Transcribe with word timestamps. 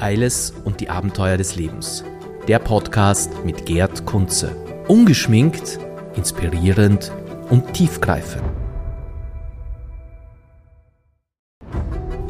Eiles 0.00 0.54
und 0.64 0.80
die 0.80 0.88
Abenteuer 0.88 1.36
des 1.36 1.56
Lebens. 1.56 2.04
Der 2.48 2.58
Podcast 2.58 3.44
mit 3.44 3.66
Gerd 3.66 4.06
Kunze. 4.06 4.56
Ungeschminkt, 4.88 5.78
inspirierend 6.16 7.12
und 7.50 7.74
tiefgreifend. 7.74 8.42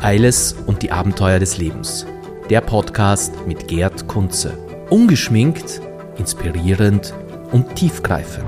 Eiles 0.00 0.56
und 0.66 0.82
die 0.82 0.90
Abenteuer 0.90 1.38
des 1.38 1.58
Lebens. 1.58 2.06
Der 2.48 2.60
Podcast 2.60 3.32
mit 3.46 3.68
Gerd 3.68 4.08
Kunze. 4.08 4.58
Ungeschminkt, 4.90 5.80
inspirierend 6.18 7.14
und 7.52 7.76
tiefgreifend. 7.76 8.46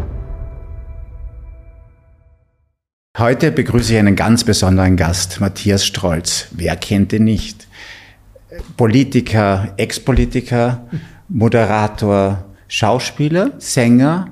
Heute 3.18 3.52
begrüße 3.52 3.92
ich 3.92 3.98
einen 4.00 4.16
ganz 4.16 4.42
besonderen 4.42 4.96
Gast, 4.96 5.40
Matthias 5.40 5.86
Strolz. 5.86 6.48
Wer 6.50 6.74
kennt 6.76 7.12
ihn 7.12 7.24
nicht? 7.24 7.68
Politiker, 8.76 9.72
Ex-Politiker, 9.76 10.86
Moderator, 11.28 12.44
Schauspieler, 12.68 13.52
Sänger, 13.58 14.28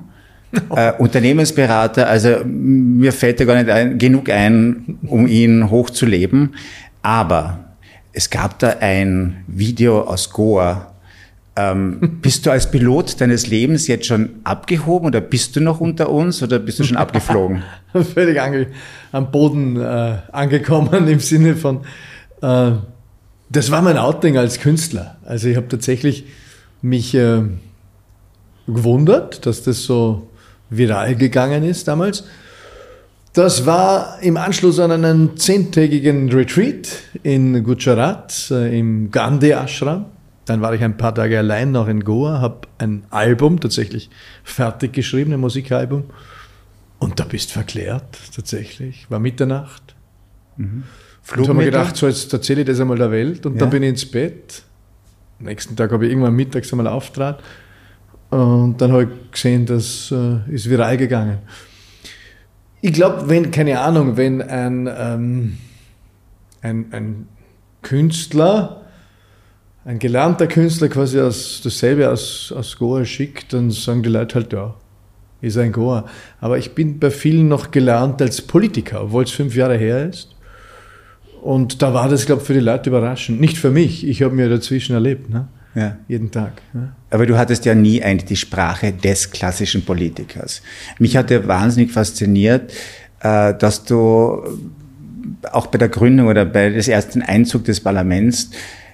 äh, 0.75 0.93
Unternehmensberater. 0.97 2.07
Also 2.07 2.43
mir 2.45 3.11
fällt 3.13 3.39
da 3.39 3.45
gar 3.45 3.55
nicht 3.55 3.69
ein, 3.69 3.97
genug 3.97 4.29
ein, 4.29 4.99
um 5.07 5.27
ihn 5.27 5.69
hochzuleben. 5.69 6.55
Aber 7.01 7.75
es 8.13 8.29
gab 8.29 8.59
da 8.59 8.75
ein 8.79 9.43
Video 9.47 10.01
aus 10.01 10.29
Goa. 10.29 10.87
Ähm, 11.55 12.19
bist 12.21 12.45
du 12.45 12.51
als 12.51 12.71
Pilot 12.71 13.19
deines 13.19 13.47
Lebens 13.47 13.87
jetzt 13.87 14.05
schon 14.05 14.29
abgehoben 14.45 15.07
oder 15.07 15.19
bist 15.19 15.55
du 15.55 15.59
noch 15.59 15.81
unter 15.81 16.09
uns 16.09 16.41
oder 16.41 16.59
bist 16.59 16.79
du 16.79 16.83
schon 16.83 16.97
abgeflogen? 16.97 17.63
Völlig 18.13 18.39
ange 18.39 18.67
am 19.11 19.31
Boden 19.31 19.79
äh, 19.79 20.17
angekommen 20.31 21.07
im 21.09 21.19
Sinne 21.19 21.55
von, 21.55 21.81
äh, 22.41 22.71
das 23.51 23.69
war 23.69 23.81
mein 23.81 23.97
Outing 23.97 24.37
als 24.37 24.59
Künstler. 24.59 25.17
Also 25.25 25.47
ich 25.47 25.57
habe 25.57 25.67
tatsächlich 25.67 26.25
mich 26.81 27.13
äh, 27.13 27.41
gewundert, 28.67 29.45
dass 29.45 29.63
das 29.63 29.83
so 29.83 30.29
viral 30.69 31.15
gegangen 31.15 31.63
ist 31.63 31.87
damals. 31.87 32.23
Das 33.33 33.65
war 33.65 34.19
im 34.21 34.37
Anschluss 34.37 34.79
an 34.79 34.91
einen 34.91 35.37
zehntägigen 35.37 36.31
Retreat 36.31 36.89
in 37.23 37.63
Gujarat 37.63 38.51
äh, 38.51 38.77
im 38.77 39.11
Gandhi 39.11 39.51
Ashram. 39.51 40.05
Dann 40.45 40.61
war 40.61 40.73
ich 40.73 40.81
ein 40.81 40.97
paar 40.97 41.13
Tage 41.13 41.37
allein 41.37 41.71
noch 41.71 41.87
in 41.87 42.03
Goa, 42.03 42.41
habe 42.41 42.67
ein 42.77 43.03
Album 43.09 43.59
tatsächlich 43.59 44.09
fertig 44.43 44.93
geschrieben, 44.93 45.33
ein 45.33 45.39
Musikalbum. 45.39 46.05
Und 46.99 47.19
da 47.19 47.23
bist 47.23 47.51
verklärt, 47.51 48.17
tatsächlich. 48.35 49.09
War 49.09 49.19
Mitternacht. 49.19 49.95
Mhm. 50.57 50.83
Und 51.35 51.47
habe 51.47 51.53
mir 51.53 51.65
gedacht, 51.65 51.95
so 51.95 52.07
jetzt 52.07 52.31
erzähle 52.33 52.61
ich 52.61 52.67
das 52.67 52.79
einmal 52.79 52.97
der 52.97 53.11
Welt. 53.11 53.45
Und 53.45 53.53
ja. 53.53 53.59
dann 53.59 53.69
bin 53.69 53.83
ich 53.83 53.89
ins 53.89 54.05
Bett. 54.05 54.63
Am 55.39 55.45
nächsten 55.45 55.75
Tag 55.75 55.91
habe 55.91 56.05
ich 56.05 56.11
irgendwann 56.11 56.35
mittags 56.35 56.71
einmal 56.71 56.87
auftrat. 56.87 57.41
Und 58.29 58.79
dann 58.79 58.91
habe 58.91 59.03
ich 59.03 59.31
gesehen, 59.31 59.65
das 59.65 60.11
äh, 60.11 60.53
ist 60.53 60.69
viral 60.69 60.97
gegangen. 60.97 61.39
Ich 62.81 62.93
glaube, 62.93 63.29
wenn, 63.29 63.51
keine 63.51 63.79
Ahnung, 63.79 64.17
wenn 64.17 64.41
ein, 64.41 64.89
ähm, 64.97 65.57
ein, 66.61 66.85
ein 66.91 67.27
Künstler, 67.81 68.81
ein 69.85 69.99
gelernter 69.99 70.47
Künstler 70.47 70.89
quasi 70.89 71.19
aus, 71.19 71.61
dasselbe 71.63 72.09
aus, 72.09 72.53
aus 72.55 72.77
Goa 72.77 73.05
schickt, 73.05 73.53
dann 73.53 73.69
sagen 73.71 74.03
die 74.03 74.09
Leute 74.09 74.35
halt, 74.35 74.53
ja, 74.53 74.75
ist 75.41 75.57
ein 75.57 75.71
Goa. 75.71 76.05
Aber 76.39 76.57
ich 76.57 76.73
bin 76.73 76.99
bei 76.99 77.11
vielen 77.11 77.47
noch 77.47 77.71
gelernt 77.71 78.21
als 78.21 78.41
Politiker, 78.41 79.03
obwohl 79.03 79.23
es 79.23 79.31
fünf 79.31 79.55
Jahre 79.55 79.77
her 79.77 80.07
ist. 80.07 80.35
Und 81.41 81.81
da 81.81 81.93
war 81.93 82.07
das, 82.07 82.25
glaube 82.25 82.41
ich, 82.41 82.47
für 82.47 82.53
die 82.53 82.59
Leute 82.59 82.89
überraschend. 82.91 83.41
Nicht 83.41 83.57
für 83.57 83.71
mich, 83.71 84.07
ich 84.07 84.21
habe 84.21 84.35
mir 84.35 84.47
dazwischen 84.47 84.93
erlebt, 84.93 85.29
ne? 85.29 85.47
ja. 85.73 85.97
jeden 86.07 86.29
Tag. 86.29 86.61
Ne? 86.73 86.93
Aber 87.09 87.25
du 87.25 87.37
hattest 87.37 87.65
ja 87.65 87.73
nie 87.73 88.03
eigentlich 88.03 88.25
die 88.25 88.35
Sprache 88.35 88.93
des 88.93 89.31
klassischen 89.31 89.83
Politikers. 89.83 90.61
Mich 90.99 91.17
hat 91.17 91.31
ja 91.31 91.47
wahnsinnig 91.47 91.91
fasziniert, 91.91 92.71
äh, 93.21 93.55
dass 93.55 93.83
du 93.85 94.43
auch 95.51 95.67
bei 95.67 95.79
der 95.79 95.89
Gründung 95.89 96.27
oder 96.27 96.45
bei 96.45 96.69
des 96.69 96.87
ersten 96.87 97.23
Einzug 97.23 97.63
des 97.65 97.79
Parlaments 97.79 98.51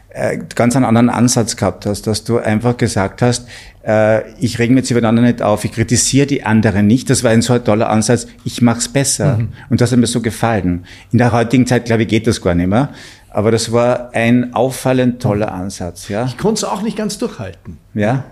äh, 0.09 0.39
ganz 0.55 0.75
einen 0.75 0.85
anderen 0.85 1.09
Ansatz 1.09 1.55
gehabt 1.55 1.85
hast, 1.85 2.07
dass 2.07 2.23
du 2.23 2.37
einfach 2.37 2.77
gesagt 2.77 3.21
hast, 3.21 3.47
äh, 3.85 4.29
ich 4.39 4.59
reg 4.59 4.69
mir 4.71 4.77
jetzt 4.77 4.91
über 4.91 5.01
den 5.01 5.07
anderen 5.07 5.27
nicht 5.27 5.41
auf, 5.41 5.63
ich 5.65 5.71
kritisiere 5.71 6.27
die 6.27 6.43
anderen 6.43 6.87
nicht. 6.87 7.09
Das 7.09 7.23
war 7.23 7.31
ein 7.31 7.41
so 7.41 7.53
ein 7.53 7.63
toller 7.63 7.89
Ansatz, 7.89 8.27
ich 8.43 8.61
mach's 8.61 8.89
besser. 8.89 9.37
Mhm. 9.37 9.49
Und 9.69 9.81
das 9.81 9.91
hat 9.91 9.99
mir 9.99 10.07
so 10.07 10.21
gefallen. 10.21 10.85
In 11.11 11.19
der 11.19 11.31
heutigen 11.31 11.67
Zeit, 11.67 11.85
glaube 11.85 12.03
ich, 12.03 12.07
geht 12.07 12.27
das 12.27 12.41
gar 12.41 12.55
nicht 12.55 12.67
mehr. 12.67 12.89
Aber 13.29 13.51
das 13.51 13.71
war 13.71 14.13
ein 14.13 14.53
auffallend 14.53 15.21
toller 15.21 15.51
Ansatz. 15.51 16.07
Ja? 16.09 16.25
Ich 16.25 16.37
konnte 16.37 16.59
es 16.59 16.63
auch 16.63 16.81
nicht 16.81 16.97
ganz 16.97 17.17
durchhalten. 17.17 17.77
Ja. 17.93 18.25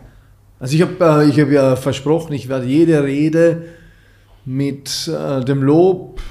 Also 0.59 0.75
ich 0.75 0.81
habe 0.81 1.23
äh, 1.23 1.29
ich 1.29 1.39
hab 1.39 1.51
ja 1.51 1.75
versprochen, 1.75 2.33
ich 2.33 2.49
werde 2.49 2.65
jede 2.65 3.03
Rede 3.03 3.65
mit 4.45 5.07
äh, 5.07 5.43
dem 5.43 5.61
Lob 5.61 6.21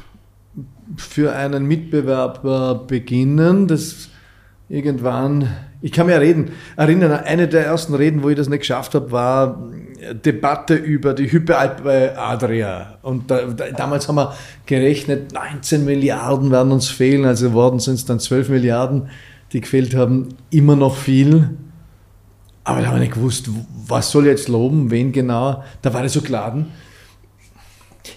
für 0.97 1.34
einen 1.34 1.66
Mitbewerber 1.66 2.84
beginnen. 2.87 3.69
Das 3.69 4.09
irgendwann 4.69 5.48
ich 5.84 5.92
kann 5.92 6.06
mich 6.06 6.16
reden, 6.16 6.52
erinnern, 6.76 7.12
eine 7.12 7.47
der 7.47 7.66
ersten 7.66 7.94
Reden, 7.94 8.22
wo 8.22 8.30
ich 8.30 8.36
das 8.36 8.48
nicht 8.48 8.60
geschafft 8.60 8.94
habe, 8.94 9.12
war 9.12 9.69
Debatte 10.25 10.76
über 10.76 11.12
die 11.12 11.30
Hyperalpe 11.30 12.19
Adria. 12.19 12.97
Und 13.02 13.30
da, 13.30 13.42
da, 13.42 13.70
damals 13.70 14.08
haben 14.08 14.14
wir 14.14 14.34
gerechnet, 14.64 15.34
19 15.34 15.84
Milliarden 15.84 16.50
werden 16.50 16.72
uns 16.72 16.88
fehlen, 16.88 17.26
also 17.26 17.52
worden 17.52 17.80
sind 17.80 17.97
es 17.97 18.06
dann 18.06 18.19
12 18.19 18.48
Milliarden, 18.48 19.10
die 19.52 19.60
gefehlt 19.60 19.94
haben, 19.94 20.30
immer 20.48 20.75
noch 20.75 20.96
viel. 20.96 21.50
Aber 22.64 22.81
da 22.81 22.86
habe 22.86 22.96
ich 22.96 23.02
nicht 23.02 23.14
gewusst, 23.16 23.50
was 23.86 24.10
soll 24.10 24.25
ich 24.25 24.31
jetzt 24.31 24.48
loben, 24.48 24.91
wen 24.91 25.12
genau. 25.12 25.64
Da 25.82 25.92
war 25.92 26.02
ich 26.02 26.12
so 26.12 26.22
geladen. 26.22 26.72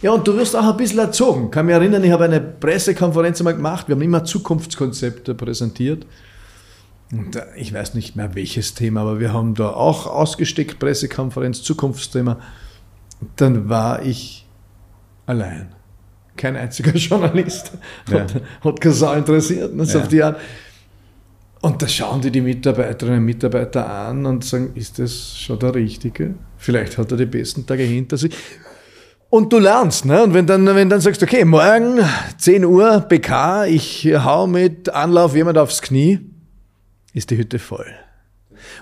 Ja, 0.02 0.12
und 0.12 0.26
du 0.26 0.38
wirst 0.38 0.56
auch 0.56 0.64
ein 0.64 0.78
bisschen 0.78 1.00
erzogen. 1.00 1.48
Ich 1.48 1.52
kann 1.52 1.66
mich 1.66 1.76
erinnern, 1.76 2.02
ich 2.02 2.12
habe 2.12 2.24
eine 2.24 2.40
Pressekonferenz 2.40 3.42
einmal 3.42 3.56
gemacht. 3.56 3.90
Wir 3.90 3.96
haben 3.96 4.02
immer 4.02 4.24
Zukunftskonzepte 4.24 5.36
präsentiert. 5.36 6.06
Und 7.12 7.42
ich 7.56 7.74
weiß 7.74 7.94
nicht 7.94 8.16
mehr 8.16 8.36
welches 8.36 8.74
Thema, 8.74 9.02
aber 9.02 9.20
wir 9.20 9.32
haben 9.32 9.56
da 9.56 9.70
auch 9.70 10.08
ausgesteckt, 10.08 10.78
Pressekonferenz, 10.80 11.64
Zukunftsthema. 11.64 12.40
Dann 13.38 13.70
war 13.70 14.04
ich 14.04 14.46
allein. 15.26 15.74
Kein 16.36 16.56
einziger 16.56 16.92
Journalist 16.96 17.72
ja. 18.10 18.20
hat, 18.20 18.42
hat 18.64 18.82
keine 18.82 18.94
Sau 18.94 19.14
interessiert. 19.14 19.74
Ne, 19.74 19.86
so 19.86 19.98
ja. 19.98 20.04
auf 20.04 20.10
die 20.10 20.24
Art. 20.24 20.40
Und 21.62 21.82
da 21.82 21.88
schauen 21.88 22.22
die 22.22 22.30
die 22.30 22.42
Mitarbeiterinnen 22.42 23.20
und 23.20 23.26
Mitarbeiter 23.26 23.90
an 23.90 24.26
und 24.26 24.44
sagen, 24.44 24.72
ist 24.76 25.00
das 25.00 25.38
schon 25.38 25.58
der 25.60 25.74
Richtige? 25.74 26.36
Vielleicht 26.58 26.98
hat 26.98 27.12
er 27.12 27.18
die 27.18 27.26
besten 27.26 27.66
Tage 27.66 27.84
hinter 27.84 28.18
sich. 28.18 28.36
Und 29.30 29.52
du 29.52 29.60
lernst, 29.60 30.06
ne? 30.06 30.24
Und 30.24 30.34
wenn 30.34 30.46
dann, 30.46 30.66
wenn 30.66 30.90
dann 30.90 31.02
sagst, 31.02 31.22
okay, 31.24 31.44
morgen 31.44 32.00
10 32.38 32.64
Uhr 32.64 33.02
BK, 33.02 33.66
ich 33.66 34.08
hau 34.14 34.48
mit 34.48 34.90
Anlauf 34.90 35.36
jemand 35.36 35.58
aufs 35.58 35.82
Knie, 35.82 36.20
ist 37.18 37.32
die 37.32 37.38
Hütte 37.38 37.60
voll. 37.60 37.88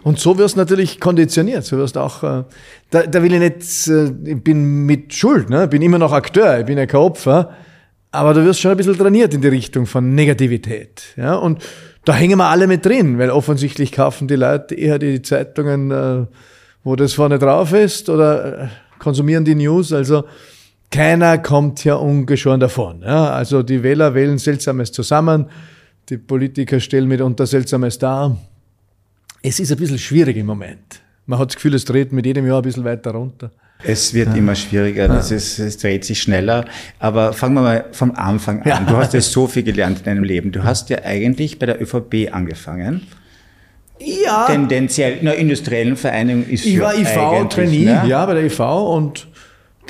Und 0.04 0.20
so 0.20 0.38
wirst 0.38 0.56
du 0.56 0.60
natürlich 0.60 1.00
konditioniert. 1.00 1.64
So 1.64 1.78
wirst 1.78 1.98
auch, 1.98 2.24
äh, 2.24 2.44
da, 2.90 3.04
da 3.04 3.24
will 3.24 3.34
ich 3.34 3.40
nicht, 3.40 3.88
äh, 3.88 4.32
ich 4.32 4.44
bin 4.44 4.86
mit 4.86 5.14
Schuld, 5.14 5.50
ne? 5.50 5.66
ich 5.66 5.70
bin 5.70 5.82
immer 5.82 5.98
noch 5.98 6.12
Akteur, 6.12 6.60
ich 6.60 6.66
bin 6.66 6.78
ja 6.78 6.86
kein 6.86 7.02
Opfer, 7.02 7.52
aber 8.12 8.34
du 8.34 8.46
wirst 8.46 8.62
schon 8.62 8.72
ein 8.72 8.78
bisschen 8.78 8.98
trainiert 8.98 9.34
in 9.34 9.42
die 9.42 9.48
Richtung 9.48 9.86
von 9.86 10.16
Negativität. 10.16 11.04
Ja? 11.18 11.36
Und 11.36 11.64
da 12.06 12.14
hängen 12.14 12.38
wir 12.38 12.46
alle 12.46 12.68
mit 12.68 12.86
drin, 12.86 13.18
weil 13.18 13.30
offensichtlich 13.30 13.92
kaufen 13.92 14.28
die 14.28 14.36
Leute 14.36 14.76
eher 14.76 15.00
die 15.00 15.22
Zeitungen, 15.22 15.92
äh, 15.92 16.26
wo 16.84 16.96
das 16.96 17.14
vorne 17.14 17.40
drauf 17.40 17.74
ist, 17.74 18.10
oder 18.10 18.70
konsumieren 19.00 19.44
die 19.44 19.56
News. 19.56 19.92
Also 19.92 20.24
keiner 20.92 21.40
kommt 21.40 21.84
ja 21.84 21.96
ungeschoren 21.96 22.60
davon. 22.60 23.02
Ja? 23.02 23.32
Also 23.32 23.64
die 23.64 23.84
Wähler 23.84 24.14
wählen 24.14 24.38
Seltsames 24.38 24.92
zusammen 24.92 25.48
die 26.10 26.18
Politiker 26.18 26.80
stellen 26.80 27.08
mitunter 27.08 27.46
Seltsames 27.46 27.98
dar. 27.98 28.38
Es 29.42 29.60
ist 29.60 29.72
ein 29.72 29.78
bisschen 29.78 30.00
schwierig 30.00 30.38
im 30.38 30.46
Moment. 30.46 31.02
Man 31.26 31.40
hat 31.40 31.50
das 31.50 31.56
Gefühl, 31.56 31.74
es 31.74 31.86
dreht 31.86 32.12
mit 32.12 32.26
jedem 32.26 32.46
Jahr 32.46 32.58
ein 32.58 32.64
bisschen 32.64 32.84
weiter 32.84 33.12
runter. 33.12 33.52
Es 33.84 34.14
wird 34.14 34.30
ja. 34.30 34.36
immer 34.36 34.56
schwieriger, 34.56 35.08
das 35.08 35.32
ist, 35.32 35.60
es 35.60 35.78
dreht 35.78 36.06
sich 36.06 36.22
schneller. 36.22 36.66
Aber 37.00 37.34
fangen 37.34 37.56
wir 37.56 37.62
mal 37.62 37.86
vom 37.92 38.12
Anfang 38.16 38.62
an. 38.62 38.68
Ja. 38.68 38.80
Du 38.80 38.96
hast 38.96 39.14
ja 39.14 39.22
so 39.22 39.48
viel 39.48 39.64
gelernt 39.64 40.00
in 40.00 40.06
deinem 40.06 40.24
Leben. 40.24 40.52
Du 40.52 40.64
hast 40.64 40.90
ja 40.90 41.00
eigentlich 41.04 41.60
bei 41.60 41.66
der 41.66 41.82
ÖVP 41.82 42.32
angefangen. 42.32 43.02
Ja. 44.00 44.46
Tendenziell, 44.48 45.18
in 45.18 45.28
einer 45.28 45.38
industriellen 45.38 45.98
Vereinigung 45.98 46.48
ist 46.48 46.66
Ich 46.66 46.80
war 46.80 46.96
IV-Trainee, 46.96 47.86
ne? 47.86 48.04
ja, 48.08 48.26
bei 48.26 48.34
der 48.34 48.46
IV 48.46 48.60
und 48.60 49.28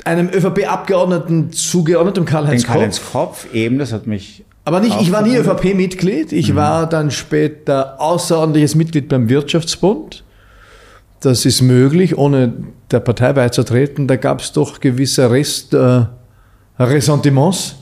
einem 0.04 0.28
ÖVP-Abgeordneten 0.28 1.52
zugeordnet, 1.52 2.16
dem 2.16 2.24
Karl-Heinz 2.24 2.64
Kopf. 2.64 2.72
Karl-Heinz 2.72 3.00
Kopf, 3.12 3.52
eben, 3.52 3.78
das 3.78 3.92
hat 3.92 4.06
mich 4.06 4.44
aber 4.66 4.80
nicht, 4.80 5.00
ich 5.00 5.12
war 5.12 5.22
nie 5.22 5.36
ÖVP-Mitglied. 5.36 6.32
Ich 6.32 6.50
mhm. 6.50 6.56
war 6.56 6.88
dann 6.88 7.12
später 7.12 8.00
außerordentliches 8.00 8.74
Mitglied 8.74 9.08
beim 9.08 9.28
Wirtschaftsbund. 9.28 10.24
Das 11.20 11.46
ist 11.46 11.62
möglich, 11.62 12.18
ohne 12.18 12.52
der 12.90 12.98
Partei 12.98 13.32
beizutreten. 13.32 14.08
Da 14.08 14.16
gab 14.16 14.40
es 14.40 14.50
doch 14.50 14.80
gewisse 14.80 15.30
Rest, 15.30 15.72
äh, 15.72 16.06
Ressentiments. 16.80 17.76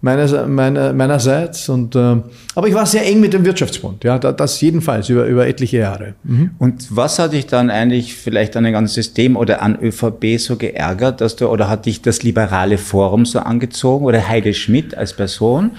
meiner, 0.00 0.46
meiner, 0.46 0.92
meinerseits. 0.92 1.68
Und, 1.68 1.96
äh, 1.96 2.16
aber 2.54 2.68
ich 2.68 2.74
war 2.74 2.86
sehr 2.86 3.04
eng 3.04 3.18
mit 3.18 3.32
dem 3.32 3.44
Wirtschaftsbund, 3.44 4.04
ja, 4.04 4.20
das 4.20 4.60
jedenfalls 4.60 5.08
über, 5.08 5.26
über 5.26 5.48
etliche 5.48 5.78
Jahre. 5.78 6.14
Mhm. 6.22 6.50
Und 6.58 6.94
was 6.94 7.18
hat 7.18 7.32
dich 7.32 7.46
dann 7.46 7.68
eigentlich 7.68 8.14
vielleicht 8.14 8.56
an 8.56 8.62
dem 8.62 8.74
ganzen 8.74 8.94
System 8.94 9.36
oder 9.36 9.60
an 9.60 9.76
ÖVP 9.82 10.38
so 10.38 10.54
geärgert, 10.54 11.20
dass 11.20 11.34
du, 11.34 11.48
oder 11.48 11.68
hat 11.68 11.86
dich 11.86 12.00
das 12.00 12.22
liberale 12.22 12.78
Forum 12.78 13.26
so 13.26 13.40
angezogen 13.40 14.04
oder 14.04 14.28
Heide 14.28 14.54
Schmidt 14.54 14.96
als 14.96 15.14
Person, 15.14 15.72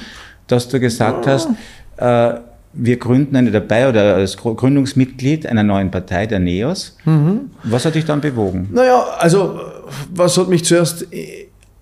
dass 0.49 0.67
du 0.67 0.79
gesagt 0.79 1.25
ja. 1.25 1.31
hast, 1.33 1.49
äh, 1.97 2.39
wir 2.73 2.97
gründen 2.97 3.35
eine 3.35 3.51
dabei 3.51 3.89
oder 3.89 4.15
als 4.15 4.37
Gründungsmitglied 4.37 5.47
einer 5.47 5.63
neuen 5.63 5.89
Partei, 5.89 6.27
der 6.27 6.39
NEOS. 6.39 6.97
Mhm. 7.05 7.49
Was 7.63 7.85
hat 7.85 7.95
dich 7.95 8.05
dann 8.05 8.21
bewogen? 8.21 8.69
Naja, 8.71 9.03
also 9.17 9.59
was 10.13 10.37
hat 10.37 10.49
mich 10.49 10.63
zuerst 10.65 11.07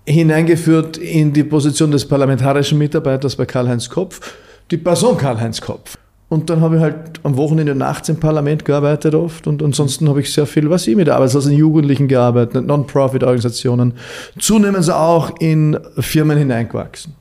hineingeführt 0.06 0.96
in 0.96 1.32
die 1.32 1.44
Position 1.44 1.90
des 1.90 2.06
parlamentarischen 2.06 2.78
Mitarbeiters 2.78 3.36
bei 3.36 3.44
Karl-Heinz 3.44 3.90
Kopf, 3.90 4.34
die 4.70 4.78
Person 4.78 5.18
Karl-Heinz 5.18 5.60
Kopf. 5.60 5.96
Und 6.30 6.50
dann 6.50 6.60
habe 6.60 6.76
ich 6.76 6.82
halt 6.82 7.20
am 7.22 7.36
Wochenende 7.36 7.74
nachts 7.74 8.08
im 8.10 8.20
Parlament 8.20 8.64
gearbeitet 8.64 9.14
oft 9.14 9.46
und 9.46 9.62
ansonsten 9.62 10.08
habe 10.08 10.20
ich 10.20 10.32
sehr 10.32 10.46
viel, 10.46 10.68
was 10.68 10.86
ich 10.86 10.94
mit 10.94 11.08
Arbeitslosen 11.08 11.52
Jugendlichen 11.52 12.06
gearbeitet, 12.06 12.66
Non-Profit-Organisationen, 12.66 13.94
zunehmend 14.38 14.90
auch 14.90 15.40
in 15.40 15.78
Firmen 15.98 16.36
hineingewachsen. 16.36 17.14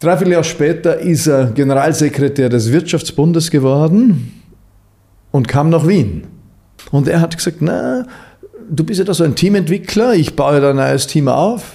Dreiviertel 0.00 0.32
Jahr 0.32 0.44
später 0.44 0.98
ist 0.98 1.26
er 1.26 1.50
Generalsekretär 1.50 2.48
des 2.48 2.72
Wirtschaftsbundes 2.72 3.50
geworden 3.50 4.32
und 5.30 5.46
kam 5.46 5.68
nach 5.68 5.86
Wien. 5.86 6.26
Und 6.90 7.06
er 7.06 7.20
hat 7.20 7.36
gesagt, 7.36 7.58
na, 7.60 8.06
du 8.70 8.82
bist 8.82 8.98
ja 8.98 9.04
da 9.04 9.12
so 9.12 9.24
ein 9.24 9.34
Teamentwickler, 9.34 10.14
ich 10.14 10.34
baue 10.34 10.58
da 10.62 10.70
ein 10.70 10.76
neues 10.76 11.06
Team 11.06 11.28
auf. 11.28 11.72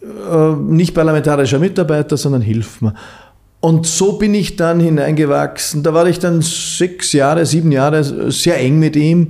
Äh, 0.00 0.52
nicht 0.62 0.94
parlamentarischer 0.94 1.58
Mitarbeiter, 1.58 2.16
sondern 2.16 2.40
hilf 2.40 2.80
mir. 2.80 2.94
Und 3.60 3.86
so 3.86 4.14
bin 4.14 4.32
ich 4.32 4.56
dann 4.56 4.80
hineingewachsen. 4.80 5.82
Da 5.82 5.92
war 5.92 6.06
ich 6.06 6.20
dann 6.20 6.40
sechs 6.40 7.12
Jahre, 7.12 7.44
sieben 7.44 7.70
Jahre 7.70 8.32
sehr 8.32 8.58
eng 8.58 8.78
mit 8.78 8.96
ihm. 8.96 9.28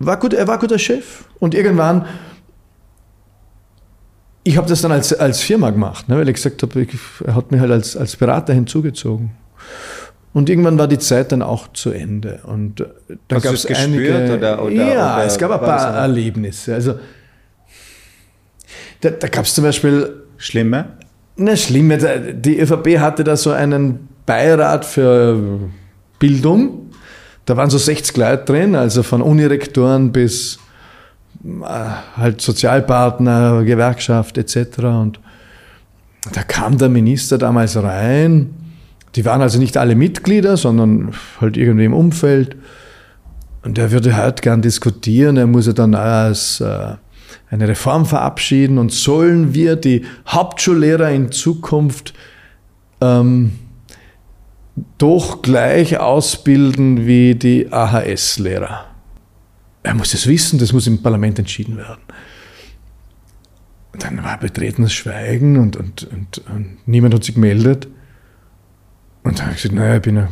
War 0.00 0.18
gut, 0.18 0.34
er 0.34 0.48
war 0.48 0.58
guter 0.58 0.80
Chef. 0.80 1.26
Und 1.38 1.54
irgendwann, 1.54 2.06
ich 4.46 4.56
habe 4.56 4.68
das 4.68 4.80
dann 4.80 4.92
als, 4.92 5.12
als 5.12 5.40
Firma 5.40 5.70
gemacht, 5.70 6.08
ne, 6.08 6.16
weil 6.18 6.28
ich 6.28 6.36
gesagt 6.36 6.62
habe, 6.62 6.86
er 7.26 7.34
hat 7.34 7.50
mich 7.50 7.60
halt 7.60 7.72
als, 7.72 7.96
als 7.96 8.14
Berater 8.14 8.54
hinzugezogen. 8.54 9.30
Und 10.32 10.48
irgendwann 10.48 10.78
war 10.78 10.86
die 10.86 10.98
Zeit 10.98 11.32
dann 11.32 11.42
auch 11.42 11.72
zu 11.72 11.90
Ende. 11.90 12.40
Und 12.44 12.80
äh, 12.80 12.84
da 13.26 13.40
gab 13.40 13.54
es 13.54 13.66
einige. 13.66 14.36
Oder, 14.36 14.62
oder, 14.62 14.72
ja, 14.72 15.16
oder 15.16 15.24
es 15.24 15.36
gab 15.36 15.50
ein 15.50 15.58
paar 15.58 15.96
Erlebnisse. 15.96 16.74
Also 16.74 16.94
da, 19.00 19.10
da 19.10 19.28
gab 19.28 19.46
es 19.46 19.54
zum 19.54 19.64
Beispiel. 19.64 20.22
Schlimme? 20.36 20.98
Ne, 21.36 21.56
schlimme. 21.56 21.98
Die 22.34 22.60
ÖVP 22.60 22.98
hatte 22.98 23.24
da 23.24 23.36
so 23.36 23.50
einen 23.50 24.08
Beirat 24.26 24.84
für 24.84 25.58
Bildung. 26.20 26.90
Da 27.46 27.56
waren 27.56 27.70
so 27.70 27.78
60 27.78 28.16
Leute 28.16 28.44
drin, 28.44 28.76
also 28.76 29.02
von 29.02 29.22
Unirektoren 29.22 30.12
bis 30.12 30.56
äh, 30.56 30.65
halt 32.16 32.40
Sozialpartner, 32.40 33.64
Gewerkschaft 33.64 34.38
etc. 34.38 34.78
Und 34.78 35.20
da 36.32 36.42
kam 36.42 36.78
der 36.78 36.88
Minister 36.88 37.38
damals 37.38 37.76
rein 37.76 38.54
die 39.16 39.24
waren 39.24 39.40
also 39.40 39.58
nicht 39.58 39.78
alle 39.78 39.94
Mitglieder, 39.94 40.58
sondern 40.58 41.12
halt 41.40 41.56
irgendwie 41.56 41.86
im 41.86 41.94
Umfeld. 41.94 42.54
Und 43.62 43.78
er 43.78 43.90
würde 43.90 44.14
halt 44.14 44.42
gern 44.42 44.60
diskutieren. 44.60 45.38
Er 45.38 45.46
muss 45.46 45.66
ja 45.66 45.72
dann 45.72 45.94
als 45.94 46.60
äh, 46.60 46.94
eine 47.50 47.66
Reform 47.66 48.04
verabschieden. 48.04 48.76
Und 48.76 48.92
sollen 48.92 49.54
wir 49.54 49.76
die 49.76 50.04
Hauptschullehrer 50.28 51.10
in 51.10 51.32
Zukunft 51.32 52.12
ähm, 53.00 53.52
doch 54.98 55.40
gleich 55.40 55.98
ausbilden 55.98 57.06
wie 57.06 57.34
die 57.34 57.72
AHS-Lehrer? 57.72 58.84
Er 59.86 59.94
muss 59.94 60.14
es 60.14 60.26
wissen, 60.26 60.58
das 60.58 60.72
muss 60.72 60.88
im 60.88 61.00
Parlament 61.00 61.38
entschieden 61.38 61.76
werden. 61.76 62.02
dann 63.96 64.24
war 64.24 64.36
betretenes 64.36 64.92
Schweigen 64.92 65.56
und, 65.58 65.76
und, 65.76 66.02
und, 66.12 66.38
und 66.52 66.78
niemand 66.86 67.14
hat 67.14 67.22
sich 67.22 67.36
gemeldet. 67.36 67.86
Und 69.22 69.38
dann 69.38 69.46
habe 69.46 69.54
ich 69.54 69.62
gesagt, 69.62 69.76
naja, 69.76 69.94
ich 69.94 70.02
bin 70.02 70.16
ja, 70.16 70.28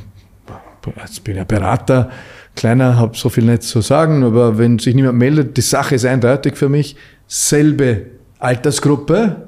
jetzt 0.96 1.22
bin 1.22 1.36
ja 1.36 1.44
Berater, 1.44 2.10
kleiner, 2.56 2.96
habe 2.96 3.16
so 3.16 3.28
viel 3.28 3.44
nicht 3.44 3.62
zu 3.62 3.80
sagen, 3.80 4.24
aber 4.24 4.58
wenn 4.58 4.80
sich 4.80 4.92
niemand 4.92 5.18
meldet, 5.18 5.56
die 5.56 5.62
Sache 5.62 5.94
ist 5.94 6.04
eindeutig 6.04 6.56
für 6.56 6.68
mich, 6.68 6.96
selbe 7.28 8.06
Altersgruppe 8.40 9.46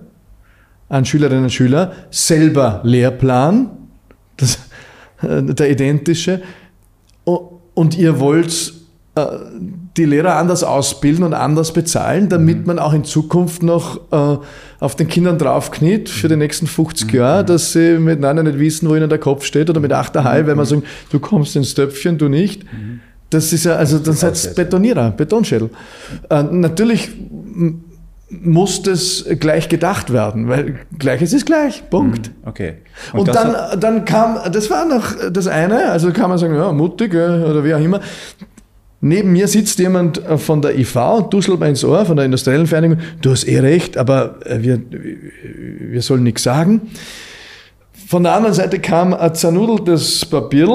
an 0.88 1.04
Schülerinnen 1.04 1.44
und 1.44 1.52
Schüler, 1.52 1.92
selber 2.10 2.80
Lehrplan, 2.84 3.70
das, 4.36 4.60
der 5.20 5.68
identische, 5.68 6.42
und 7.24 7.98
ihr 7.98 8.20
wollt 8.20 8.72
äh, 9.16 9.26
die 9.96 10.04
Lehrer 10.04 10.36
anders 10.36 10.62
ausbilden 10.62 11.24
und 11.24 11.34
anders 11.34 11.72
bezahlen, 11.72 12.28
damit 12.28 12.60
mhm. 12.60 12.66
man 12.66 12.78
auch 12.78 12.92
in 12.92 13.04
Zukunft 13.04 13.62
noch 13.62 14.00
äh, 14.12 14.38
auf 14.78 14.94
den 14.94 15.08
Kindern 15.08 15.38
draufkniet 15.38 16.08
für 16.08 16.28
die 16.28 16.36
nächsten 16.36 16.66
50 16.66 17.12
mhm. 17.12 17.18
Jahre, 17.18 17.44
dass 17.44 17.72
sie 17.72 17.98
mit 17.98 18.20
Nein 18.20 18.36
nicht 18.44 18.58
wissen, 18.58 18.88
wo 18.88 18.94
ihnen 18.94 19.08
der 19.08 19.18
Kopf 19.18 19.44
steht 19.44 19.70
oder 19.70 19.80
mit 19.80 19.92
8,5, 19.92 20.42
mhm. 20.42 20.46
wenn 20.46 20.56
man 20.56 20.66
sagt, 20.66 20.82
du 21.10 21.18
kommst 21.18 21.56
ins 21.56 21.74
Töpfchen, 21.74 22.18
du 22.18 22.28
nicht. 22.28 22.64
Mhm. 22.64 23.00
Das 23.30 23.52
ist 23.52 23.64
ja, 23.64 23.74
also 23.74 23.98
dann 23.98 24.14
seid 24.14 24.54
Betonierer, 24.54 25.10
Betonschädel. 25.10 25.70
Äh, 26.30 26.42
natürlich 26.44 27.10
muss 28.28 28.82
das 28.82 29.24
gleich 29.38 29.68
gedacht 29.68 30.12
werden, 30.12 30.48
weil 30.48 30.80
Gleiches 30.98 31.32
ist 31.32 31.46
gleich, 31.46 31.88
Punkt. 31.90 32.28
Mhm. 32.28 32.48
Okay. 32.48 32.74
Und, 33.12 33.20
und 33.20 33.34
dann, 33.34 33.80
dann 33.80 34.04
kam, 34.04 34.38
das 34.52 34.70
war 34.70 34.84
noch 34.84 35.30
das 35.30 35.46
eine, 35.46 35.90
also 35.90 36.12
kann 36.12 36.28
man 36.28 36.38
sagen, 36.38 36.54
ja, 36.54 36.72
mutig 36.72 37.14
oder 37.14 37.64
wie 37.64 37.74
auch 37.74 37.80
immer. 37.80 38.00
Neben 39.08 39.32
mir 39.32 39.46
sitzt 39.46 39.78
jemand 39.78 40.24
äh, 40.24 40.36
von 40.38 40.62
der 40.62 40.78
IV 40.78 40.96
und 40.96 41.60
mir 41.60 41.68
ins 41.68 41.84
Ohr, 41.84 42.04
von 42.04 42.16
der 42.16 42.24
industriellen 42.24 42.66
Fertigung. 42.66 42.98
Du 43.22 43.30
hast 43.30 43.44
eh 43.44 43.60
recht, 43.60 43.96
aber 43.96 44.36
äh, 44.44 44.62
wir, 44.62 44.80
wir 44.90 46.02
sollen 46.02 46.24
nichts 46.24 46.42
sagen. 46.42 46.82
Von 48.08 48.22
der 48.22 48.34
anderen 48.34 48.54
Seite 48.54 48.78
kam 48.78 49.14
ein 49.14 49.34
zernudeltes 49.34 50.24
Papier, 50.26 50.68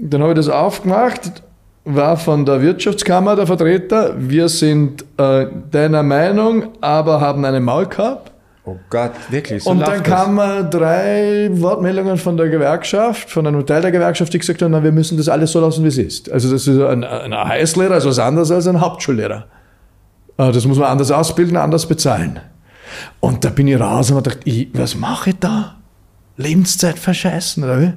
dann 0.00 0.22
habe 0.22 0.32
ich 0.32 0.36
das 0.36 0.48
aufgemacht, 0.48 1.42
war 1.84 2.16
von 2.16 2.44
der 2.44 2.60
Wirtschaftskammer 2.62 3.36
der 3.36 3.46
Vertreter. 3.46 4.14
Wir 4.18 4.48
sind 4.48 5.04
äh, 5.16 5.46
deiner 5.70 6.02
Meinung, 6.02 6.68
aber 6.80 7.20
haben 7.20 7.44
einen 7.44 7.64
Maulkorb. 7.64 8.30
Oh 8.68 8.76
Gott, 8.90 9.12
wirklich? 9.30 9.62
So 9.62 9.70
und 9.70 9.78
dann 9.78 10.02
kamen 10.02 10.68
drei 10.70 11.48
Wortmeldungen 11.52 12.16
von 12.16 12.36
der 12.36 12.48
Gewerkschaft, 12.48 13.30
von 13.30 13.46
einem 13.46 13.64
Teil 13.64 13.80
der 13.80 13.92
Gewerkschaft, 13.92 14.34
die 14.34 14.40
gesagt 14.40 14.60
haben, 14.60 14.72
na, 14.72 14.82
wir 14.82 14.90
müssen 14.90 15.16
das 15.16 15.28
alles 15.28 15.52
so 15.52 15.60
lassen, 15.60 15.84
wie 15.84 15.88
es 15.88 15.98
ist. 15.98 16.32
Also 16.32 16.50
das 16.50 16.66
ist 16.66 16.80
ein, 16.80 17.04
ein 17.04 17.32
AHS-Lehrer, 17.32 17.94
also 17.94 18.08
was 18.08 18.18
anderes 18.18 18.50
als 18.50 18.66
ein 18.66 18.80
Hauptschullehrer. 18.80 19.46
Äh, 20.36 20.50
das 20.50 20.66
muss 20.66 20.78
man 20.78 20.88
anders 20.88 21.12
ausbilden, 21.12 21.56
anders 21.56 21.86
bezahlen. 21.86 22.40
Und 23.20 23.44
da 23.44 23.50
bin 23.50 23.68
ich 23.68 23.78
raus 23.78 24.10
und 24.10 24.16
habe 24.16 24.30
gedacht, 24.30 24.46
ich, 24.46 24.68
was 24.72 24.96
mache 24.96 25.30
ich 25.30 25.38
da? 25.38 25.76
Lebenszeit 26.36 26.98
verscheißen, 26.98 27.62
oder 27.62 27.80
wie? 27.80 27.92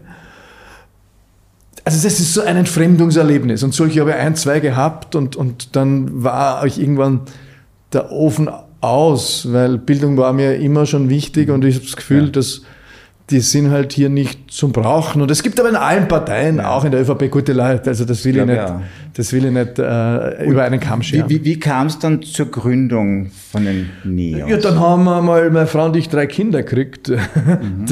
Also 1.83 2.07
das 2.07 2.19
ist 2.19 2.35
so 2.35 2.41
ein 2.41 2.57
Entfremdungserlebnis. 2.57 3.63
Und 3.63 3.73
solche 3.73 4.01
habe 4.01 4.11
ich 4.11 4.17
ein, 4.17 4.35
zwei 4.35 4.59
gehabt 4.59 5.15
und, 5.15 5.35
und 5.35 5.75
dann 5.75 6.23
war 6.23 6.63
ich 6.63 6.79
irgendwann 6.79 7.21
der 7.91 8.11
Ofen 8.11 8.49
aus, 8.81 9.51
weil 9.51 9.77
Bildung 9.77 10.17
war 10.17 10.33
mir 10.33 10.55
immer 10.55 10.86
schon 10.86 11.09
wichtig 11.09 11.50
und 11.50 11.65
ich 11.65 11.75
habe 11.75 11.86
das 11.86 11.95
Gefühl, 11.95 12.25
ja. 12.25 12.29
dass 12.31 12.62
die 13.29 13.41
sind 13.41 13.69
halt 13.69 13.93
hier 13.93 14.09
nicht 14.09 14.51
zum 14.51 14.71
Brauchen. 14.71 15.21
Und 15.21 15.29
es 15.29 15.43
gibt 15.43 15.59
aber 15.59 15.69
in 15.69 15.75
allen 15.75 16.07
Parteien, 16.07 16.59
auch 16.59 16.83
in 16.83 16.91
der 16.91 17.01
ÖVP, 17.01 17.29
gute 17.29 17.53
Leute. 17.53 17.89
Also 17.89 18.03
das 18.03 18.25
will 18.25 18.36
ich, 18.36 18.41
ich 18.41 18.48
nicht, 18.48 18.55
ja. 18.55 18.81
das 19.13 19.31
will 19.33 19.45
ich 19.45 19.51
nicht 19.51 19.77
äh, 19.77 20.45
über 20.45 20.63
einen 20.63 20.79
Kamm 20.79 21.03
scheren. 21.03 21.29
Wie, 21.29 21.41
wie, 21.41 21.45
wie 21.45 21.59
kam 21.59 21.88
es 21.88 22.00
dann 22.00 22.24
zur 22.24 22.48
Gründung 22.48 23.29
von 23.51 23.65
den 23.65 23.89
NEOS? 24.03 24.50
Ja, 24.50 24.57
dann 24.57 24.79
haben 24.79 25.03
wir 25.03 25.21
mal, 25.21 25.51
meine 25.51 25.67
Frau 25.67 25.86
und 25.86 25.95
ich, 25.95 26.09
drei 26.09 26.27
Kinder 26.27 26.63
gekriegt. 26.63 27.12
Mhm. 27.59 27.86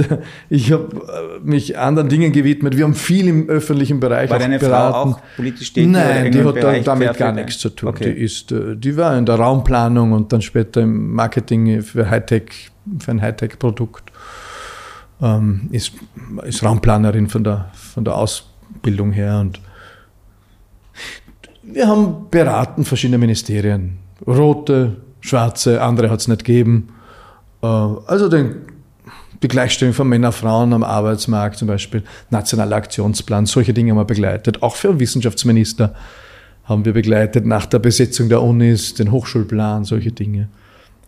Ich 0.50 0.72
habe 0.72 0.96
äh, 0.96 1.40
mich 1.44 1.78
anderen 1.78 2.10
Dingen 2.10 2.32
gewidmet. 2.32 2.78
Wir 2.78 2.86
haben 2.86 2.94
viel 2.94 3.28
im 3.28 3.50
öffentlichen 3.50 4.00
Bereich 4.00 4.30
War 4.30 4.40
deine 4.40 4.60
beraten. 4.60 5.12
Frau 5.12 5.20
auch 5.20 5.36
politisch 5.36 5.74
tätig? 5.74 5.92
Nein, 5.92 6.32
die 6.32 6.44
hat 6.44 6.56
Bereich 6.56 6.84
damit 6.84 7.18
gar 7.18 7.32
nichts 7.32 7.60
zu 7.60 7.70
tun. 7.70 7.90
Okay. 7.90 8.14
Die, 8.14 8.22
ist, 8.22 8.52
äh, 8.52 8.76
die 8.76 8.96
war 8.98 9.18
in 9.18 9.26
der 9.26 9.36
Raumplanung 9.36 10.12
und 10.12 10.32
dann 10.32 10.42
später 10.42 10.82
im 10.82 11.14
Marketing 11.14 11.82
für 11.82 12.10
Hightech, 12.10 12.70
für 13.00 13.12
ein 13.12 13.22
Hightech-Produkt 13.22 14.12
ähm, 15.22 15.70
ist, 15.72 15.94
ist 16.44 16.64
Raumplanerin 16.64 17.28
von 17.28 17.44
der, 17.44 17.70
von 17.74 18.04
der 18.04 18.16
Ausbildung 18.16 19.12
her. 19.12 19.40
Und 19.40 19.60
wir 21.64 21.88
haben 21.88 22.30
beraten 22.30 22.86
verschiedene 22.86 23.18
Ministerien. 23.18 23.98
Rote, 24.26 24.98
schwarze, 25.22 25.82
andere 25.82 26.10
hat 26.10 26.20
es 26.20 26.28
nicht 26.28 26.44
gegeben. 26.44 26.90
Äh, 27.62 27.68
also 27.68 28.30
den, 28.30 28.56
die 29.42 29.48
Gleichstellung 29.48 29.94
von 29.94 30.08
Männern 30.08 30.30
und 30.30 30.36
Frauen 30.36 30.74
am 30.74 30.84
Arbeitsmarkt 30.84 31.58
zum 31.58 31.68
Beispiel, 31.68 32.04
nationaler 32.30 32.76
Aktionsplan, 32.76 33.46
solche 33.46 33.74
Dinge 33.74 33.92
haben 33.92 33.98
wir 33.98 34.06
begleitet. 34.06 34.64
Auch 34.64 34.76
für 34.76 35.00
Wissenschaftsminister 35.00 35.94
haben 36.64 36.86
wir 36.86 36.94
begleitet 36.94 37.46
nach 37.46 37.66
der 37.66 37.80
Besetzung 37.80 38.30
der 38.30 38.42
Unis, 38.42 38.94
den 38.94 39.12
Hochschulplan, 39.12 39.86
solche 39.86 40.12
Dinge. 40.12 40.50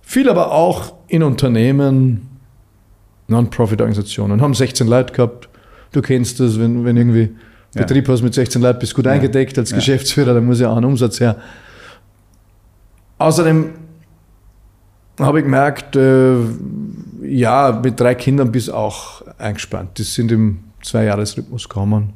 Viel 0.02 0.30
aber 0.30 0.52
auch 0.52 0.94
in 1.08 1.22
Unternehmen, 1.22 2.39
Non-Profit-Organisationen, 3.30 4.42
haben 4.42 4.54
16 4.54 4.88
Leute 4.88 5.14
gehabt. 5.14 5.50
Du 5.92 6.02
kennst 6.02 6.40
das, 6.40 6.60
wenn, 6.60 6.86
wenn 6.86 6.98
irgendwie 6.98 7.36
Ja. 7.76 7.82
Betrieb 7.82 8.08
hast 8.10 8.22
mit 8.24 8.34
16 8.34 8.62
Leuten, 8.62 8.80
bist 8.80 8.96
gut 8.96 9.06
Ja. 9.06 9.12
eingedeckt 9.12 9.58
als 9.58 9.70
Ja. 9.72 9.78
Geschäftsführer, 9.78 10.34
da 10.34 10.42
muss 10.42 10.60
ja 10.60 10.70
auch 10.70 10.78
ein 10.78 10.86
Umsatz 10.86 11.20
her. 11.20 11.36
Außerdem 13.18 13.72
habe 15.20 15.40
ich 15.40 15.46
gemerkt, 15.46 15.96
äh, 15.96 16.36
ja, 17.24 17.80
mit 17.84 18.00
drei 18.00 18.16
Kindern 18.16 18.52
bist 18.52 18.70
du 18.70 18.74
auch 18.74 19.22
eingespannt. 19.38 19.98
Die 19.98 20.04
sind 20.04 20.32
im 20.32 20.60
Zweijahresrhythmus 20.82 21.68
gekommen. 21.68 22.14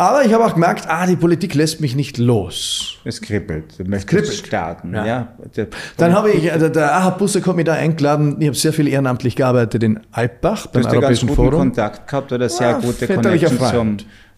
Aber 0.00 0.24
ich 0.24 0.32
habe 0.32 0.46
auch 0.46 0.54
gemerkt, 0.54 0.86
ah, 0.88 1.06
die 1.06 1.16
Politik 1.16 1.54
lässt 1.54 1.82
mich 1.82 1.94
nicht 1.94 2.16
los. 2.16 2.96
Es 3.04 3.20
kribbelt. 3.20 3.78
Du 3.78 3.84
möchtest 3.84 4.08
kribbelt. 4.08 4.32
starten. 4.46 4.94
Ja. 4.94 5.04
Ja. 5.04 5.28
Der- 5.56 5.66
Dann 5.98 6.14
habe 6.14 6.30
ich, 6.30 6.50
also 6.50 6.70
der 6.70 6.96
Ahab 6.96 7.18
Busser 7.18 7.44
hat 7.44 7.54
mich 7.54 7.66
da 7.66 7.74
eingeladen. 7.74 8.36
Ich 8.40 8.46
habe 8.46 8.56
sehr 8.56 8.72
viel 8.72 8.88
ehrenamtlich 8.88 9.36
gearbeitet 9.36 9.82
in 9.82 10.00
Alpbach 10.10 10.62
Du 10.68 10.72
beim 10.72 10.82
ganz 10.84 10.94
Europäischen 10.94 11.28
guten 11.28 11.36
Forum. 11.36 11.58
Kontakt 11.60 12.08
gehabt 12.08 12.32
oder 12.32 12.48
sehr 12.48 12.70
Ja, 12.70 12.78
gute 12.78 13.06
Connection 13.08 13.58
zum. 13.58 13.96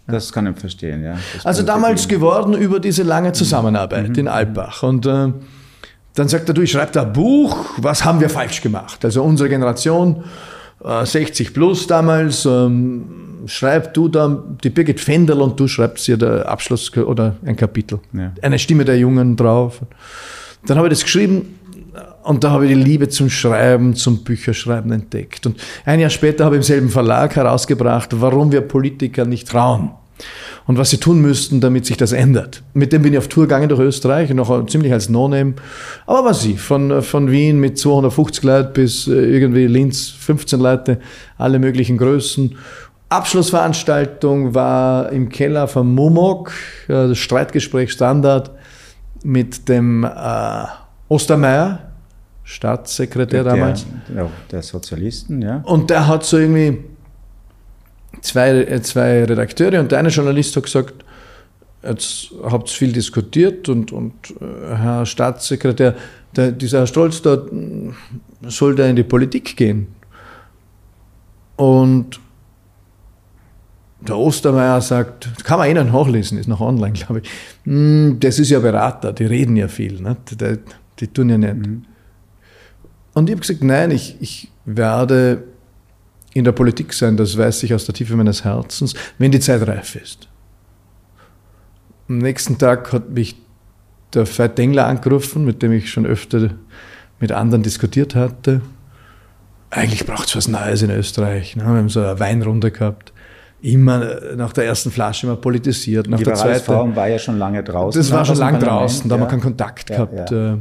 Das 0.08 0.32
kann 0.32 0.48
ich 0.48 0.58
verstehen, 0.58 1.04
ja. 1.04 1.14
Das 1.34 1.46
Also 1.46 1.62
damals 1.62 2.08
geworden 2.08 2.54
über 2.54 2.80
diese 2.80 3.04
lange 3.04 3.30
Zusammenarbeit 3.30 4.18
in 4.18 4.26
Alpbach. 4.26 4.82
Und 4.82 5.06
äh, 5.06 5.28
dann 6.14 6.26
sagt 6.28 6.48
er, 6.48 6.54
du, 6.54 6.62
ich 6.62 6.72
schreibe 6.72 6.90
da 6.90 7.02
ein 7.02 7.12
Buch, 7.12 7.66
was 7.76 8.04
haben 8.04 8.18
wir 8.20 8.28
falsch 8.30 8.62
gemacht? 8.62 9.04
Also 9.04 9.22
unsere 9.22 9.48
Generation, 9.48 10.24
äh, 10.84 11.06
60 11.06 11.54
plus 11.54 11.86
damals, 11.86 12.44
ähm, 12.46 13.21
schreib 13.46 13.94
du 13.94 14.08
da, 14.08 14.42
die 14.62 14.70
Birgit 14.70 15.00
Fendel 15.00 15.40
und 15.40 15.58
du 15.58 15.68
schreibst 15.68 16.06
hier 16.06 16.16
der 16.16 16.48
Abschluss 16.48 16.96
oder 16.96 17.36
ein 17.44 17.56
Kapitel. 17.56 18.00
Ja. 18.12 18.32
Eine 18.42 18.58
Stimme 18.58 18.84
der 18.84 18.98
Jungen 18.98 19.36
drauf. 19.36 19.80
Dann 20.66 20.76
habe 20.78 20.88
ich 20.88 20.94
das 20.94 21.02
geschrieben 21.02 21.58
und 22.22 22.44
da 22.44 22.50
habe 22.50 22.66
ich 22.66 22.72
die 22.72 22.82
Liebe 22.82 23.08
zum 23.08 23.28
Schreiben, 23.28 23.94
zum 23.94 24.22
Bücherschreiben 24.24 24.92
entdeckt. 24.92 25.46
Und 25.46 25.60
ein 25.84 26.00
Jahr 26.00 26.10
später 26.10 26.44
habe 26.44 26.56
ich 26.56 26.60
im 26.60 26.64
selben 26.64 26.88
Verlag 26.88 27.36
herausgebracht, 27.36 28.10
warum 28.20 28.52
wir 28.52 28.60
Politiker 28.60 29.24
nicht 29.24 29.48
trauen 29.48 29.90
und 30.66 30.78
was 30.78 30.90
sie 30.90 30.98
tun 30.98 31.20
müssten, 31.20 31.60
damit 31.60 31.86
sich 31.86 31.96
das 31.96 32.12
ändert. 32.12 32.62
Mit 32.74 32.92
dem 32.92 33.02
bin 33.02 33.12
ich 33.12 33.18
auf 33.18 33.28
Tour 33.28 33.44
gegangen 33.44 33.68
durch 33.68 33.80
Österreich, 33.80 34.30
noch 34.30 34.66
ziemlich 34.66 34.92
als 34.92 35.08
No-Name. 35.08 35.54
Aber 36.06 36.30
was 36.30 36.44
ich, 36.44 36.60
von, 36.60 37.02
von 37.02 37.30
Wien 37.30 37.58
mit 37.58 37.78
250 37.78 38.44
Leuten 38.44 38.72
bis 38.72 39.06
äh, 39.08 39.12
irgendwie 39.12 39.66
Linz 39.66 40.08
15 40.08 40.60
Leute, 40.60 41.00
alle 41.38 41.58
möglichen 41.58 41.98
Größen. 41.98 42.56
Abschlussveranstaltung 43.12 44.54
war 44.54 45.10
im 45.10 45.28
Keller 45.28 45.68
vom 45.68 45.94
Mumok, 45.94 46.52
äh, 46.88 47.08
das 47.08 47.18
Streitgespräch 47.18 47.92
Standard 47.92 48.50
mit 49.22 49.68
dem 49.68 50.04
äh, 50.04 50.64
Ostermeier, 51.08 51.90
Staatssekretär 52.44 53.44
der, 53.44 53.52
damals. 53.52 53.86
Ja, 54.14 54.28
der 54.50 54.62
Sozialisten, 54.62 55.42
ja. 55.42 55.62
Und 55.64 55.90
der 55.90 56.08
hat 56.08 56.24
so 56.24 56.38
irgendwie 56.38 56.84
zwei, 58.20 58.50
äh, 58.50 58.82
zwei 58.82 59.24
Redakteure 59.24 59.80
und 59.80 59.92
der 59.92 59.98
eine 59.98 60.08
Journalist 60.08 60.56
hat 60.56 60.64
gesagt, 60.64 61.04
jetzt 61.82 62.30
habt 62.42 62.68
ihr 62.68 62.74
viel 62.74 62.92
diskutiert 62.92 63.68
und, 63.68 63.92
und 63.92 64.12
äh, 64.40 64.74
Herr 64.74 65.06
Staatssekretär, 65.06 65.94
der, 66.34 66.52
dieser 66.52 66.80
Herr 66.80 66.86
Stolz 66.86 67.22
da 67.22 67.36
mh, 67.36 67.94
soll 68.48 68.74
da 68.74 68.86
in 68.86 68.96
die 68.96 69.02
Politik 69.02 69.56
gehen. 69.56 69.88
Und 71.56 72.21
der 74.08 74.16
Ostermeier 74.16 74.80
sagt, 74.80 75.44
kann 75.44 75.58
man 75.58 75.70
Ihnen 75.70 75.92
nachlesen, 75.92 76.38
ist 76.38 76.48
noch 76.48 76.60
online, 76.60 76.92
glaube 76.92 77.20
ich. 77.20 77.30
"Hm, 77.64 78.16
Das 78.20 78.38
ist 78.38 78.50
ja 78.50 78.58
Berater, 78.58 79.12
die 79.12 79.24
reden 79.24 79.56
ja 79.56 79.68
viel, 79.68 80.00
nicht? 80.00 80.40
Die, 80.40 80.58
die 80.98 81.06
tun 81.08 81.30
ja 81.30 81.38
nicht. 81.38 81.56
Und 83.14 83.28
ich 83.28 83.34
habe 83.34 83.40
gesagt, 83.40 83.62
nein, 83.62 83.90
ich, 83.90 84.16
ich 84.20 84.50
verde 84.66 85.44
in 86.34 86.44
der 86.44 86.52
Politik 86.52 86.92
sein, 86.94 87.16
das 87.16 87.36
weiß 87.36 87.62
ich 87.64 87.74
aus 87.74 87.84
der 87.84 87.94
Tiefe 87.94 88.16
meines 88.16 88.44
Herzens, 88.44 88.94
wenn 89.18 89.30
die 89.32 89.40
Zeit 89.40 89.66
reif 89.66 89.94
ist. 89.96 90.28
Am 92.08 92.18
nächsten 92.18 92.58
Tag 92.58 92.92
hat 92.92 93.10
mich 93.10 93.36
der 94.14 94.26
Veit 94.26 94.58
Dengler 94.58 94.86
angerufen, 94.86 95.44
mit 95.44 95.62
dem 95.62 95.72
ich 95.72 95.90
schon 95.90 96.06
öfter 96.06 96.50
mit 97.20 97.32
anderen 97.32 97.62
diskutiert 97.62 98.14
hatte. 98.14 98.60
Eigentlich 99.70 100.04
braucht 100.04 100.28
es 100.28 100.36
was 100.36 100.48
Neues 100.48 100.82
in 100.82 100.90
Österreich. 100.90 101.56
Ne? 101.56 101.62
Wir 101.64 101.68
haben 101.70 101.88
so 101.88 102.00
eine 102.00 102.18
Weinrunde 102.20 102.70
gehabt. 102.70 103.12
Immer 103.62 104.32
äh, 104.32 104.36
nach 104.36 104.52
der 104.52 104.66
ersten 104.66 104.90
Flasche 104.90 105.26
immer 105.26 105.36
politisiert, 105.36 106.08
nach 106.08 106.20
der 106.20 106.34
zweiten. 106.34 106.64
Forum 106.64 106.96
war 106.96 107.08
ja 107.08 107.18
schon 107.18 107.38
lange 107.38 107.62
draußen. 107.62 107.98
Das 108.00 108.10
war 108.10 108.22
aus 108.22 108.26
schon 108.26 108.36
dem 108.36 108.40
lang 108.40 108.58
Parlament, 108.58 108.80
draußen, 108.82 109.08
da 109.08 109.14
haben 109.14 109.20
wir 109.20 109.24
ja. 109.26 109.30
keinen 109.30 109.40
Kontakt 109.40 109.90
Ja, 109.90 109.96
gehabt. 110.04 110.30
ja. 110.32 110.54
Äh, 110.54 110.56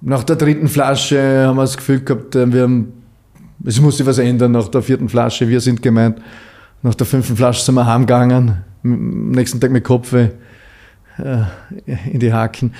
Nach 0.00 0.24
der 0.24 0.36
dritten 0.36 0.68
Flasche 0.68 1.44
haben 1.46 1.56
wir 1.56 1.62
das 1.62 1.76
Gefühl 1.76 2.00
gehabt, 2.00 2.34
äh, 2.34 2.50
wir 2.52 2.62
haben, 2.62 2.92
es 3.64 3.80
muss 3.80 3.98
sich 3.98 4.06
was 4.06 4.18
ändern. 4.18 4.52
Nach 4.52 4.68
der 4.68 4.82
vierten 4.82 5.08
Flasche, 5.08 5.48
wir 5.48 5.60
sind 5.60 5.82
gemeint. 5.82 6.20
Nach 6.82 6.94
der 6.94 7.06
fünften 7.06 7.36
Flasche 7.36 7.62
sind 7.62 7.74
wir 7.76 7.86
heimgegangen, 7.86 8.56
am 8.82 9.30
nächsten 9.30 9.60
Tag 9.60 9.70
mit 9.70 9.84
Kopf 9.84 10.12
in 10.14 10.30
die 12.18 12.32
Haken. 12.32 12.72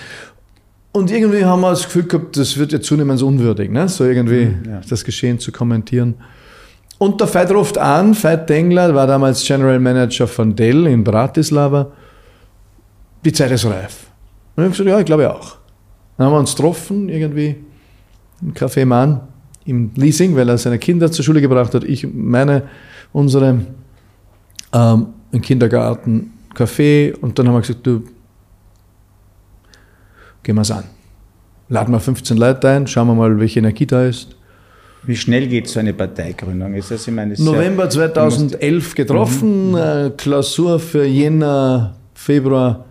Und 0.92 1.11
irgendwie 1.11 1.45
haben 1.45 1.61
wir 1.61 1.71
das 1.71 1.85
Gefühl 1.85 2.04
gehabt, 2.04 2.37
das 2.37 2.57
wird 2.59 2.73
jetzt 2.73 2.87
zunehmend 2.87 3.23
unwürdig, 3.23 3.71
ne? 3.71 3.88
so 3.88 4.04
irgendwie 4.04 4.47
Mhm, 4.47 4.71
ja. 4.71 4.81
das 4.88 5.04
Geschehen 5.04 5.38
zu 5.38 5.52
kommentieren. 5.52 6.14
Und 6.99 7.20
der 7.20 7.32
Veit 7.32 7.50
ruft 7.50 7.78
an, 7.78 8.14
Veit 8.20 8.49
Dengler 8.49 8.94
war 8.94 9.06
damals 9.06 9.44
General 9.44 9.78
Manager 9.80 10.26
von 10.26 10.54
Dell 10.54 10.87
in 10.87 11.02
Bratislava. 11.02 11.90
Die 13.25 13.32
Zeit 13.32 13.50
ist 13.50 13.64
reif. 13.64 14.06
Und 14.54 14.64
ich 14.64 14.64
habe 14.64 14.70
gesagt, 14.70 14.88
ja, 14.88 14.99
ich 15.00 15.06
glaube 15.06 15.32
auch. 15.32 15.56
Dann 16.16 16.26
haben 16.26 16.34
wir 16.34 16.38
uns 16.38 16.54
getroffen, 16.54 17.08
irgendwie 17.08 17.56
im 18.40 18.54
Café 18.54 18.84
Mann, 18.84 19.20
im 19.64 19.90
Leasing, 19.94 20.37
weil 20.37 20.49
er 20.49 20.58
seine 20.58 20.78
Kinder 20.78 21.11
zur 21.11 21.25
Schule 21.25 21.40
gebracht 21.40 21.75
hat. 21.75 21.84
Ich, 21.84 22.06
meine, 22.12 22.64
unsere, 23.12 23.61
ähm, 24.72 25.06
im 25.32 25.40
Kindergarten, 25.40 26.32
Café. 26.54 27.16
Und 27.16 27.38
dann 27.38 27.49
haben 27.49 27.54
wir 27.54 27.61
gesagt, 27.61 27.87
du, 27.87 28.04
gehen 30.42 30.54
wir 30.54 30.62
es 30.62 30.70
an. 30.70 30.84
Laden 31.68 31.92
wir 31.94 32.00
15 32.00 32.37
Leute 32.37 32.68
ein, 32.68 32.87
schauen 32.87 33.06
wir 33.06 33.14
mal, 33.14 33.38
welche 33.38 33.61
Energie 33.61 33.87
da 33.87 34.04
ist. 34.04 34.37
Wie 35.04 35.16
schnell 35.16 35.49
geht 35.49 35.68
so 35.68 35.80
eine 35.80 35.92
Parteigründung? 35.92 36.75
Ist 36.75 36.90
das, 36.90 37.06
ich 37.09 37.12
meine, 37.12 37.35
November 37.38 37.90
2011 37.90 38.94
getroffen, 38.94 39.76
äh, 39.76 40.11
Klausur 40.16 40.78
für 40.78 41.04
Jänner, 41.04 41.97
Februar 42.14 42.85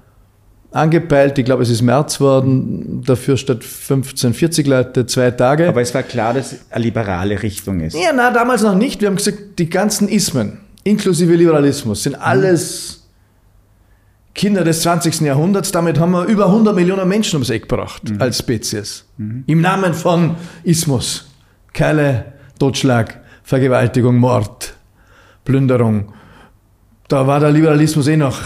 angepeilt. 0.72 1.38
Ich 1.38 1.46
glaube, 1.46 1.64
es 1.64 1.70
ist 1.70 1.82
März 1.82 2.20
worden. 2.20 3.04
Dafür 3.06 3.38
statt 3.38 3.64
15, 3.64 4.34
40 4.34 4.68
Leute, 4.68 5.06
zwei 5.06 5.32
Tage. 5.32 5.68
Aber 5.68 5.82
es 5.82 5.94
war 5.94 6.04
klar, 6.04 6.34
dass 6.34 6.54
es 6.54 6.60
eine 6.70 6.84
liberale 6.84 7.42
Richtung 7.42 7.80
ist. 7.82 7.96
ja, 7.96 8.12
na, 8.16 8.32
damals 8.32 8.62
noch 8.62 8.76
nicht. 8.76 9.02
Wir 9.02 9.08
haben 9.08 9.18
gesagt, 9.18 9.60
die 9.60 9.70
ganzen 9.70 10.08
Ismen, 10.08 10.60
inklusive 10.84 11.34
Liberalismus, 11.36 12.04
sind 12.04 12.16
alles 12.16 13.08
Kinder 14.34 14.64
des 14.64 14.82
20. 14.82 15.22
Jahrhunderts. 15.22 15.72
Damit 15.72 16.00
haben 16.00 16.12
wir 16.12 16.26
über 16.26 16.46
100 16.48 16.74
Millionen 16.76 17.08
Menschen 17.08 17.36
ums 17.36 17.50
Eck 17.50 17.64
gebracht 17.70 18.02
als 18.20 18.40
Spezies. 18.40 19.06
Im 19.48 19.62
Namen 19.62 19.94
von 19.94 20.36
Ismus. 20.64 21.28
Keile, 21.74 22.26
Totschlag, 22.60 23.20
Vergewaltigung, 23.44 24.18
Mord, 24.18 24.74
Plünderung. 25.46 26.14
Da 27.08 27.28
war 27.28 27.40
der 27.40 27.52
Liberalismus 27.52 28.08
eh 28.08 28.18
noch 28.18 28.40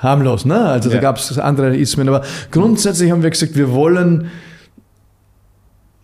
harmlos. 0.00 0.44
Ne? 0.44 0.58
Also 0.58 0.88
da 0.88 0.96
Ja. 0.96 1.00
gab 1.00 1.16
es 1.16 1.38
andere 1.38 1.76
Ismen. 1.76 2.08
Aber 2.08 2.22
grundsätzlich 2.50 3.10
haben 3.10 3.22
wir 3.22 3.30
gesagt, 3.30 3.56
wir 3.56 3.72
wollen 3.72 4.30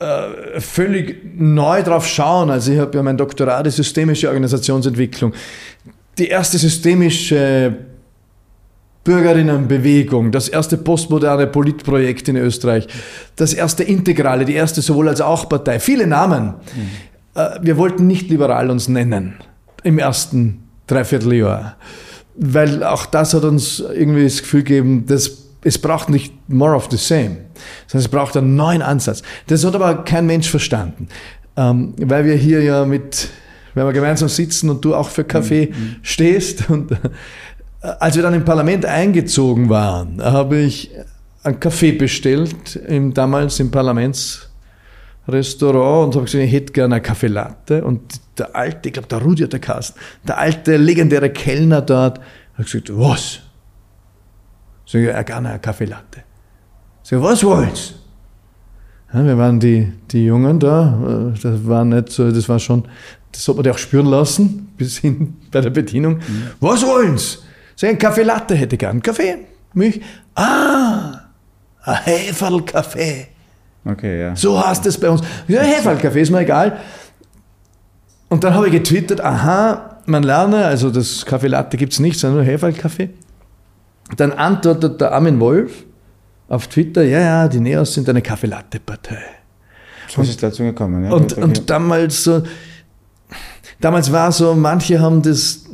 äh, 0.00 0.60
völlig 0.60 1.22
neu 1.36 1.82
drauf 1.82 2.06
schauen. 2.06 2.50
Also 2.50 2.72
ich 2.72 2.78
habe 2.78 2.96
ja 2.96 3.02
mein 3.02 3.16
Doktorat 3.16 3.66
in 3.66 3.72
systemische 3.72 4.28
Organisationsentwicklung. 4.28 5.32
Die 6.18 6.28
erste 6.28 6.58
systemische 6.58 7.76
Bürgerinnenbewegung, 9.08 10.32
das 10.32 10.50
erste 10.50 10.76
postmoderne 10.76 11.46
Politprojekt 11.46 12.28
in 12.28 12.36
Österreich, 12.36 12.86
das 13.36 13.54
erste 13.54 13.82
Integrale, 13.82 14.44
die 14.44 14.52
erste 14.52 14.82
sowohl 14.82 15.08
als 15.08 15.22
auch 15.22 15.48
Partei, 15.48 15.80
viele 15.80 16.06
Namen. 16.06 16.52
Äh, 17.34 17.58
Wir 17.62 17.78
wollten 17.78 18.06
nicht 18.06 18.28
liberal 18.28 18.68
uns 18.68 18.86
nennen 18.86 19.36
im 19.82 19.98
ersten 19.98 20.64
Dreivierteljahr, 20.88 21.76
weil 22.36 22.84
auch 22.84 23.06
das 23.06 23.32
hat 23.32 23.44
uns 23.44 23.80
irgendwie 23.80 24.24
das 24.24 24.42
Gefühl 24.42 24.62
gegeben, 24.62 25.06
dass 25.06 25.38
es 25.64 25.78
braucht 25.78 26.10
nicht 26.10 26.34
more 26.50 26.74
of 26.74 26.88
the 26.90 26.98
same, 26.98 27.38
sondern 27.86 28.04
es 28.04 28.08
braucht 28.08 28.36
einen 28.36 28.56
neuen 28.56 28.82
Ansatz. 28.82 29.22
Das 29.46 29.64
hat 29.64 29.74
aber 29.74 30.04
kein 30.04 30.26
Mensch 30.26 30.50
verstanden, 30.50 31.08
ähm, 31.56 31.94
weil 31.98 32.26
wir 32.26 32.34
hier 32.34 32.62
ja 32.62 32.84
mit, 32.84 33.30
wenn 33.72 33.86
wir 33.86 33.92
gemeinsam 33.94 34.28
sitzen 34.28 34.68
und 34.68 34.84
du 34.84 34.94
auch 34.94 35.08
für 35.08 35.24
Kaffee 35.24 35.72
stehst 36.02 36.68
und 36.68 36.90
als 37.80 38.16
wir 38.16 38.22
dann 38.22 38.34
im 38.34 38.44
Parlament 38.44 38.84
eingezogen 38.84 39.68
waren, 39.68 40.22
habe 40.22 40.58
ich 40.58 40.90
einen 41.42 41.60
Kaffee 41.60 41.92
bestellt, 41.92 42.76
im, 42.76 43.14
damals 43.14 43.60
im 43.60 43.70
Parlamentsrestaurant 43.70 46.08
und 46.08 46.16
habe 46.16 46.24
gesagt, 46.24 46.44
ich 46.44 46.52
hätte 46.52 46.72
gerne 46.72 46.96
eine 46.96 47.02
Kaffee 47.02 47.28
Latte. 47.28 47.84
Und 47.84 48.00
der 48.38 48.56
alte, 48.56 48.88
ich 48.88 48.94
glaube, 48.94 49.08
der 49.08 49.18
Rudi 49.18 49.44
hat 49.44 49.52
der 49.52 49.60
Kasten, 49.60 49.98
der 50.26 50.38
alte 50.38 50.76
legendäre 50.76 51.30
Kellner 51.30 51.82
dort, 51.82 52.18
hat 52.54 52.66
gesagt, 52.66 52.90
was? 52.96 53.40
Sag 54.86 55.00
ich, 55.00 55.26
gerne 55.26 55.50
eine 55.50 55.58
Kaffee 55.58 55.84
Latte. 55.84 56.22
Sag 57.02 57.18
ich, 57.18 57.24
was 57.24 57.44
wollt's? 57.44 57.94
Ja, 59.12 59.24
wir 59.24 59.38
waren 59.38 59.58
die, 59.58 59.90
die 60.10 60.26
Jungen 60.26 60.58
da, 60.58 61.32
äh, 61.34 61.40
das 61.40 61.66
war 61.66 61.84
nicht 61.84 62.10
so, 62.10 62.30
das 62.30 62.48
war 62.48 62.58
schon, 62.58 62.84
das 63.32 63.48
hat 63.48 63.56
man 63.56 63.64
ja 63.64 63.72
auch 63.72 63.78
spüren 63.78 64.06
lassen, 64.06 64.68
bis 64.76 64.98
hin 64.98 65.36
bei 65.50 65.60
der 65.60 65.70
Bedienung. 65.70 66.16
Mhm. 66.16 66.48
Was 66.60 66.84
wollen's? 66.84 67.42
So 67.78 67.86
ein 67.86 67.96
Kaffee 67.96 68.24
Latte 68.24 68.56
hätte 68.56 68.74
ich 68.74 68.80
gern. 68.80 69.00
Kaffee, 69.00 69.36
Milch. 69.72 70.00
Ah, 70.34 71.20
ein 71.84 71.96
Heferl-Kaffee. 72.02 73.28
Okay, 73.84 74.20
ja. 74.20 74.34
So 74.34 74.60
heißt 74.66 74.84
es 74.86 74.98
bei 74.98 75.08
uns. 75.08 75.20
Ja, 75.46 75.60
Heferl-Kaffee 75.60 76.22
ist 76.22 76.30
mir 76.32 76.40
egal. 76.40 76.80
Und 78.30 78.42
dann 78.42 78.52
habe 78.54 78.66
ich 78.66 78.72
getwittert, 78.72 79.20
aha, 79.20 80.00
man 80.06 80.24
lerne, 80.24 80.64
also 80.64 80.90
das 80.90 81.24
Kaffee 81.24 81.46
Latte 81.46 81.76
gibt 81.76 81.92
es 81.92 82.00
nicht, 82.00 82.18
sondern 82.18 82.38
nur 82.38 82.52
Heferl-Kaffee. 82.52 83.10
Dann 84.16 84.32
antwortet 84.32 85.00
der 85.00 85.12
Armin 85.12 85.38
Wolf 85.38 85.84
auf 86.48 86.66
Twitter, 86.66 87.04
ja, 87.04 87.20
ja, 87.20 87.46
die 87.46 87.60
Neos 87.60 87.94
sind 87.94 88.08
eine 88.08 88.22
Kaffee-Latte-Partei. 88.22 89.22
So 90.08 90.22
ist 90.22 90.30
es 90.30 90.36
dazu 90.38 90.64
gekommen, 90.64 91.04
ja. 91.04 91.12
Und, 91.12 91.34
und 91.34 91.70
damals 91.70 92.24
so, 92.24 92.42
damals 93.78 94.10
war 94.10 94.32
so, 94.32 94.56
manche 94.56 95.00
haben 95.00 95.22
das, 95.22 95.67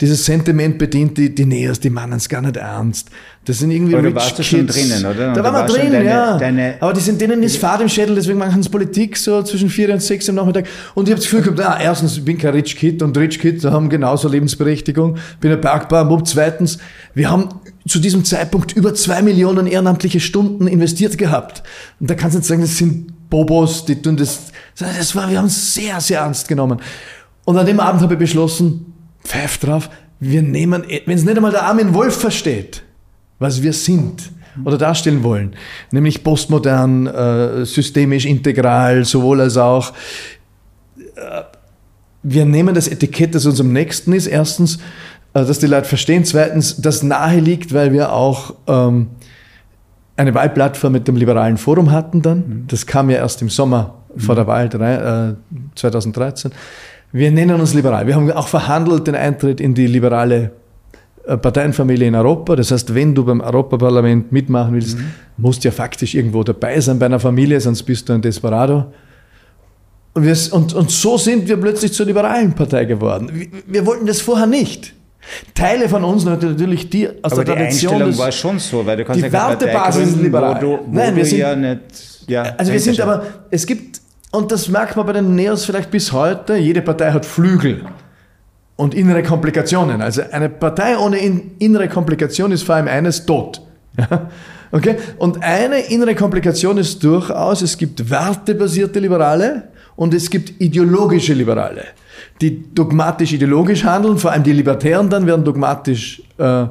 dieses 0.00 0.24
Sentiment 0.24 0.76
bedient, 0.78 1.16
die, 1.16 1.34
die 1.34 1.46
Neos, 1.46 1.80
die 1.80 1.88
meinen 1.88 2.14
es 2.14 2.28
gar 2.28 2.42
nicht 2.42 2.56
ernst. 2.56 3.08
Das 3.46 3.58
sind 3.58 3.70
irgendwie 3.70 3.92
da 3.92 4.14
warst 4.14 4.38
du 4.38 4.42
schon 4.42 4.66
drinnen, 4.66 5.04
oder? 5.06 5.28
Und 5.28 5.36
da 5.36 5.44
waren 5.44 5.54
wir 5.54 5.74
drin, 5.74 5.92
deine, 5.92 6.04
ja. 6.04 6.36
Deine 6.36 6.76
Aber 6.80 6.92
die 6.92 7.00
sind, 7.00 7.20
denen 7.20 7.42
ist 7.42 7.56
Fahrt 7.56 7.80
im 7.80 7.88
Schädel, 7.88 8.16
deswegen 8.16 8.38
machen 8.38 8.62
sie 8.62 8.68
Politik 8.68 9.16
so 9.16 9.42
zwischen 9.42 9.70
vier 9.70 9.92
und 9.92 10.02
sechs 10.02 10.28
am 10.28 10.34
Nachmittag. 10.34 10.66
Und 10.94 11.08
ich 11.08 11.12
habe 11.12 11.20
das 11.20 11.30
Gefühl 11.30 11.42
gehabt, 11.42 11.60
ah, 11.60 11.78
erstens, 11.80 12.18
ich 12.18 12.24
bin 12.24 12.36
kein 12.36 12.52
Rich 12.52 12.76
Kid 12.76 13.02
und 13.02 13.16
Rich 13.16 13.38
Kids 13.38 13.64
haben 13.64 13.88
genauso 13.88 14.28
Lebensberechtigung. 14.28 15.16
Bin 15.40 15.52
ein 15.52 15.60
Bergbauer. 15.60 16.24
Zweitens, 16.24 16.78
wir 17.14 17.30
haben 17.30 17.48
zu 17.88 17.98
diesem 17.98 18.24
Zeitpunkt 18.24 18.72
über 18.72 18.94
zwei 18.94 19.22
Millionen 19.22 19.66
ehrenamtliche 19.66 20.20
Stunden 20.20 20.66
investiert 20.66 21.16
gehabt. 21.16 21.62
Und 22.00 22.10
da 22.10 22.14
kannst 22.14 22.34
du 22.34 22.38
nicht 22.40 22.48
sagen, 22.48 22.60
das 22.60 22.76
sind 22.76 23.30
Bobos, 23.30 23.84
die 23.84 24.02
tun 24.02 24.16
das. 24.16 24.52
Das 24.78 25.14
war, 25.14 25.30
wir 25.30 25.38
haben 25.38 25.46
es 25.46 25.74
sehr, 25.74 26.00
sehr 26.00 26.20
ernst 26.20 26.48
genommen. 26.48 26.80
Und 27.44 27.56
an 27.56 27.64
dem 27.64 27.78
Abend 27.78 28.02
habe 28.02 28.14
ich 28.14 28.18
beschlossen, 28.18 28.92
pfeif 29.26 29.58
drauf, 29.58 29.90
wir 30.20 30.42
nehmen, 30.42 30.84
wenn 31.04 31.16
es 31.16 31.24
nicht 31.24 31.36
einmal 31.36 31.50
der 31.50 31.64
Armin 31.64 31.92
Wolf 31.94 32.18
versteht, 32.18 32.82
was 33.38 33.62
wir 33.62 33.72
sind 33.72 34.30
oder 34.64 34.78
darstellen 34.78 35.22
wollen, 35.22 35.54
nämlich 35.90 36.24
postmodern, 36.24 37.06
äh, 37.06 37.66
systemisch 37.66 38.24
integral, 38.24 39.04
sowohl 39.04 39.42
als 39.42 39.56
auch. 39.56 39.92
Äh, 41.16 41.42
wir 42.22 42.44
nehmen 42.44 42.74
das 42.74 42.88
Etikett, 42.88 43.34
das 43.34 43.46
uns 43.46 43.60
am 43.60 43.72
nächsten 43.72 44.12
ist. 44.12 44.26
Erstens, 44.26 44.76
äh, 45.34 45.44
dass 45.44 45.58
die 45.58 45.66
Leute 45.66 45.86
verstehen. 45.86 46.24
Zweitens, 46.24 46.80
das 46.80 47.02
nahe 47.02 47.38
liegt, 47.38 47.74
weil 47.74 47.92
wir 47.92 48.12
auch 48.12 48.54
ähm, 48.66 49.08
eine 50.16 50.34
Wahlplattform 50.34 50.92
mit 50.92 51.06
dem 51.06 51.16
Liberalen 51.16 51.58
Forum 51.58 51.92
hatten 51.92 52.22
dann. 52.22 52.38
Mhm. 52.38 52.64
Das 52.68 52.86
kam 52.86 53.10
ja 53.10 53.18
erst 53.18 53.42
im 53.42 53.50
Sommer 53.50 54.02
vor 54.16 54.34
der 54.34 54.46
Wahl 54.46 54.66
äh, 54.66 55.34
2013. 55.74 56.52
Wir 57.16 57.30
nennen 57.30 57.58
uns 57.58 57.72
liberal. 57.72 58.06
Wir 58.06 58.14
haben 58.14 58.30
auch 58.30 58.46
verhandelt 58.46 59.06
den 59.06 59.14
Eintritt 59.14 59.58
in 59.58 59.72
die 59.72 59.86
liberale 59.86 60.50
äh, 61.26 61.38
Parteienfamilie 61.38 62.08
in 62.08 62.14
Europa. 62.14 62.56
Das 62.56 62.70
heißt, 62.70 62.94
wenn 62.94 63.14
du 63.14 63.24
beim 63.24 63.40
Europaparlament 63.40 64.32
mitmachen 64.32 64.74
willst, 64.74 64.98
mhm. 64.98 65.06
musst 65.38 65.64
du 65.64 65.68
ja 65.68 65.72
faktisch 65.72 66.14
irgendwo 66.14 66.42
dabei 66.42 66.78
sein 66.78 66.98
bei 66.98 67.06
einer 67.06 67.18
Familie, 67.18 67.58
sonst 67.58 67.84
bist 67.84 68.06
du 68.06 68.12
ein 68.12 68.20
Desperado. 68.20 68.92
Und, 70.12 70.24
wir, 70.24 70.36
und, 70.52 70.74
und 70.74 70.90
so 70.90 71.16
sind 71.16 71.48
wir 71.48 71.56
plötzlich 71.56 71.94
zur 71.94 72.04
liberalen 72.04 72.52
Partei 72.52 72.84
geworden. 72.84 73.30
Wir, 73.32 73.46
wir 73.66 73.86
wollten 73.86 74.04
das 74.04 74.20
vorher 74.20 74.46
nicht. 74.46 74.92
Teile 75.54 75.88
von 75.88 76.04
uns 76.04 76.26
natürlich 76.26 76.90
die 76.90 77.08
aus 77.08 77.32
Aber 77.32 77.44
der 77.44 77.54
die 77.54 77.60
Tradition. 77.62 77.92
Einstellung 77.92 78.10
des, 78.10 78.18
war 78.18 78.32
schon 78.32 78.58
so, 78.58 78.84
weil 78.84 78.98
du 78.98 79.04
kannst 79.06 79.22
die 79.22 79.26
ja 79.26 79.32
Wertebasis 79.32 80.08
ist 80.08 80.20
liberal. 80.20 80.56
Wo 80.56 80.60
du, 80.60 80.78
wo 80.84 80.94
Nein, 80.94 81.16
wir 81.16 81.24
sind, 81.24 81.38
ja 81.38 81.56
nicht, 81.56 81.80
ja, 82.28 82.42
also 82.58 82.72
wir 82.72 82.80
sind 82.80 83.00
aber, 83.00 83.24
es 83.50 83.66
gibt, 83.66 84.02
und 84.36 84.52
das 84.52 84.68
merkt 84.68 84.96
man 84.96 85.06
bei 85.06 85.14
den 85.14 85.34
Neos 85.34 85.64
vielleicht 85.64 85.90
bis 85.90 86.12
heute, 86.12 86.56
jede 86.56 86.82
Partei 86.82 87.10
hat 87.10 87.24
Flügel 87.24 87.86
und 88.76 88.94
innere 88.94 89.22
Komplikationen. 89.22 90.02
Also 90.02 90.22
eine 90.30 90.50
Partei 90.50 90.98
ohne 90.98 91.16
innere 91.58 91.88
Komplikation 91.88 92.52
ist 92.52 92.62
vor 92.62 92.74
allem 92.74 92.86
eines 92.86 93.24
tot. 93.24 93.62
okay? 94.72 94.96
Und 95.16 95.42
eine 95.42 95.78
innere 95.86 96.14
Komplikation 96.14 96.76
ist 96.76 97.02
durchaus, 97.02 97.62
es 97.62 97.78
gibt 97.78 98.10
wertebasierte 98.10 99.00
Liberale 99.00 99.68
und 99.96 100.12
es 100.12 100.28
gibt 100.28 100.60
ideologische 100.60 101.32
Liberale, 101.32 101.84
die 102.42 102.74
dogmatisch-ideologisch 102.74 103.84
handeln, 103.84 104.18
vor 104.18 104.32
allem 104.32 104.42
die 104.42 104.52
Libertären 104.52 105.08
dann 105.08 105.26
werden 105.26 105.46
dogmatisch 105.46 106.22
äh, 106.38 106.64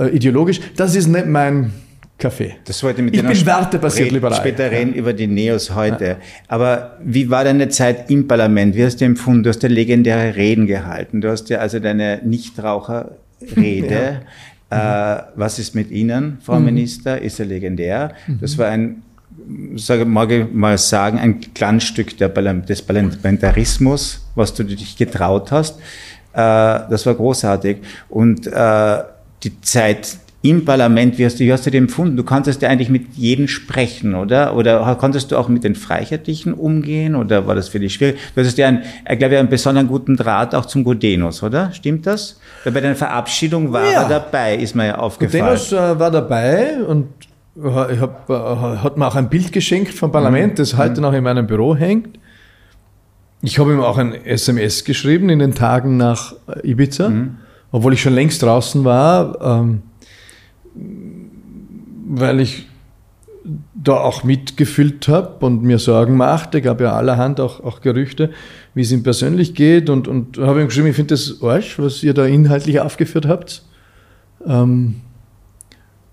äh, 0.00 0.08
ideologisch. 0.12 0.60
Das 0.76 0.96
ist 0.96 1.06
nicht 1.06 1.26
mein 1.26 1.72
Kaffee. 2.20 2.56
Das 2.64 2.82
wollte 2.82 3.02
mit 3.02 3.16
ich 3.16 3.22
bin 3.22 3.46
wertebasiert 3.46 4.12
liberal. 4.12 4.38
Später 4.38 4.64
ja. 4.64 4.78
reden 4.78 4.94
über 4.94 5.12
die 5.12 5.26
Neos 5.26 5.74
heute. 5.74 6.04
Ja. 6.04 6.16
Aber 6.48 6.98
wie 7.02 7.28
war 7.30 7.42
deine 7.44 7.68
Zeit 7.68 8.10
im 8.10 8.28
Parlament? 8.28 8.76
Wie 8.76 8.84
hast 8.84 9.00
du 9.00 9.04
empfunden? 9.04 9.42
Du 9.42 9.50
hast 9.50 9.62
ja 9.62 9.68
legendäre 9.68 10.36
Reden 10.36 10.66
gehalten. 10.66 11.20
Du 11.20 11.30
hast 11.30 11.48
ja 11.50 11.58
also 11.58 11.80
deine 11.80 12.20
Nichtraucherrede. 12.24 14.20
Ja. 14.70 15.16
Äh, 15.18 15.22
was 15.34 15.58
ist 15.58 15.74
mit 15.74 15.90
Ihnen, 15.90 16.38
Frau 16.42 16.60
mhm. 16.60 16.66
Minister? 16.66 17.20
Ist 17.20 17.38
ja 17.40 17.44
legendär. 17.44 18.12
Mhm. 18.26 18.38
Das 18.40 18.56
war 18.56 18.68
ein, 18.68 19.02
sage, 19.74 20.04
mag 20.04 20.30
ich 20.30 20.52
mal 20.52 20.78
sagen, 20.78 21.18
ein 21.18 21.40
Glanzstück 21.54 22.16
der, 22.18 22.28
des 22.28 22.82
Parlamentarismus, 22.82 24.24
was 24.36 24.54
du 24.54 24.62
dich 24.62 24.96
getraut 24.96 25.50
hast. 25.50 25.80
Äh, 26.32 26.36
das 26.36 27.04
war 27.06 27.14
großartig. 27.14 27.78
Und 28.08 28.46
äh, 28.46 28.98
die 29.42 29.60
Zeit 29.62 30.18
im 30.42 30.64
Parlament, 30.64 31.18
wie 31.18 31.26
hast 31.26 31.38
du, 31.38 31.44
wie 31.44 31.52
hast 31.52 31.66
du 31.66 31.70
den 31.70 31.84
empfunden? 31.84 32.16
Du 32.16 32.24
konntest 32.24 32.62
ja 32.62 32.70
eigentlich 32.70 32.88
mit 32.88 33.14
jedem 33.14 33.46
sprechen, 33.46 34.14
oder? 34.14 34.56
Oder 34.56 34.96
konntest 34.98 35.32
du 35.32 35.36
auch 35.36 35.48
mit 35.48 35.64
den 35.64 35.74
Freiheitlichen 35.74 36.54
umgehen? 36.54 37.14
Oder 37.14 37.46
war 37.46 37.54
das 37.54 37.68
für 37.68 37.78
dich 37.78 37.92
schwierig? 37.92 38.18
Du 38.34 38.40
hattest 38.40 38.56
ja, 38.56 38.68
einen, 38.68 38.82
ich 39.10 39.18
glaube, 39.18 39.38
einen 39.38 39.50
besonderen 39.50 39.86
guten 39.86 40.16
Draht 40.16 40.54
auch 40.54 40.64
zum 40.64 40.82
Godenus, 40.82 41.42
oder? 41.42 41.72
Stimmt 41.72 42.06
das? 42.06 42.40
Weil 42.64 42.72
bei 42.72 42.80
deiner 42.80 42.94
Verabschiedung 42.94 43.70
war 43.70 43.84
ja. 43.84 44.02
er 44.02 44.08
dabei, 44.08 44.56
ist 44.56 44.74
mir 44.74 44.86
ja 44.86 44.98
aufgefallen. 44.98 45.44
Godenus 45.44 45.72
äh, 45.72 45.98
war 45.98 46.10
dabei 46.10 46.82
und 46.84 47.08
ich 47.54 48.00
hab, 48.00 48.30
äh, 48.30 48.34
hat 48.78 48.96
mir 48.96 49.06
auch 49.06 49.16
ein 49.16 49.28
Bild 49.28 49.52
geschenkt 49.52 49.92
vom 49.92 50.10
Parlament, 50.10 50.54
mhm. 50.54 50.56
das 50.56 50.78
heute 50.78 50.96
mhm. 50.96 51.02
noch 51.02 51.12
in 51.12 51.22
meinem 51.22 51.46
Büro 51.46 51.76
hängt. 51.76 52.18
Ich 53.42 53.58
habe 53.58 53.72
ihm 53.72 53.80
auch 53.80 53.98
ein 53.98 54.14
SMS 54.24 54.84
geschrieben 54.84 55.28
in 55.28 55.38
den 55.38 55.54
Tagen 55.54 55.98
nach 55.98 56.34
Ibiza, 56.62 57.10
mhm. 57.10 57.36
obwohl 57.72 57.92
ich 57.92 58.00
schon 58.00 58.14
längst 58.14 58.42
draußen 58.42 58.84
war. 58.84 59.60
Ähm, 59.60 59.82
weil 62.12 62.40
ich 62.40 62.66
da 63.74 63.94
auch 63.94 64.24
mitgefühlt 64.24 65.08
habe 65.08 65.46
und 65.46 65.62
mir 65.62 65.78
Sorgen 65.78 66.16
machte, 66.16 66.60
gab 66.60 66.80
ja 66.80 66.92
allerhand 66.92 67.40
auch, 67.40 67.62
auch 67.62 67.80
Gerüchte, 67.80 68.30
wie 68.74 68.82
es 68.82 68.92
ihm 68.92 69.02
persönlich 69.02 69.54
geht 69.54 69.88
und, 69.88 70.08
und 70.08 70.38
habe 70.38 70.60
ihm 70.60 70.66
geschrieben, 70.66 70.88
ich 70.88 70.96
finde 70.96 71.14
das 71.14 71.40
Arsch, 71.40 71.78
was 71.78 72.02
ihr 72.02 72.12
da 72.12 72.26
inhaltlich 72.26 72.80
aufgeführt 72.80 73.26
habt. 73.26 73.62
Ähm, 74.44 74.96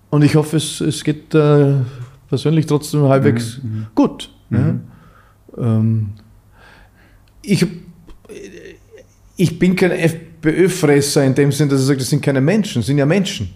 und 0.10 0.24
ich 0.24 0.36
hoffe, 0.36 0.58
es, 0.58 0.80
es 0.80 1.04
geht 1.04 1.34
äh, 1.36 1.74
persönlich 2.30 2.68
trotzdem 2.68 3.04
halbwegs 3.04 3.62
mhm. 3.62 3.70
mhm. 3.70 3.88
gut. 3.96 4.30
Mhm. 4.50 4.82
Ja. 5.58 5.78
Ähm, 5.78 6.10
ich, 7.42 7.66
ich 9.36 9.60
bin 9.60 9.76
kein 9.76 9.92
FPÖ-Fresser 9.92 11.26
in 11.26 11.36
dem 11.36 11.52
Sinne, 11.52 11.72
dass 11.72 11.82
ich 11.82 11.88
sage, 11.88 12.00
das 12.00 12.10
sind 12.10 12.22
keine 12.22 12.42
Menschen, 12.42 12.80
das 12.80 12.86
sind 12.86 13.00
ja 13.00 13.06
Menschen. 13.06 13.50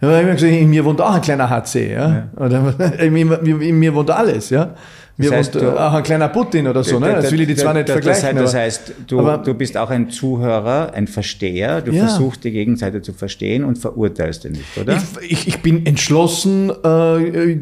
Ich 0.00 0.06
habe 0.06 0.24
gesagt, 0.32 0.52
in 0.52 0.68
mir 0.68 0.84
wohnt 0.84 1.00
auch 1.00 1.14
ein 1.14 1.22
kleiner 1.22 1.48
HC, 1.48 1.92
ja. 1.92 2.08
ja. 2.08 2.28
Oder, 2.36 2.74
in, 2.98 3.12
mir, 3.12 3.40
in 3.42 3.78
mir 3.78 3.94
wohnt 3.94 4.10
alles, 4.10 4.50
ja. 4.50 4.74
Mir 5.18 5.30
das 5.30 5.38
heißt, 5.38 5.54
wohnt 5.54 5.64
du, 5.64 5.80
auch 5.80 5.94
ein 5.94 6.02
kleiner 6.02 6.28
Putin 6.28 6.66
oder 6.66 6.84
so, 6.84 6.98
ne? 6.98 7.14
Das 7.14 7.32
will 7.32 7.40
ich 7.40 7.46
die 7.46 7.56
zwar 7.56 7.72
nicht 7.72 7.88
vergleichen. 7.88 8.36
Das 8.36 8.54
heißt, 8.54 8.92
du, 9.06 9.20
aber, 9.20 9.38
du 9.38 9.54
bist 9.54 9.74
auch 9.78 9.88
ein 9.88 10.10
Zuhörer, 10.10 10.92
ein 10.92 11.06
Versteher, 11.06 11.80
du 11.80 11.92
ja. 11.92 12.06
versuchst 12.06 12.44
die 12.44 12.50
Gegenseite 12.50 13.00
zu 13.00 13.14
verstehen 13.14 13.64
und 13.64 13.78
verurteilst 13.78 14.44
ihn 14.44 14.52
nicht, 14.52 14.76
oder? 14.78 14.98
Ich, 15.22 15.30
ich, 15.30 15.48
ich 15.48 15.62
bin 15.62 15.86
entschlossen 15.86 16.70
äh, 16.84 17.54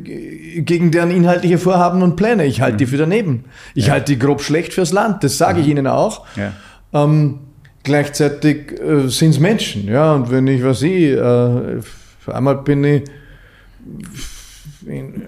gegen 0.63 0.91
deren 0.91 1.13
inhaltliche 1.13 1.59
Vorhaben 1.59 2.03
und 2.03 2.17
Pläne. 2.17 2.45
Ich 2.45 2.61
halte 2.61 2.75
mhm. 2.75 2.79
die 2.79 2.87
für 2.87 2.97
daneben. 2.97 3.45
Ich 3.77 3.87
ja. 3.87 3.93
halte 3.93 4.13
die 4.13 4.19
grob 4.19 4.43
schlecht 4.43 4.73
fürs 4.73 4.91
Land, 4.91 5.23
das 5.23 5.39
sage 5.39 5.61
ich 5.61 5.69
Ihnen 5.69 5.87
auch. 5.87 6.27
Ähm, 6.93 7.39
gleichzeitig 7.85 8.81
äh, 8.81 9.07
sind 9.09 9.31
es 9.31 9.39
Menschen, 9.39 9.87
ja, 9.87 10.13
und 10.15 10.33
wenn 10.33 10.49
ich 10.49 10.65
was 10.65 10.83
ich, 10.83 11.13
äh, 11.13 11.79
auf 12.27 12.35
einmal 12.35 12.57
bin 12.57 12.85
ich. 12.85 13.03
In, 14.87 15.23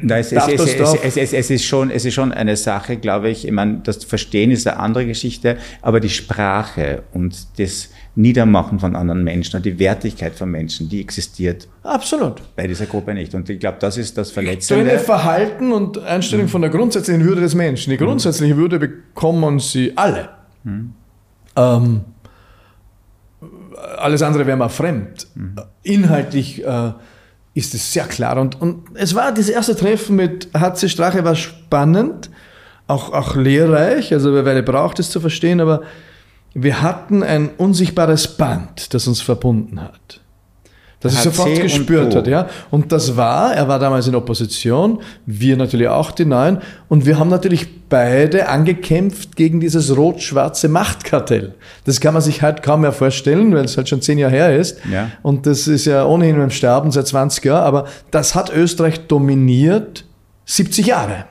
Nein, 0.00 0.20
es, 0.20 0.32
es, 0.32 1.16
es, 1.16 1.32
es, 1.32 1.50
ist 1.50 1.64
schon, 1.64 1.90
es 1.90 2.04
ist 2.04 2.14
schon 2.14 2.32
eine 2.32 2.56
Sache, 2.56 2.96
glaube 2.96 3.28
ich. 3.28 3.44
Ich 3.44 3.52
meine, 3.52 3.80
das 3.84 4.04
Verstehen 4.04 4.50
ist 4.50 4.66
eine 4.66 4.78
andere 4.78 5.06
Geschichte, 5.06 5.58
aber 5.82 6.00
die 6.00 6.08
Sprache 6.08 7.02
und 7.12 7.58
das 7.58 7.90
Niedermachen 8.14 8.80
von 8.80 8.96
anderen 8.96 9.22
Menschen 9.22 9.56
und 9.56 9.66
die 9.66 9.78
Wertigkeit 9.78 10.34
von 10.34 10.50
Menschen, 10.50 10.88
die 10.88 11.00
existiert. 11.00 11.68
Absolut. 11.82 12.42
Bei 12.56 12.66
dieser 12.66 12.86
Gruppe 12.86 13.14
nicht. 13.14 13.34
Und 13.34 13.48
ich 13.50 13.60
glaube, 13.60 13.78
das 13.80 13.96
ist 13.96 14.16
das 14.16 14.30
Verletzende. 14.30 14.84
Deine 14.84 14.98
Verhalten 14.98 15.72
und 15.72 15.98
Einstellung 15.98 16.46
mhm. 16.46 16.50
von 16.50 16.62
der 16.62 16.70
grundsätzlichen 16.70 17.24
Würde 17.24 17.42
des 17.42 17.54
Menschen. 17.54 17.90
Die 17.90 17.98
grundsätzliche 17.98 18.54
mhm. 18.54 18.58
Würde 18.58 18.78
bekommen 18.78 19.58
sie 19.58 19.92
alle. 19.96 20.30
Mhm. 20.64 20.94
Ähm, 21.56 22.00
alles 23.76 24.22
andere 24.22 24.46
wäre 24.46 24.56
mal 24.56 24.68
fremd. 24.68 25.26
Mhm. 25.34 25.56
Inhaltlich 25.82 26.64
äh, 26.64 26.92
ist 27.54 27.74
es 27.74 27.92
sehr 27.92 28.04
klar. 28.04 28.38
Und, 28.38 28.60
und 28.60 28.84
es 28.94 29.14
war 29.14 29.32
das 29.32 29.48
erste 29.48 29.76
Treffen 29.76 30.16
mit 30.16 30.48
HC 30.54 30.88
Strache 30.88 31.24
war 31.24 31.34
spannend, 31.34 32.30
auch, 32.86 33.12
auch 33.12 33.36
lehrreich, 33.36 34.12
also 34.12 34.44
weil 34.44 34.62
braucht 34.62 34.98
es 34.98 35.10
zu 35.10 35.20
verstehen, 35.20 35.60
aber 35.60 35.82
wir 36.54 36.82
hatten 36.82 37.22
ein 37.22 37.50
unsichtbares 37.56 38.36
Band, 38.36 38.92
das 38.92 39.06
uns 39.06 39.20
verbunden 39.22 39.80
hat. 39.80 40.20
Das 41.02 41.14
ich 41.14 41.20
sofort 41.20 41.60
gespürt 41.60 42.14
hat, 42.14 42.28
ja. 42.28 42.48
Und 42.70 42.92
das 42.92 43.16
war, 43.16 43.54
er 43.54 43.66
war 43.66 43.78
damals 43.78 44.06
in 44.06 44.14
Opposition, 44.14 45.00
wir 45.26 45.56
natürlich 45.56 45.88
auch 45.88 46.12
die 46.12 46.24
Neuen. 46.24 46.58
Und 46.88 47.06
wir 47.06 47.18
haben 47.18 47.28
natürlich 47.28 47.88
beide 47.88 48.48
angekämpft 48.48 49.34
gegen 49.34 49.58
dieses 49.58 49.96
rot-schwarze 49.96 50.68
Machtkartell. 50.68 51.54
Das 51.84 52.00
kann 52.00 52.14
man 52.14 52.22
sich 52.22 52.40
halt 52.40 52.62
kaum 52.62 52.82
mehr 52.82 52.92
vorstellen, 52.92 53.52
weil 53.54 53.64
es 53.64 53.76
halt 53.76 53.88
schon 53.88 54.00
zehn 54.00 54.16
Jahre 54.18 54.32
her 54.32 54.56
ist. 54.56 54.78
Ja. 54.90 55.10
Und 55.22 55.46
das 55.46 55.66
ist 55.66 55.86
ja 55.86 56.06
ohnehin 56.06 56.36
beim 56.36 56.50
Sterben 56.50 56.92
seit 56.92 57.08
20 57.08 57.44
Jahren. 57.44 57.64
Aber 57.64 57.86
das 58.12 58.34
hat 58.34 58.54
Österreich 58.54 59.08
dominiert 59.08 60.04
70 60.46 60.86
Jahre. 60.86 61.24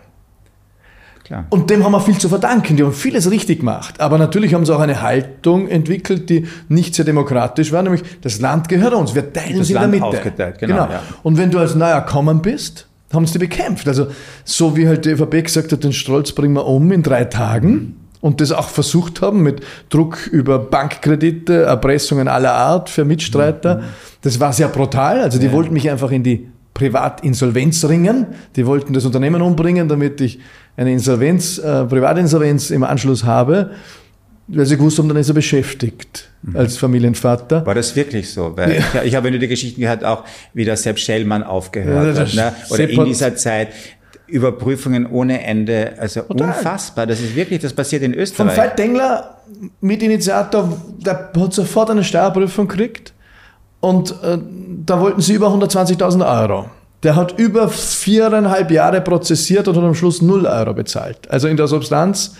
Klar. 1.31 1.45
Und 1.49 1.69
dem 1.69 1.85
haben 1.85 1.93
wir 1.93 2.01
viel 2.01 2.17
zu 2.17 2.27
verdanken. 2.27 2.75
Die 2.75 2.83
haben 2.83 2.91
vieles 2.91 3.31
richtig 3.31 3.59
gemacht. 3.59 4.01
Aber 4.01 4.17
natürlich 4.17 4.53
haben 4.53 4.65
sie 4.65 4.75
auch 4.75 4.81
eine 4.81 5.01
Haltung 5.01 5.69
entwickelt, 5.69 6.29
die 6.29 6.45
nicht 6.67 6.93
sehr 6.93 7.05
demokratisch 7.05 7.71
war, 7.71 7.81
nämlich 7.83 8.03
das 8.19 8.41
Land 8.41 8.67
gehört 8.67 8.93
uns. 8.93 9.15
Wir 9.15 9.31
teilen 9.31 9.59
das 9.59 9.67
sie 9.67 9.73
in 9.73 9.79
der 9.79 9.87
Mitte. 9.87 10.03
Aufgeteilt, 10.03 10.59
genau. 10.59 10.73
genau. 10.73 10.91
Ja. 10.91 11.01
Und 11.23 11.37
wenn 11.37 11.49
du 11.49 11.59
als 11.59 11.73
neuer 11.73 12.01
kommen 12.01 12.41
bist, 12.41 12.85
haben 13.13 13.25
sie 13.25 13.31
die 13.31 13.39
bekämpft. 13.39 13.87
Also 13.87 14.07
so 14.43 14.75
wie 14.75 14.89
halt 14.89 15.05
die 15.05 15.11
ÖVP 15.11 15.45
gesagt 15.45 15.71
hat, 15.71 15.85
den 15.85 15.93
Strolz 15.93 16.33
bringen 16.33 16.53
wir 16.53 16.65
um 16.65 16.91
in 16.91 17.01
drei 17.01 17.23
Tagen 17.23 17.95
und 18.19 18.41
das 18.41 18.51
auch 18.51 18.67
versucht 18.67 19.21
haben 19.21 19.41
mit 19.41 19.61
Druck 19.89 20.27
über 20.27 20.59
Bankkredite, 20.59 21.63
Erpressungen 21.63 22.27
aller 22.27 22.53
Art 22.53 22.89
für 22.89 23.05
Mitstreiter. 23.05 23.77
Mhm. 23.77 23.83
Das 24.23 24.41
war 24.41 24.51
sehr 24.51 24.67
brutal. 24.67 25.21
Also 25.21 25.39
die 25.39 25.45
ja. 25.45 25.53
wollten 25.53 25.73
mich 25.73 25.89
einfach 25.89 26.11
in 26.11 26.23
die 26.23 26.50
Privatinsolvenz 26.73 27.85
ringen. 27.85 28.27
Die 28.55 28.65
wollten 28.65 28.93
das 28.93 29.05
Unternehmen 29.05 29.41
umbringen, 29.41 29.87
damit 29.87 30.21
ich 30.21 30.39
eine 30.77 30.91
Insolvenz, 30.91 31.57
äh, 31.57 31.85
Privatinsolvenz 31.85 32.71
im 32.71 32.83
Anschluss 32.83 33.23
habe, 33.23 33.71
weil 34.47 34.65
sie 34.65 34.77
gewusst 34.77 34.97
haben, 34.97 35.07
dann 35.07 35.17
ist 35.17 35.29
er 35.29 35.33
beschäftigt 35.33 36.29
mhm. 36.41 36.57
als 36.57 36.77
Familienvater. 36.77 37.65
War 37.65 37.75
das 37.75 37.95
wirklich 37.95 38.31
so? 38.31 38.53
Weil 38.55 38.73
ja. 38.73 38.79
ich, 39.01 39.09
ich 39.09 39.15
habe 39.15 39.29
nur 39.29 39.39
die 39.39 39.47
Geschichten 39.47 39.81
gehört, 39.81 40.03
auch 40.03 40.23
wie 40.53 40.65
der 40.65 40.77
Sepp 40.77 40.99
Schellmann 40.99 41.43
aufgehört 41.43 42.17
ja, 42.17 42.21
hat. 42.21 42.33
Ne? 42.33 42.53
Oder 42.69 42.89
in 42.89 43.05
dieser 43.05 43.35
Zeit. 43.35 43.69
Überprüfungen 44.27 45.07
ohne 45.07 45.43
Ende, 45.43 45.95
also 45.97 46.21
Total. 46.21 46.47
unfassbar. 46.47 47.05
Das 47.05 47.19
ist 47.19 47.35
wirklich, 47.35 47.59
das 47.59 47.73
passiert 47.73 48.01
in 48.01 48.13
Österreich. 48.13 48.55
Vom 48.55 48.63
Veit 48.63 48.79
Dengler, 48.79 49.41
Mitinitiator, 49.81 50.81
der 51.05 51.31
hat 51.35 51.53
sofort 51.53 51.89
eine 51.89 52.01
Steuerprüfung 52.01 52.69
gekriegt 52.69 53.13
und 53.81 54.11
äh, 54.23 54.37
da 54.85 55.01
wollten 55.01 55.21
sie 55.21 55.33
über 55.33 55.47
120.000 55.47 56.41
Euro. 56.41 56.69
Der 57.03 57.15
hat 57.15 57.37
über 57.39 57.67
viereinhalb 57.67 58.71
Jahre 58.71 59.01
prozessiert 59.01 59.67
und 59.67 59.75
hat 59.75 59.83
am 59.83 59.95
Schluss 59.95 60.21
null 60.21 60.45
Euro 60.45 60.73
bezahlt. 60.73 61.29
Also 61.29 61.47
in 61.47 61.57
der 61.57 61.67
Substanz 61.67 62.35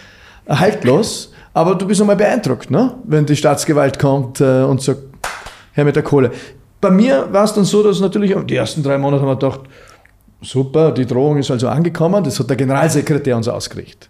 haltlos. 0.48 1.34
Aber 1.54 1.76
du 1.76 1.86
bist 1.86 2.00
nochmal 2.00 2.16
beeindruckt, 2.16 2.72
ne? 2.72 2.96
wenn 3.04 3.26
die 3.26 3.36
Staatsgewalt 3.36 4.00
kommt 4.00 4.40
äh, 4.40 4.62
und 4.62 4.82
sagt, 4.82 5.02
her 5.74 5.84
mit 5.84 5.96
der 5.96 6.04
Kohle. 6.04 6.32
Bei 6.80 6.90
mir 6.90 7.28
war 7.32 7.44
es 7.44 7.54
dann 7.54 7.66
so, 7.66 7.84
dass 7.84 8.00
natürlich 8.00 8.34
die 8.46 8.56
ersten 8.56 8.84
drei 8.84 8.98
Monate 8.98 9.22
haben 9.22 9.30
wir 9.30 9.36
gedacht, 9.36 9.62
super, 10.42 10.92
die 10.92 11.06
Drohung 11.06 11.38
ist 11.38 11.52
also 11.52 11.68
angekommen, 11.68 12.24
das 12.24 12.40
hat 12.40 12.50
der 12.50 12.58
Generalsekretär 12.58 13.36
uns 13.36 13.48
ausgerichtet. 13.48 14.10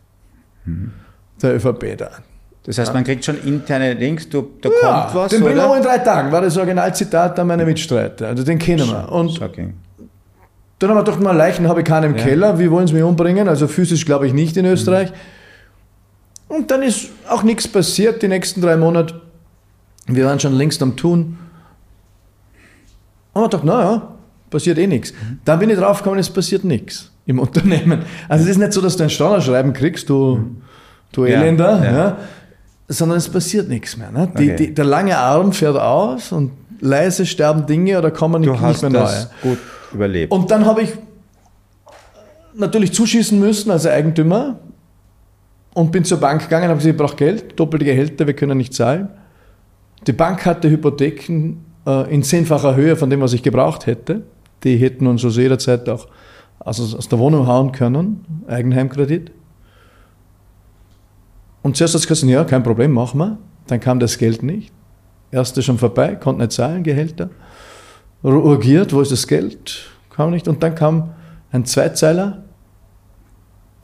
Mhm. 0.65 0.93
Der 1.41 1.55
ÖVP 1.55 1.97
da. 1.97 2.11
Das 2.63 2.77
heißt, 2.77 2.93
man 2.93 3.03
kriegt 3.03 3.25
schon 3.25 3.41
interne 3.43 3.93
Links, 3.93 4.29
du, 4.29 4.51
da 4.61 4.69
ja, 4.69 5.01
kommt 5.01 5.15
was. 5.15 5.31
Den 5.31 5.41
bringen 5.41 5.57
wir 5.57 5.77
in 5.77 5.83
drei 5.83 5.97
Tagen, 5.97 6.31
war 6.31 6.41
das 6.41 6.55
Originalzitat 6.57 7.39
an 7.39 7.47
meine 7.47 7.65
Mitstreiter. 7.65 8.27
Also 8.27 8.43
den 8.43 8.59
kennen 8.59 8.87
wir. 8.87 9.11
Und 9.11 9.31
Shocking. 9.35 9.73
Dann 10.77 10.89
haben 10.89 10.97
wir 10.97 11.03
gedacht, 11.03 11.21
mal 11.21 11.35
Leichen 11.35 11.67
habe 11.67 11.81
ich 11.81 11.85
keinen 11.85 12.11
im 12.11 12.17
ja. 12.17 12.23
Keller, 12.23 12.59
wie 12.59 12.69
wollen 12.69 12.87
sie 12.87 12.93
mich 12.93 13.03
umbringen? 13.03 13.47
Also 13.47 13.67
physisch 13.67 14.05
glaube 14.05 14.27
ich 14.27 14.33
nicht 14.33 14.57
in 14.57 14.65
Österreich. 14.65 15.11
Mhm. 15.11 16.55
Und 16.55 16.71
dann 16.71 16.83
ist 16.83 17.09
auch 17.29 17.43
nichts 17.43 17.67
passiert 17.67 18.21
die 18.21 18.27
nächsten 18.27 18.61
drei 18.61 18.77
Monate. 18.77 19.21
Wir 20.07 20.25
waren 20.25 20.39
schon 20.39 20.53
längst 20.53 20.81
am 20.83 20.95
Tun. 20.97 21.37
Und 23.33 23.41
wir 23.41 23.47
gedacht, 23.47 23.63
naja, 23.63 24.15
passiert 24.49 24.77
eh 24.77 24.87
nichts. 24.87 25.13
Mhm. 25.13 25.39
Dann 25.45 25.59
bin 25.59 25.69
ich 25.69 25.77
draufgekommen, 25.77 26.19
es 26.19 26.29
passiert 26.29 26.63
nichts 26.63 27.11
im 27.25 27.39
Unternehmen. 27.45 28.03
Also 28.27 28.43
es 28.43 28.51
ist 28.51 28.57
nicht 28.57 28.73
so, 28.73 28.81
dass 28.81 28.97
du 28.97 29.03
ein 29.03 29.09
Steuerschreiben 29.09 29.73
kriegst, 29.73 30.09
du, 30.09 30.35
mhm. 30.35 30.61
du 31.11 31.25
Elender, 31.25 31.83
ja, 31.83 31.91
ja. 31.91 32.17
Sondern 32.91 33.17
es 33.17 33.29
passiert 33.29 33.69
nichts 33.69 33.97
mehr. 33.97 34.11
Ne? 34.11 34.31
Die, 34.37 34.51
okay. 34.51 34.55
die, 34.55 34.73
der 34.73 34.85
lange 34.85 35.17
Arm 35.17 35.53
fährt 35.53 35.77
aus 35.77 36.31
und 36.31 36.51
leise 36.79 37.25
sterben 37.25 37.65
Dinge 37.65 37.97
oder 37.97 38.11
kommen 38.11 38.41
nicht, 38.41 38.61
nicht 38.61 38.81
mehr 38.81 38.91
neue. 38.91 39.29
Gut 39.41 39.57
überlebt. 39.93 40.31
Und 40.31 40.51
dann 40.51 40.65
habe 40.65 40.83
ich 40.83 40.93
natürlich 42.53 42.93
zuschießen 42.93 43.39
müssen 43.39 43.71
als 43.71 43.85
Eigentümer 43.85 44.59
und 45.73 45.91
bin 45.91 46.03
zur 46.03 46.19
Bank 46.19 46.41
gegangen, 46.43 46.67
habe 46.69 46.77
gesagt, 46.77 46.93
ich 46.93 46.97
brauche 46.97 47.15
Geld, 47.15 47.59
doppelte 47.59 47.85
Gehälter, 47.85 48.27
wir 48.27 48.33
können 48.33 48.57
nicht 48.57 48.73
zahlen. 48.73 49.09
Die 50.05 50.13
Bank 50.13 50.45
hatte 50.45 50.69
Hypotheken 50.69 51.57
äh, 51.85 52.13
in 52.13 52.23
zehnfacher 52.23 52.75
Höhe 52.75 52.95
von 52.95 53.09
dem, 53.09 53.21
was 53.21 53.33
ich 53.33 53.43
gebraucht 53.43 53.85
hätte. 53.85 54.23
Die 54.63 54.77
hätten 54.77 55.07
uns 55.07 55.23
also 55.23 55.39
jederzeit 55.39 55.87
auch 55.89 56.07
aus, 56.59 56.95
aus 56.95 57.07
der 57.07 57.19
Wohnung 57.19 57.47
hauen 57.47 57.71
können, 57.71 58.43
Eigenheimkredit. 58.47 59.31
Und 61.63 61.77
zuerst 61.77 61.93
hat 61.93 62.01
es 62.01 62.07
gesagt, 62.07 62.31
ja, 62.31 62.43
kein 62.43 62.63
Problem, 62.63 62.91
machen 62.91 63.19
wir. 63.19 63.37
Dann 63.67 63.79
kam 63.79 63.99
das 63.99 64.17
Geld 64.17 64.43
nicht. 64.43 64.71
Erste 65.31 65.61
schon 65.61 65.77
vorbei, 65.77 66.15
konnte 66.15 66.41
nicht 66.41 66.51
zahlen, 66.51 66.83
Gehälter 66.83 67.29
urgiert, 68.23 68.93
wo 68.93 69.01
ist 69.01 69.11
das 69.11 69.27
Geld? 69.27 69.89
Kam 70.09 70.31
nicht. 70.31 70.47
Und 70.47 70.61
dann 70.63 70.75
kam 70.75 71.13
ein 71.51 71.65
Zweizeiler, 71.65 72.43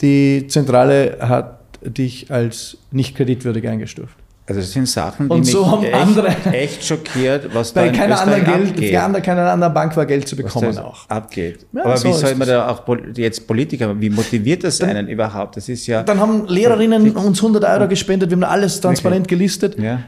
die 0.02 0.48
Zentrale 0.48 1.18
hat 1.20 1.60
dich 1.82 2.32
als 2.32 2.78
nicht 2.92 3.16
kreditwürdig 3.16 3.68
eingestuft. 3.68 4.16
Also 4.50 4.62
das 4.62 4.72
sind 4.72 4.88
Sachen, 4.88 5.28
die 5.28 5.36
und 5.36 5.44
so 5.44 5.66
mich 5.78 5.90
echt, 5.90 5.94
andere, 5.94 6.30
echt 6.54 6.82
schockiert, 6.82 7.54
was 7.54 7.74
da 7.74 7.84
in 7.84 7.92
keiner 7.92 8.22
anderen 8.22 8.46
Geld, 8.46 8.70
abgeht. 8.70 8.94
Bei 8.94 9.20
keiner 9.20 9.52
anderen 9.52 9.74
Bank 9.74 9.98
war 9.98 10.06
Geld 10.06 10.26
zu 10.26 10.38
bekommen 10.38 10.78
auch. 10.78 11.08
Abgeht. 11.10 11.66
Ja, 11.74 11.84
Aber 11.84 11.98
so 11.98 12.08
wie 12.08 12.14
soll 12.14 12.34
man 12.36 12.48
da 12.48 12.70
auch 12.70 12.82
jetzt 13.14 13.46
Politiker, 13.46 14.00
wie 14.00 14.10
motiviert 14.10 14.64
das 14.64 14.78
dann, 14.78 14.92
einen 14.92 15.10
überhaupt? 15.10 15.58
Das 15.58 15.68
ist 15.68 15.86
ja. 15.86 16.02
Dann 16.04 16.18
haben 16.22 16.48
Lehrerinnen 16.48 17.14
uns 17.18 17.40
100 17.40 17.62
Euro 17.66 17.90
gespendet, 17.90 18.30
wir 18.30 18.38
haben 18.38 18.44
alles 18.46 18.80
transparent 18.80 19.26
okay. 19.26 19.36
gelistet. 19.36 19.78
Ja. 19.78 20.00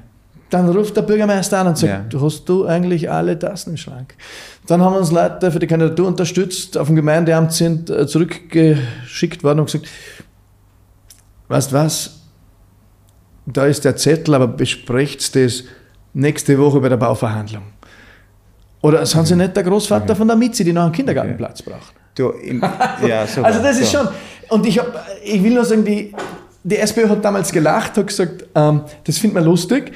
Dann 0.50 0.70
ruft 0.70 0.96
der 0.96 1.02
Bürgermeister 1.02 1.60
an 1.60 1.68
und 1.68 1.78
sagt, 1.78 2.14
ja. 2.14 2.22
hast 2.22 2.48
du 2.48 2.66
eigentlich 2.66 3.12
alle 3.12 3.38
Tassen 3.38 3.72
im 3.72 3.78
Schrank? 3.78 4.16
Dann 4.68 4.82
haben 4.82 4.96
uns 4.96 5.12
Leute 5.12 5.52
für 5.52 5.60
die 5.60 5.68
Kandidatur 5.68 6.08
unterstützt, 6.08 6.78
auf 6.78 6.88
dem 6.88 6.96
Gemeindeamt 6.96 7.52
sind 7.52 7.90
äh, 7.90 8.08
zurückgeschickt 8.08 9.44
worden 9.44 9.60
und 9.60 9.66
gesagt, 9.66 9.88
weißt 11.50 11.74
was, 11.74 12.19
da 13.56 13.66
ist 13.66 13.86
der 13.86 13.96
Zettel, 13.96 14.34
aber 14.36 14.48
besprecht 14.48 15.36
das 15.36 15.64
nächste 16.14 16.58
Woche 16.58 16.80
bei 16.80 16.90
der 16.90 16.98
Bauverhandlung. 16.98 17.64
Oder 18.82 19.06
sind 19.06 19.28
Sie 19.28 19.36
nicht 19.36 19.56
der 19.56 19.64
Großvater 19.64 20.06
okay. 20.06 20.16
von 20.16 20.28
der 20.28 20.38
Mitzi, 20.38 20.64
die 20.64 20.74
noch 20.74 20.84
einen 20.84 20.92
Kindergartenplatz 20.92 21.62
braucht? 21.62 21.94
Du, 22.16 22.30
im, 22.30 22.62
ja, 23.08 23.28
super, 23.28 23.48
also 23.48 23.62
das 23.62 23.80
ist 23.80 23.92
so. 23.92 24.00
schon, 24.00 24.08
und 24.50 24.66
ich, 24.66 24.80
hab, 24.80 25.08
ich 25.24 25.44
will 25.44 25.54
nur 25.54 25.66
sagen, 25.66 25.84
die, 25.84 26.14
die 26.64 26.78
SPÖ 26.78 27.10
hat 27.10 27.24
damals 27.24 27.52
gelacht, 27.52 27.98
hat 27.98 28.08
gesagt, 28.08 28.46
ähm, 28.56 28.82
das 29.04 29.18
findet 29.18 29.36
man 29.36 29.46
lustig, 29.46 29.92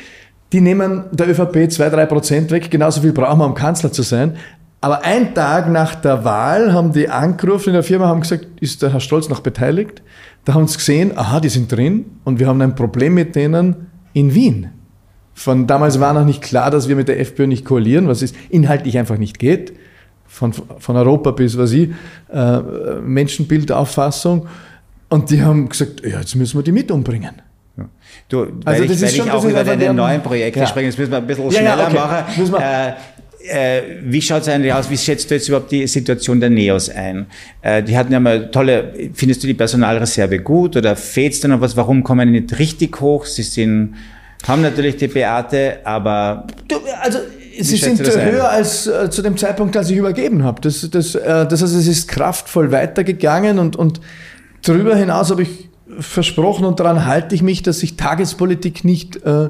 die 0.52 0.62
nehmen 0.62 1.06
der 1.12 1.30
ÖVP 1.30 1.56
2-3 1.56 2.06
Prozent 2.06 2.52
weg, 2.52 2.70
genauso 2.70 3.02
viel 3.02 3.14
brauchen 3.14 3.40
wir, 3.40 3.46
um 3.46 3.56
Kanzler 3.56 3.92
zu 3.92 4.04
sein. 4.04 4.38
Aber 4.84 5.06
ein 5.06 5.34
Tag 5.34 5.70
nach 5.70 5.96
der 5.96 6.26
Wahl 6.26 6.74
haben 6.74 6.92
die 6.92 7.08
angerufen 7.08 7.70
in 7.70 7.76
der 7.76 7.84
Firma, 7.84 8.08
haben 8.08 8.20
gesagt, 8.20 8.48
ist 8.60 8.82
der 8.82 8.92
Herr 8.92 9.00
Stolz 9.00 9.30
noch 9.30 9.40
beteiligt? 9.40 10.02
Da 10.44 10.56
haben 10.56 10.68
sie 10.68 10.76
gesehen, 10.76 11.18
aha, 11.18 11.40
die 11.40 11.48
sind 11.48 11.72
drin 11.72 12.04
und 12.26 12.38
wir 12.38 12.48
haben 12.48 12.62
ein 12.62 12.76
Problem 12.76 13.14
mit 13.14 13.34
denen 13.34 13.88
in 14.12 14.36
Wien. 14.36 14.72
Von 15.34 15.68
damals 15.68 16.02
war 16.02 16.12
noch 16.12 16.26
nicht 16.26 16.42
klar, 16.42 16.70
dass 16.70 16.90
wir 16.90 16.98
mit 16.98 17.08
der 17.08 17.18
FPÖ 17.22 17.48
nicht 17.48 17.64
koalieren, 17.64 18.10
was 18.10 18.22
es 18.22 18.34
inhaltlich 18.50 18.98
einfach 18.98 19.18
nicht 19.18 19.40
geht. 19.40 19.72
Von, 20.28 20.52
von 20.52 20.98
Europa 20.98 21.32
bis, 21.32 21.58
was 21.58 21.72
ich, 21.72 21.90
äh, 22.34 22.60
Menschenbildauffassung. 23.02 24.48
Und 25.08 25.30
die 25.30 25.42
haben 25.42 25.70
gesagt, 25.70 26.06
ja, 26.06 26.20
jetzt 26.20 26.36
müssen 26.36 26.60
wir 26.60 26.64
die 26.64 26.74
mit 26.74 26.92
umbringen. 26.92 27.42
Ja. 27.78 27.86
Du, 28.28 28.40
weil 28.40 28.52
also 28.66 28.84
das 28.84 28.98
ich, 28.98 29.04
ist 29.04 29.16
schon, 29.16 29.28
ich 29.28 29.32
auch 29.32 29.46
über 29.46 29.64
deine 29.64 29.94
neuen 29.94 30.22
Projekte 30.22 30.60
ja. 30.60 30.68
sprechen, 30.68 30.90
das 30.90 30.98
müssen 30.98 31.12
wir 31.12 31.18
ein 31.20 31.28
bisschen 31.28 31.52
schneller 31.52 31.78
ja, 31.78 31.88
okay. 31.88 31.96
machen. 31.96 32.94
Äh, 33.44 33.80
äh, 33.80 33.84
wie 34.04 34.22
schaut 34.22 34.44
es 34.44 34.48
eigentlich 34.48 34.74
aus? 34.74 34.90
Wie 34.90 34.98
schätzt 34.98 35.30
du 35.30 35.36
jetzt 35.36 35.48
überhaupt 35.48 35.72
die 35.72 35.86
Situation 35.88 36.40
der 36.40 36.50
NEOS 36.50 36.90
ein? 36.90 37.26
Äh, 37.62 37.84
die 37.84 37.98
hatten 37.98 38.14
ja 38.14 38.20
mal 38.20 38.52
tolle, 38.52 38.94
findest 39.14 39.44
du 39.44 39.48
die 39.48 39.54
Personalreserve 39.54 40.40
gut 40.40 40.78
oder 40.78 40.96
fehlt 40.96 41.34
es 41.34 41.42
da 41.42 41.48
noch 41.48 41.62
was? 41.62 41.76
Warum 41.76 42.04
kommen 42.04 42.32
die 42.32 42.42
nicht 42.42 42.60
richtig 42.60 43.00
hoch? 43.02 43.26
Sie 43.26 43.44
sind, 43.44 43.96
haben 44.48 44.62
natürlich 44.62 44.98
die 44.98 45.08
Beate, 45.08 45.78
aber... 45.84 46.48
Du, 46.68 46.78
also 47.02 47.20
Sie 47.60 47.78
sind 47.78 48.00
höher 48.00 48.50
als 48.50 48.88
äh, 48.88 49.12
zu 49.12 49.22
dem 49.22 49.38
Zeitpunkt, 49.38 49.78
als 49.78 49.90
ich 49.92 49.98
übergeben 49.98 50.44
habe. 50.44 50.60
Das, 50.62 50.90
das, 50.90 51.14
äh, 51.14 51.46
das 51.46 51.62
heißt, 51.62 51.76
es 51.76 51.88
ist 51.88 52.08
kraftvoll 52.08 52.72
weitergegangen 52.72 53.60
und, 53.60 53.76
und 53.76 54.02
darüber 54.64 54.96
hinaus 54.96 55.30
habe 55.30 55.44
ich 55.44 55.70
versprochen 56.00 56.66
und 56.66 56.80
daran 56.80 57.06
halte 57.06 57.36
ich 57.36 57.44
mich, 57.44 57.62
dass 57.62 57.80
sich 57.80 57.96
Tagespolitik 57.96 58.84
nicht 58.84 59.24
äh, 59.24 59.50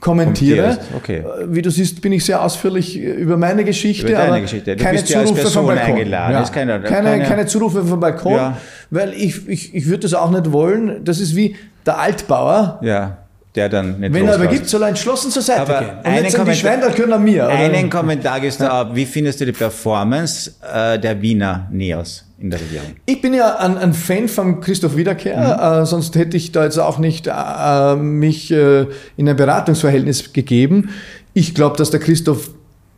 kommentiere. 0.00 0.78
Okay. 0.96 1.18
Äh, 1.18 1.24
Wie 1.48 1.62
du 1.62 1.70
siehst, 1.70 2.00
bin 2.02 2.12
ich 2.12 2.24
sehr 2.24 2.42
ausführlich 2.42 2.96
über 2.98 3.36
meine 3.36 3.64
Geschichte, 3.64 4.06
Über 4.08 4.16
deine 4.18 4.40
Geschichte. 4.40 4.76
Du 4.76 4.82
keine 4.84 4.98
bist 4.98 5.08
ja 5.10 5.18
als 5.20 5.28
Zurufe 5.28 5.42
Person 5.42 5.66
vom 5.66 5.74
Balkon. 5.74 5.94
eingeladen. 5.94 6.32
Ja. 6.34 6.42
Ist 6.42 6.52
keine- 6.52 6.80
keine, 6.80 7.08
keine- 7.10 7.24
keine, 7.24 7.46
Zurufe 7.46 7.84
vom 7.84 8.00
Balkon, 8.00 8.32
Ja. 8.34 8.56
weil 8.90 9.12
ich, 9.14 9.48
ich, 9.48 9.74
ich 9.74 9.86
würde 9.86 10.00
das 10.00 10.14
auch 10.14 10.30
nicht 10.30 10.52
wollen. 10.52 11.04
Das 11.04 11.18
ist 11.20 11.34
wie 11.34 11.56
der 11.84 11.98
Altbauer. 11.98 12.78
Ja, 12.82 13.18
der 13.54 13.68
dann 13.70 14.00
nicht 14.00 14.12
Wenn 14.12 14.28
er 14.28 14.36
übergibt, 14.36 14.68
soll 14.68 14.82
er 14.82 14.88
entschlossen 14.88 15.30
zur 15.30 15.40
Seite 15.42 15.62
Aber 15.62 15.78
gehen. 15.78 15.88
Und 15.98 16.04
einen 16.06 16.14
jetzt 16.24 16.32
sind 16.32 16.46
die 16.46 16.50
Kommentar- 16.52 16.54
Schweine, 16.80 16.94
können 16.94 17.12
an 17.14 17.24
mir. 17.24 17.44
oder? 17.44 17.52
Einen 17.54 17.88
Kommentar 17.90 18.40
gibst 18.40 18.60
du 18.60 18.70
ab. 18.70 18.90
Wie 18.92 19.06
findest 19.06 19.40
du 19.40 19.46
die 19.46 19.52
Performance 19.52 20.52
äh, 20.74 20.98
der 20.98 21.20
Wiener 21.22 21.66
Neos 21.70 22.24
in 22.38 22.50
der 22.50 22.60
Regierung? 22.60 22.96
Ich 23.06 23.20
bin 23.22 23.34
ja 23.34 23.56
ein, 23.56 23.78
ein 23.78 23.94
Fan 23.94 24.28
von 24.28 24.60
Christoph 24.60 24.96
Wiederkehr, 24.96 25.80
äh, 25.82 25.86
sonst 25.86 26.14
hätte 26.16 26.36
ich 26.36 26.52
da 26.52 26.64
jetzt 26.64 26.78
auch 26.78 26.98
nicht 26.98 27.26
äh, 27.26 27.96
mich 27.96 28.50
äh, 28.50 28.86
in 29.16 29.28
ein 29.28 29.36
Beratungsverhältnis 29.36 30.32
gegeben. 30.32 30.90
Ich 31.32 31.54
glaube, 31.54 31.76
dass 31.76 31.90
der 31.90 32.00
Christoph 32.00 32.50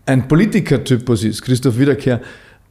ein 0.06 0.26
Politikertypus 0.26 1.24
ist, 1.24 1.42
Christoph 1.42 1.78
Wiederkehr, 1.78 2.20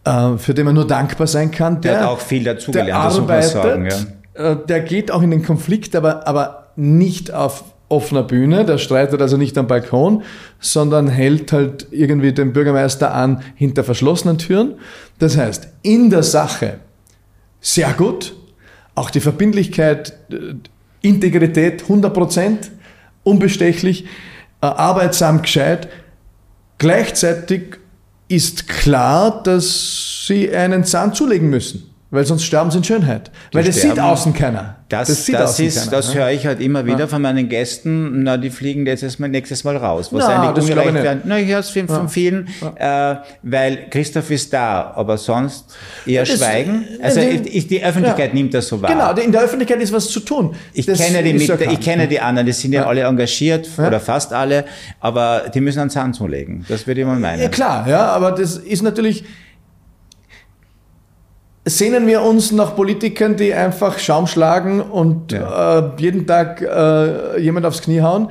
äh, 0.04 0.38
für 0.38 0.54
den 0.54 0.66
man 0.66 0.76
nur 0.76 0.88
dankbar 0.88 1.28
sein 1.28 1.52
kann. 1.52 1.82
Der 1.82 2.02
hat 2.02 2.08
auch 2.08 2.20
viel 2.20 2.44
dazugelernt, 2.44 3.06
das 3.06 3.20
muss 3.20 3.28
man 3.28 3.44
sagen, 3.44 3.88
äh, 4.34 4.56
der 4.68 4.82
geht 4.82 5.12
auch 5.12 5.22
in 5.22 5.32
den 5.32 5.44
Konflikt, 5.44 5.96
aber, 5.96 6.28
aber 6.28 6.68
nicht 6.76 7.34
auf 7.34 7.64
offener 7.90 8.24
Bühne, 8.24 8.66
der 8.66 8.78
streitet 8.78 9.22
also 9.22 9.38
nicht 9.38 9.58
am 9.58 9.68
Balkon, 9.68 10.24
sondern 10.60 11.08
hält 11.08 11.54
halt 11.54 11.88
irgendwie 11.92 12.34
den 12.34 12.52
Bürgermeister 12.52 13.14
an 13.14 13.42
hinter 13.56 13.84
verschlossenen 13.84 14.38
Türen. 14.38 14.76
Das 15.20 15.38
heißt, 15.38 15.68
in 15.82 16.10
der 16.10 16.24
Sache 16.24 16.80
sehr 17.62 17.94
gut, 17.94 18.36
auch 18.96 19.10
die 19.10 19.20
Verbindlichkeit, 19.20 20.14
äh, 20.32 20.56
Integrität 21.02 21.84
100%, 21.88 22.72
unbestechlich, 23.24 24.06
äh, 24.62 24.66
arbeitsam, 24.66 25.42
gescheit. 25.42 25.88
Gleichzeitig 26.78 27.78
ist 28.28 28.68
klar, 28.68 29.42
dass 29.44 30.26
sie 30.28 30.54
einen 30.54 30.84
Zahn 30.84 31.14
zulegen 31.14 31.50
müssen, 31.50 31.90
weil 32.10 32.24
sonst 32.26 32.44
sterben 32.44 32.72
sie 32.72 32.78
in 32.78 32.84
Schönheit. 32.84 33.32
weil 33.52 33.64
das 33.66 33.78
sterben. 33.80 33.96
sieht 33.96 34.04
außen 34.04 34.34
keiner. 34.34 34.76
Das, 34.90 35.10
das, 35.10 35.30
außen 35.36 35.66
ist, 35.66 35.80
keiner, 35.80 35.92
das 35.92 36.14
ne? 36.14 36.22
höre 36.22 36.32
ich 36.32 36.46
halt 36.46 36.62
immer 36.62 36.86
wieder 36.86 37.10
von 37.10 37.22
meinen 37.22 37.50
Gästen. 37.50 38.24
Na, 38.24 38.38
die 38.38 38.50
fliegen 38.50 38.84
nächstes 38.84 39.20
Mal, 39.20 39.28
nächstes 39.28 39.66
Mal 39.66 39.76
raus. 39.76 40.14
Was 40.14 40.24
Na, 40.26 40.40
eigentlich 40.44 40.64
das 40.64 40.70
ungerecht 40.70 41.04
werden. 41.04 41.22
Na, 41.26 41.38
ich 41.40 41.50
höre 41.50 41.60
es 41.60 41.70
von, 41.72 41.88
von 41.90 42.08
vielen, 42.08 42.48
äh, 42.78 43.16
weil 43.44 43.90
Christoph 43.90 44.32
ist 44.32 44.54
da, 44.54 44.94
aber 44.96 45.18
sonst 45.18 45.76
eher 46.06 46.24
Das- 46.24 46.38
schweigen. 46.38 46.86
Also 47.02 47.20
äh, 47.20 47.42
ich, 47.44 47.68
die 47.68 47.84
Öffentlichkeit 47.84 48.30
ja. 48.30 48.34
nimmt 48.36 48.54
das 48.54 48.70
so 48.70 48.82
wahr. 48.82 48.90
Genau, 48.90 49.12
in 49.26 49.34
der 49.34 49.42
Öffentlichkeit 49.42 49.82
ist 49.82 49.92
was 49.92 50.10
zu 50.10 50.22
tun. 50.22 50.56
Ich 50.74 50.86
Das 50.86 51.00
kenne, 51.00 51.22
die 51.22 51.34
mit, 51.34 51.46
ja 51.46 51.60
ich 51.60 51.82
kenne 51.82 52.08
die 52.08 52.22
anderen, 52.22 52.46
die 52.46 52.54
sind 52.54 52.72
ja, 52.72 52.84
Ja. 52.84 52.88
alle 52.88 53.02
engagiert, 53.02 53.68
Ja. 53.78 53.88
oder 53.88 54.00
fast 54.00 54.32
alle, 54.32 54.64
aber 55.02 55.44
die 55.54 55.60
müssen 55.60 55.80
einen 55.82 55.90
Zahn 55.90 56.14
zulegen. 56.14 56.64
Das 56.70 56.88
würde 56.88 57.02
ich 57.02 57.08
mal 57.08 57.20
meinen. 57.20 57.42
Ja, 57.42 57.50
klar, 57.50 57.86
ja, 57.90 58.06
aber 58.08 58.32
das 58.32 58.56
ist 58.56 58.82
natürlich. 58.84 59.26
Sehnen 61.70 62.08
wir 62.08 62.22
uns 62.22 62.52
nach 62.52 62.76
Politikern, 62.76 63.36
die 63.36 63.54
einfach 63.54 64.00
Schaum 64.00 64.26
schlagen 64.28 64.80
und 64.82 65.32
Ja. 65.34 65.80
äh, 65.80 66.02
jeden 66.02 66.26
Tag 66.26 66.62
äh, 66.62 67.40
jemand 67.42 67.66
aufs 67.66 67.82
Knie 67.82 68.02
hauen? 68.02 68.30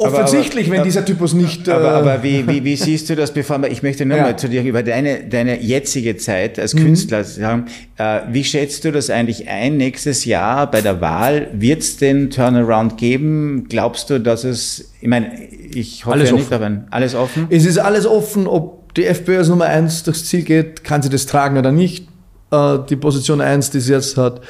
Offensichtlich, 0.00 0.68
aber- 0.68 0.76
wenn 0.76 0.84
dieser 0.84 1.04
Typus 1.04 1.32
nicht. 1.32 1.68
Aber, 1.68 1.84
äh, 1.84 1.88
aber 1.88 2.22
wie, 2.22 2.46
wie, 2.46 2.62
wie 2.64 2.76
siehst 2.76 3.10
du 3.10 3.16
das, 3.16 3.32
bevor 3.32 3.58
wir, 3.58 3.68
ich 3.68 3.82
möchte 3.82 4.06
nur 4.06 4.16
Ja. 4.16 4.22
mal 4.22 4.38
zu 4.38 4.48
dir 4.48 4.62
über 4.62 4.84
deine, 4.84 5.24
deine 5.24 5.60
jetzige 5.60 6.16
Zeit 6.16 6.56
als 6.60 6.74
Mhm. 6.74 6.78
Künstler 6.84 7.24
sagen, 7.24 7.66
äh, 7.96 8.20
wie 8.30 8.44
schätzt 8.44 8.84
du 8.84 8.92
das 8.92 9.10
eigentlich 9.10 9.48
ein 9.48 9.76
nächstes 9.76 10.24
Jahr 10.24 10.70
bei 10.70 10.82
der 10.82 11.00
Wahl? 11.00 11.48
Wird 11.52 11.82
es 11.82 11.96
den 11.96 12.30
Turnaround 12.30 12.96
geben? 12.96 13.66
Glaubst 13.68 14.08
du, 14.10 14.20
dass 14.20 14.44
es, 14.44 14.92
ich 15.00 15.08
meine, 15.08 15.32
ich 15.74 16.04
hoffe 16.06 16.14
Alles 16.14 16.30
ja 16.30 16.36
nicht, 16.36 16.44
offen. 16.52 16.54
aber 16.64 16.84
alles 16.90 17.14
offen? 17.16 17.46
Es 17.50 17.64
ist 17.66 17.78
alles 17.78 18.06
offen, 18.06 18.46
ob 18.46 18.94
die 18.94 19.04
FPÖ 19.04 19.38
als 19.38 19.48
Nummer 19.48 19.66
eins 19.66 20.04
durchs 20.04 20.24
Ziel 20.26 20.42
geht, 20.42 20.84
kann 20.84 21.02
sie 21.02 21.08
das 21.08 21.26
tragen 21.26 21.58
oder 21.58 21.72
nicht. 21.72 22.07
Äh, 22.50 22.78
Die 22.88 22.96
Position 22.96 23.40
eins, 23.40 23.70
die 23.70 23.80
sie 23.80 23.92
jetzt 23.92 24.16
hat, 24.16 24.40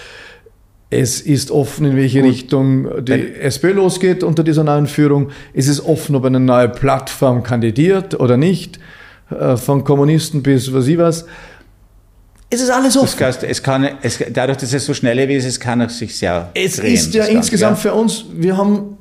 es 0.90 1.20
ist 1.20 1.50
offen, 1.50 1.84
in 1.86 1.96
welche 1.96 2.22
Richtung 2.22 3.04
die 3.04 3.12
Wenn- 3.12 3.34
SPÖ 3.34 3.72
losgeht 3.72 4.22
unter 4.22 4.42
dieser 4.42 4.64
neuen 4.64 4.86
Führung. 4.86 5.30
Es 5.52 5.68
ist 5.68 5.80
offen, 5.84 6.16
ob 6.16 6.24
eine 6.24 6.40
neue 6.40 6.68
Plattform 6.70 7.42
kandidiert 7.42 8.18
oder 8.18 8.36
nicht, 8.38 8.78
äh, 9.30 9.56
von 9.58 9.84
Kommunisten 9.84 10.42
bis 10.42 10.72
was 10.72 10.86
ich 10.86 10.96
was. 10.96 11.26
Es 12.50 12.62
ist 12.62 12.70
alles 12.70 12.94
Das 12.94 13.02
offen. 13.02 13.26
heißt, 13.26 13.42
es 13.44 13.62
kann, 13.62 13.86
es, 14.00 14.18
dadurch, 14.32 14.56
dass 14.56 14.72
es 14.72 14.86
so 14.86 14.94
schnell 14.94 15.18
ist, 15.30 15.44
es 15.44 15.60
kann 15.60 15.82
es 15.82 15.98
sich 15.98 16.16
sehr 16.16 16.50
Es 16.54 16.76
drehen, 16.76 16.94
ist 16.94 17.12
ja 17.12 17.24
Ganze, 17.24 17.36
insgesamt 17.36 17.76
ja. 17.76 17.90
für 17.90 17.92
uns, 17.92 18.24
wir 18.32 18.56
haben 18.56 18.96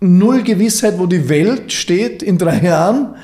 null 0.00 0.42
Gewissheit, 0.42 0.98
wo 0.98 1.06
die 1.06 1.28
Welt 1.28 1.72
steht 1.72 2.22
in 2.22 2.38
drei 2.38 2.60
Jahren. 2.60 3.16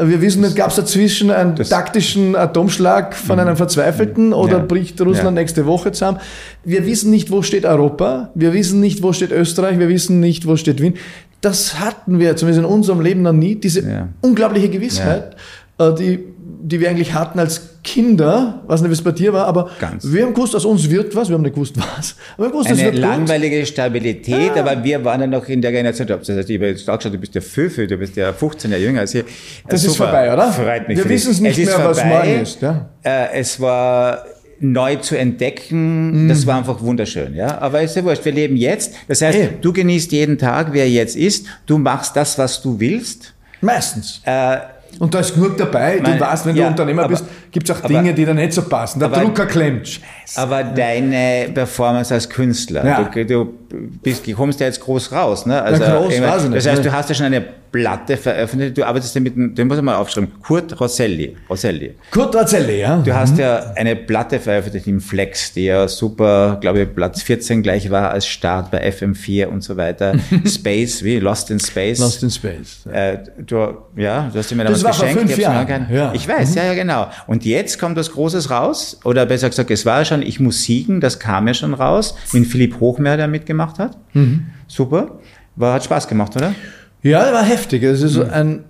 Wir 0.00 0.20
wissen 0.20 0.42
nicht, 0.42 0.54
gab 0.54 0.70
es 0.70 0.76
dazwischen 0.76 1.30
einen 1.30 1.56
Das- 1.56 1.70
taktischen 1.70 2.36
Atomschlag 2.36 3.16
von 3.16 3.40
einem 3.40 3.56
Verzweifelten 3.56 4.32
oder 4.32 4.58
Ja. 4.58 4.64
bricht 4.64 5.00
Russland 5.00 5.36
Ja. 5.36 5.42
nächste 5.42 5.66
Woche 5.66 5.90
zusammen? 5.92 6.18
Wir 6.64 6.86
wissen 6.86 7.10
nicht, 7.10 7.30
wo 7.32 7.42
steht 7.42 7.64
Europa, 7.64 8.30
wir 8.34 8.52
wissen 8.52 8.78
nicht, 8.80 9.02
wo 9.02 9.12
steht 9.12 9.32
Österreich, 9.32 9.78
wir 9.78 9.88
wissen 9.88 10.20
nicht, 10.20 10.46
wo 10.46 10.56
steht 10.56 10.80
Wien. 10.80 10.94
Das 11.40 11.80
hatten 11.80 12.18
wir 12.20 12.36
zumindest 12.36 12.64
in 12.66 12.72
unserem 12.72 13.00
Leben 13.00 13.22
noch 13.22 13.32
nie, 13.32 13.56
diese 13.56 13.80
Ja. 13.80 14.08
unglaubliche 14.20 14.68
Gewissheit, 14.68 15.34
äh, 15.78 15.92
die, 15.94 16.20
die 16.62 16.80
wir 16.80 16.90
eigentlich 16.90 17.14
hatten 17.14 17.38
als 17.40 17.77
Kinder, 17.84 18.62
weiß 18.66 18.80
nicht, 18.82 18.90
wie 18.90 18.94
es 18.94 19.02
bei 19.02 19.12
dir 19.12 19.32
war, 19.32 19.46
aber 19.46 19.70
Ganz. 19.78 20.10
wir 20.12 20.24
haben 20.24 20.34
gewusst, 20.34 20.54
aus 20.54 20.64
uns 20.64 20.88
wird 20.90 21.14
was, 21.14 21.28
wir 21.28 21.34
haben 21.34 21.42
nicht 21.42 21.54
gewusst, 21.54 21.74
was. 21.76 22.16
Aber 22.36 22.38
wir 22.38 22.44
haben 22.46 22.52
gewusst, 22.52 22.68
Eine 22.70 22.78
wird 22.78 22.92
gut. 22.92 23.00
langweilige 23.00 23.64
Stabilität, 23.66 24.50
aber 24.56 24.82
wir 24.82 25.04
waren 25.04 25.20
dann 25.20 25.30
noch 25.30 25.46
in 25.48 25.62
der 25.62 25.72
Generation, 25.72 26.06
das 26.06 26.28
heißt, 26.28 26.50
ich 26.50 26.56
habe 26.58 26.68
jetzt 26.68 26.88
auch 26.90 26.96
geschaut, 26.98 27.14
du 27.14 27.18
bist 27.18 27.34
ja 27.34 27.40
Föfö, 27.40 27.86
du 27.86 27.96
bist 27.96 28.16
ja 28.16 28.32
15 28.32 28.70
Jahre 28.70 28.82
jünger 28.82 29.00
als 29.00 29.14
ich. 29.14 29.24
Das 29.68 29.84
ist 29.84 29.96
vorbei, 29.96 30.32
oder? 30.32 30.52
Freut 30.52 30.88
mich 30.88 30.98
Wir 30.98 31.08
wissen 31.08 31.30
es 31.30 31.40
nicht 31.40 31.58
mehr, 31.58 31.78
was 31.84 32.04
morgen 32.04 32.40
ist, 32.42 32.60
ja. 32.62 32.88
Äh, 33.02 33.38
es 33.40 33.60
war 33.60 34.24
neu 34.60 34.96
zu 34.96 35.16
entdecken, 35.16 36.24
Mhm. 36.24 36.28
das 36.28 36.44
war 36.46 36.58
einfach 36.58 36.80
wunderschön, 36.82 37.34
ja. 37.34 37.58
Aber 37.60 37.80
ist 37.80 37.94
ja 37.96 38.02
wurscht, 38.04 38.24
wir 38.24 38.32
leben 38.32 38.56
jetzt. 38.56 38.92
Das 39.06 39.22
heißt, 39.22 39.38
Ey. 39.38 39.48
du 39.60 39.72
genießt 39.72 40.10
jeden 40.12 40.36
Tag, 40.36 40.72
wer 40.72 40.90
jetzt 40.90 41.16
ist, 41.16 41.46
du 41.66 41.78
machst 41.78 42.16
das, 42.16 42.36
was 42.38 42.60
du 42.60 42.78
willst. 42.80 43.34
Meistens. 43.60 44.20
Äh, 44.24 44.56
Und 44.98 45.14
da 45.14 45.20
ist 45.20 45.34
genug 45.34 45.56
dabei. 45.56 46.00
Meine- 46.02 46.16
du 46.16 46.20
weißt, 46.24 46.46
wenn 46.46 46.56
ja, 46.56 46.64
du 46.64 46.70
Unternehmer 46.70 47.02
aber- 47.02 47.10
bist, 47.10 47.24
gibt 47.50 47.68
es 47.68 47.76
auch 47.76 47.84
aber- 47.84 47.88
Dinge, 47.88 48.14
die 48.14 48.24
dir 48.24 48.34
nicht 48.34 48.52
so 48.52 48.62
passen. 48.62 48.98
Der 48.98 49.08
aber- 49.08 49.20
Drucker 49.20 49.46
klemmt. 49.46 49.86
Scheiße. 49.88 50.40
Aber 50.40 50.64
deine 50.64 51.50
Performance 51.54 52.12
als 52.14 52.28
Künstler, 52.28 52.84
Ja. 52.84 53.02
du, 53.04 53.24
du 53.24 53.52
bist, 54.02 54.26
du 54.26 54.32
kommst 54.34 54.60
ja 54.60 54.66
jetzt 54.66 54.80
groß 54.80 55.12
raus, 55.12 55.46
ne? 55.46 55.60
Also, 55.62 55.82
Ja, 55.82 55.98
groß 55.98 56.20
weiß 56.20 56.42
ich 56.44 56.48
nicht, 56.50 56.56
das 56.56 56.66
heißt, 56.66 56.82
ne? 56.84 56.90
du 56.90 56.92
hast 56.96 57.08
ja 57.08 57.14
schon 57.14 57.26
eine 57.26 57.44
Platte 57.70 58.16
veröffentlicht, 58.16 58.78
du 58.78 58.84
arbeitest 58.86 59.14
ja 59.14 59.20
mit, 59.20 59.36
dem- 59.36 59.54
den 59.54 59.68
muss 59.68 59.76
ich 59.76 59.82
mal 59.82 59.96
aufschreiben, 59.96 60.30
Kurt 60.42 60.80
Rosselli, 60.80 61.36
Rosselli. 61.50 61.94
Kurt 62.10 62.34
Razzelli, 62.34 62.80
ja. 62.80 62.96
Du 63.04 63.12
hast 63.14 63.36
ja 63.36 63.72
eine 63.76 63.94
Platte 63.94 64.40
veröffentlicht 64.40 64.86
im 64.86 65.02
Flex, 65.02 65.52
die 65.52 65.64
ja 65.66 65.86
super, 65.86 66.56
glaube 66.62 66.80
ich, 66.80 66.94
Platz 66.94 67.20
14 67.20 67.62
gleich 67.62 67.90
war 67.90 68.10
als 68.10 68.26
Start 68.26 68.70
bei 68.70 68.88
FM4 68.88 69.48
und 69.48 69.62
so 69.62 69.76
weiter. 69.76 70.14
Space, 70.46 71.02
wie 71.04 71.18
Lost 71.18 71.50
in 71.50 71.60
Space. 71.60 71.98
Lost 71.98 72.22
in 72.22 72.30
Space. 72.30 72.86
Äh, 72.90 73.18
du, 73.36 73.56
ja, 73.96 74.30
du 74.32 74.38
hast 74.38 74.50
mir 74.54 74.64
Das 74.64 74.80
damals 74.80 74.84
war 74.84 74.94
vor 74.94 75.04
geschenkt. 75.06 75.20
fünf 75.28 75.38
ich 75.38 75.46
hab's 75.46 75.62
noch 75.62 75.68
Jahren, 75.68 75.86
ja. 75.92 76.08
Mhm. 76.08 76.14
Ich 76.14 76.26
weiß, 76.26 76.54
ja, 76.54 76.64
ja, 76.64 76.72
genau. 76.74 77.08
Und 77.26 77.44
jetzt 77.44 77.78
kommt 77.78 77.96
was 77.98 78.10
Großes 78.12 78.50
raus, 78.50 78.98
oder 79.04 79.26
besser 79.26 79.50
gesagt, 79.50 79.70
es 79.70 79.84
war 79.84 79.98
ja 79.98 80.04
schon 80.06 80.22
Ich 80.22 80.40
muss 80.40 80.62
siegen, 80.62 81.02
das 81.02 81.18
kam 81.18 81.46
ja 81.46 81.52
schon 81.52 81.74
raus, 81.74 82.14
mit 82.32 82.46
Philipp 82.46 82.80
Hochmeer, 82.80 83.18
der 83.18 83.28
mitgemacht 83.58 83.78
hat. 83.78 83.98
Mhm. 84.14 84.46
Super. 84.66 85.18
War, 85.56 85.74
hat 85.74 85.84
Spaß 85.84 86.08
gemacht, 86.08 86.36
oder? 86.36 86.54
Ja, 87.02 87.32
war 87.32 87.42
heftig. 87.44 87.82
Es 87.82 88.02
ist 88.02 88.16
Mhm. 88.16 88.30
ein, 88.30 88.64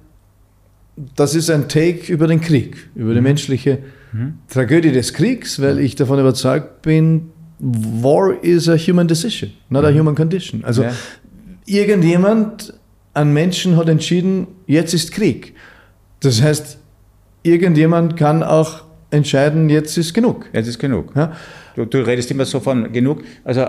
das 1.16 1.34
ist 1.34 1.50
ein 1.50 1.68
Take 1.68 2.10
über 2.12 2.26
den 2.26 2.40
Krieg, 2.40 2.88
über 2.94 3.10
Mhm. 3.10 3.14
die 3.14 3.20
menschliche 3.20 3.78
Tragödie 4.48 4.90
des 4.90 5.12
Kriegs, 5.12 5.60
weil 5.60 5.78
ich 5.80 5.94
davon 5.94 6.18
überzeugt 6.18 6.80
bin, 6.82 7.30
War 7.60 8.42
is 8.42 8.68
a 8.68 8.76
human 8.76 9.08
decision, 9.08 9.50
not 9.68 9.84
a 9.84 9.90
human 9.90 10.14
condition. 10.14 10.64
Also 10.64 10.82
Mhm. 10.84 10.88
Ja. 10.88 10.94
irgendjemand, 11.80 12.72
ein 13.14 13.32
Menschen 13.32 13.76
hat 13.76 13.88
entschieden, 13.88 14.46
jetzt 14.66 14.94
ist 14.94 15.10
Krieg. 15.12 15.54
Das 16.20 16.40
heißt, 16.40 16.78
irgendjemand 17.42 18.16
kann 18.16 18.42
auch 18.44 18.84
entscheiden, 19.10 19.68
jetzt 19.70 19.98
ist 19.98 20.14
genug. 20.14 20.46
Jetzt 20.52 20.68
ist 20.68 20.78
genug. 20.78 21.12
Ja? 21.16 21.32
Du, 21.74 21.84
du 21.84 21.98
redest 22.06 22.30
immer 22.30 22.44
so 22.44 22.60
von 22.60 22.92
genug, 22.92 23.22
also 23.44 23.62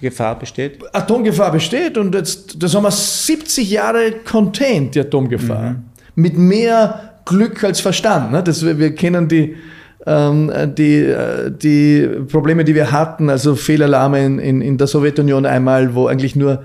Atomgefahr 0.00 0.38
besteht. 0.38 0.78
Atomgefahr 0.92 1.52
besteht 1.52 1.98
und 1.98 2.14
jetzt, 2.14 2.62
das 2.62 2.74
haben 2.74 2.84
wir 2.84 2.90
70 2.90 3.70
Jahre 3.70 4.12
contained, 4.24 4.94
die 4.94 5.00
Atomgefahr. 5.00 5.76
Mit 6.14 6.38
mehr 6.38 7.20
Glück 7.26 7.62
als 7.62 7.80
Verstand. 7.80 8.32
Ne? 8.32 8.42
Das, 8.42 8.64
wir, 8.64 8.78
wir 8.78 8.94
kennen 8.94 9.28
die, 9.28 9.56
ähm, 10.06 10.50
die, 10.76 11.04
äh, 11.04 11.50
die 11.50 12.08
Probleme, 12.30 12.64
die 12.64 12.74
wir 12.74 12.90
hatten, 12.90 13.28
also 13.28 13.54
Fehlalarme 13.54 14.24
in, 14.24 14.38
in, 14.38 14.62
in 14.62 14.78
der 14.78 14.86
Sowjetunion 14.86 15.44
einmal, 15.46 15.94
wo 15.94 16.06
eigentlich 16.06 16.34
nur 16.34 16.64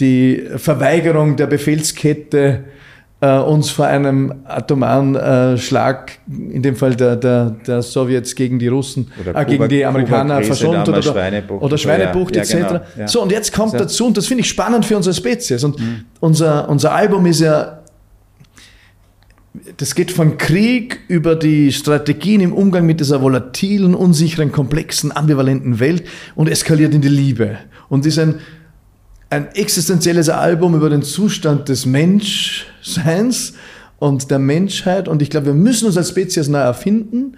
die 0.00 0.44
Verweigerung 0.56 1.36
der 1.36 1.46
Befehlskette 1.46 2.64
äh, 3.20 3.38
uns 3.38 3.70
vor 3.70 3.86
einem 3.86 4.34
atomaren 4.44 5.14
äh, 5.14 5.56
Schlag, 5.56 6.18
in 6.28 6.62
dem 6.62 6.76
Fall 6.76 6.94
der, 6.96 7.16
der, 7.16 7.50
der 7.66 7.82
Sowjets 7.82 8.34
gegen 8.34 8.58
die 8.58 8.68
Russen, 8.68 9.10
Oder 9.20 9.40
äh, 9.40 9.44
gegen 9.44 9.68
die 9.68 9.84
Amerikaner 9.84 10.42
verschont 10.42 10.88
oder, 10.88 11.02
Schweinebucht. 11.02 11.62
oder 11.62 11.78
Schweinebucht 11.78 12.36
Ja, 12.36 12.42
etc. 12.42 12.52
genau, 12.52 12.80
ja. 12.98 13.08
So, 13.08 13.22
und 13.22 13.32
jetzt 13.32 13.52
kommt 13.54 13.74
dazu, 13.74 14.06
und 14.06 14.16
das 14.16 14.26
finde 14.26 14.42
ich 14.42 14.48
spannend 14.48 14.84
für 14.84 14.96
unsere 14.96 15.14
Spezies. 15.14 15.64
Und 15.64 15.78
Mhm. 15.78 16.04
unser, 16.20 16.68
unser 16.68 16.92
Album 16.92 17.24
ist 17.26 17.40
ja 17.40 17.80
das 19.76 19.94
geht 19.94 20.10
von 20.10 20.36
Krieg 20.36 21.00
über 21.08 21.36
die 21.36 21.72
Strategien 21.72 22.40
im 22.40 22.52
Umgang 22.52 22.86
mit 22.86 22.98
dieser 22.98 23.22
volatilen, 23.22 23.94
unsicheren, 23.94 24.50
komplexen, 24.50 25.16
ambivalenten 25.16 25.78
Welt 25.78 26.04
und 26.34 26.48
eskaliert 26.48 26.92
in 26.92 27.00
die 27.00 27.08
Liebe. 27.08 27.58
Und 27.88 28.04
ist 28.04 28.18
ein, 28.18 28.40
ein 29.34 29.48
existenzielles 29.54 30.28
Album 30.28 30.74
über 30.74 30.88
den 30.90 31.02
Zustand 31.02 31.68
des 31.68 31.86
Menschseins 31.86 33.54
und 33.98 34.30
der 34.30 34.38
Menschheit. 34.38 35.08
Und 35.08 35.22
ich 35.22 35.30
glaube, 35.30 35.46
wir 35.46 35.54
müssen 35.54 35.86
uns 35.86 35.96
als 35.96 36.10
Spezies 36.10 36.48
neu 36.48 36.58
erfinden, 36.58 37.36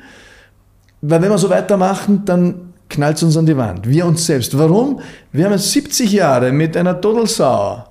weil 1.00 1.22
wenn 1.22 1.30
wir 1.30 1.38
so 1.38 1.50
weitermachen, 1.50 2.22
dann 2.24 2.72
knallt 2.88 3.16
es 3.16 3.22
uns 3.22 3.36
an 3.36 3.46
die 3.46 3.56
Wand. 3.56 3.88
Wir 3.88 4.06
uns 4.06 4.26
selbst. 4.26 4.56
Warum? 4.56 5.00
Wir 5.32 5.44
haben 5.46 5.52
jetzt 5.52 5.72
70 5.72 6.12
Jahre 6.12 6.52
mit 6.52 6.76
einer 6.76 7.00
Todelsau 7.00 7.84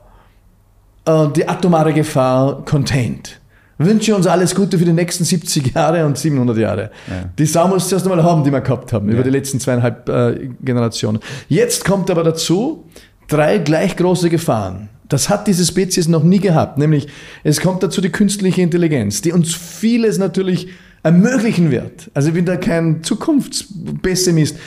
äh, 1.05 1.27
die 1.35 1.47
atomare 1.47 1.93
Gefahr 1.93 2.63
contained. 2.65 3.39
Wünsche 3.77 4.15
uns 4.15 4.25
alles 4.25 4.55
Gute 4.55 4.77
für 4.79 4.85
die 4.85 4.93
nächsten 4.93 5.25
70 5.25 5.73
Jahre 5.75 6.05
und 6.05 6.17
700 6.17 6.57
Jahre. 6.57 6.91
Ja. 7.07 7.25
Die 7.37 7.45
Sau 7.45 7.67
muss 7.67 7.89
zuerst 7.89 8.07
einmal 8.07 8.23
haben, 8.23 8.41
die 8.43 8.51
wir 8.51 8.61
gehabt 8.61 8.93
haben, 8.93 9.09
über 9.09 9.17
Ja. 9.17 9.23
die 9.23 9.31
letzten 9.31 9.59
zweieinhalb 9.59 10.07
äh, 10.07 10.49
Generationen. 10.61 11.19
Jetzt 11.49 11.83
kommt 11.83 12.09
aber 12.09 12.23
dazu 12.23 12.85
drei 13.27 13.57
gleich 13.57 13.95
große 13.95 14.29
Gefahren. 14.29 14.89
Das 15.07 15.29
hat 15.29 15.47
diese 15.47 15.65
Spezies 15.65 16.07
noch 16.07 16.23
nie 16.23 16.39
gehabt. 16.39 16.77
Nämlich, 16.77 17.07
es 17.43 17.61
kommt 17.61 17.83
dazu 17.83 18.01
die 18.01 18.09
künstliche 18.09 18.61
Intelligenz, 18.61 19.21
die 19.21 19.31
uns 19.31 19.53
vieles 19.53 20.17
natürlich 20.17 20.69
ermöglichen 21.03 21.69
wird. 21.69 22.09
Also 22.13 22.29
ich 22.29 22.33
bin 22.33 22.45
da 22.45 22.57
kein 22.57 23.03
Zukunftspessimist. 23.03 24.57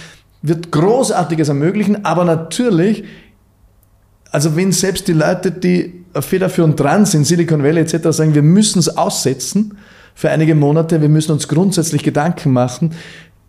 Wird 0.41 0.71
Großartiges 0.71 1.49
ermöglichen, 1.49 2.05
aber 2.05 2.25
natürlich 2.25 3.05
also 4.31 4.57
wenn 4.57 4.73
selbst 4.73 5.09
die 5.09 5.13
Leute, 5.13 5.51
die 5.51 6.05
federführend 6.19 6.79
dran 6.79 7.07
sind, 7.07 7.27
Silicon 7.27 7.63
Valley 7.63 7.81
etc., 7.81 8.09
sagen, 8.11 8.35
wir 8.35 8.43
müssen 8.43 8.79
es 8.79 8.97
aussetzen 8.97 9.79
für 10.15 10.31
einige 10.31 10.55
Monate, 10.55 11.01
wir 11.01 11.09
müssen 11.09 11.33
uns 11.33 11.49
grundsätzlich 11.49 12.03
Gedanken 12.03 12.53
machen, 12.53 12.93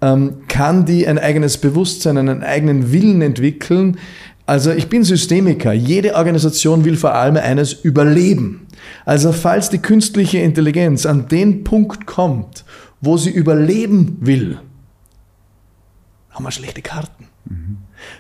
ähm, 0.02 0.44
kann 0.48 0.86
die 0.86 1.06
ein 1.08 1.20
eigenes 1.20 1.58
Bewusstsein, 1.58 2.18
einen 2.18 2.44
eigenen 2.44 2.94
Willen 2.94 3.22
entwickeln? 3.22 3.98
Also 4.50 4.72
ich 4.72 4.88
bin 4.90 5.04
Systemiker. 5.04 5.74
Jede 5.74 6.16
Organisation 6.16 6.84
will 6.84 6.98
vor 6.98 7.14
allem 7.14 7.38
eines 7.38 7.74
überleben. 7.74 8.66
Also 9.06 9.32
falls 9.32 9.70
die 9.70 9.78
künstliche 9.78 10.40
Intelligenz 10.40 11.06
an 11.06 11.28
den 11.28 11.64
Punkt 11.64 12.08
kommt, 12.08 12.66
wo 13.00 13.16
sie 13.18 13.30
überleben 13.30 14.18
will, 14.22 14.58
haben 16.32 16.46
wir 16.46 16.52
schlechte 16.52 16.82
Karten. 16.82 17.26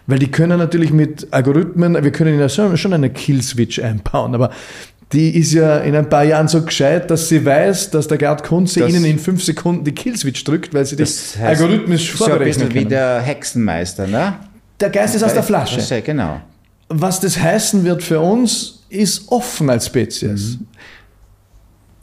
Weil 0.07 0.19
die 0.19 0.29
können 0.29 0.59
natürlich 0.59 0.91
mit 0.91 1.27
Algorithmen, 1.31 2.03
wir 2.03 2.11
können 2.11 2.39
ja 2.39 2.49
schon 2.49 2.77
schon 2.77 2.93
eine 2.93 3.09
Killswitch 3.09 3.79
einbauen, 3.79 4.35
aber 4.35 4.51
die 5.13 5.35
ist 5.35 5.53
ja 5.53 5.77
in 5.79 5.95
ein 5.95 6.09
paar 6.09 6.23
Jahren 6.25 6.47
so 6.47 6.61
gescheit, 6.63 7.09
dass 7.09 7.29
sie 7.29 7.43
weiß, 7.43 7.89
dass 7.91 8.07
der 8.07 8.17
Gerd 8.19 8.43
Kunze 8.43 8.81
Das- 8.81 8.89
ihnen 8.91 9.05
in 9.05 9.17
fünf 9.17 9.43
Sekunden 9.43 9.83
die 9.83 9.93
Killswitch 9.93 10.43
drückt, 10.43 10.73
weil 10.73 10.85
sie 10.85 10.95
das, 10.95 11.33
Das 11.33 11.41
heißt, 11.41 11.61
algorithmisch 11.61 12.15
so 12.15 12.25
ein 12.25 12.37
bisschen 12.39 12.69
wie 12.69 12.79
können. 12.79 12.89
der 12.89 13.19
Hexenmeister, 13.21 14.05
ne? 14.05 14.35
Der 14.79 14.89
Geist 14.89 15.15
ist 15.15 15.23
aus 15.23 15.33
der 15.33 15.43
Flasche. 15.43 15.77
Das- 15.77 16.03
Genau. 16.05 16.41
Was 16.91 17.19
das 17.19 17.39
heißen 17.39 17.83
wird 17.83 18.01
für 18.01 18.19
uns, 18.19 18.83
ist 18.89 19.31
offen 19.31 19.69
als 19.69 19.85
Spezies. 19.85 20.57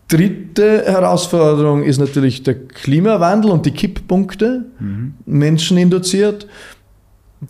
Dritte 0.09 0.85
Herausforderung 0.87 1.83
ist 1.83 1.99
natürlich 1.99 2.45
der 2.45 2.55
Klimawandel 2.55 3.51
und 3.51 3.67
die 3.67 3.73
Kipppunkte, 3.73 4.67
menscheninduziert. 5.25 6.47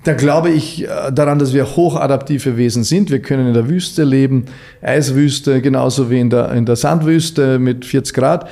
Da 0.04 0.14
glaube 0.14 0.50
ich 0.50 0.82
äh, 0.84 1.12
daran, 1.12 1.38
dass 1.38 1.52
wir 1.52 1.76
hochadaptive 1.76 2.56
Wesen 2.56 2.82
sind. 2.82 3.10
Wir 3.10 3.20
können 3.20 3.46
in 3.48 3.54
der 3.54 3.68
Wüste 3.68 4.02
leben, 4.04 4.46
Eiswüste, 4.82 5.60
genauso 5.60 6.10
wie 6.10 6.18
in 6.18 6.28
der, 6.30 6.50
in 6.52 6.66
der 6.66 6.74
Sandwüste 6.76 7.58
mit 7.60 7.84
40 7.84 8.14
Grad. 8.14 8.48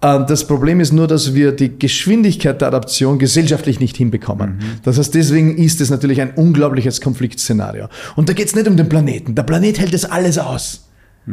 Äh, 0.00 0.24
Das 0.26 0.46
Problem 0.46 0.80
ist 0.80 0.92
nur, 0.92 1.06
dass 1.06 1.34
wir 1.34 1.52
die 1.52 1.78
Geschwindigkeit 1.78 2.60
der 2.60 2.68
Adaption 2.68 3.18
gesellschaftlich 3.18 3.80
nicht 3.80 3.96
hinbekommen. 3.96 4.58
Das 4.82 4.98
heißt, 4.98 5.14
deswegen 5.14 5.56
ist 5.56 5.80
es 5.80 5.90
natürlich 5.90 6.20
ein 6.20 6.32
unglaubliches 6.34 7.00
Konfliktszenario. 7.00 7.88
Und 8.16 8.28
da 8.28 8.32
geht 8.32 8.46
es 8.48 8.54
nicht 8.54 8.68
um 8.68 8.76
den 8.76 8.88
Planeten. 8.88 9.34
Der 9.34 9.42
Planet 9.42 9.78
hält 9.78 9.94
das 9.94 10.04
alles 10.04 10.38
aus. 10.38 10.86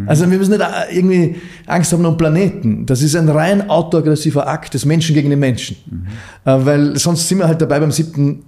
Also 0.05 0.29
wir 0.29 0.37
müssen 0.37 0.51
nicht 0.51 0.61
äh, 0.61 0.95
irgendwie 0.95 1.37
Angst 1.65 1.91
haben 1.93 2.05
um 2.05 2.17
Planeten. 2.17 2.85
Das 2.85 3.01
ist 3.01 3.15
ein 3.15 3.29
rein 3.29 3.69
autoaggressiver 3.69 4.45
Akt 4.47 4.73
des 4.73 4.85
Menschen 4.85 5.15
gegen 5.15 5.29
den 5.29 5.39
Menschen. 5.39 5.77
Äh, 6.45 6.57
Weil 6.65 6.97
sonst 6.97 7.27
sind 7.27 7.39
wir 7.39 7.47
halt 7.47 7.61
dabei 7.61 7.79
beim 7.79 7.91
siebten 7.91 8.43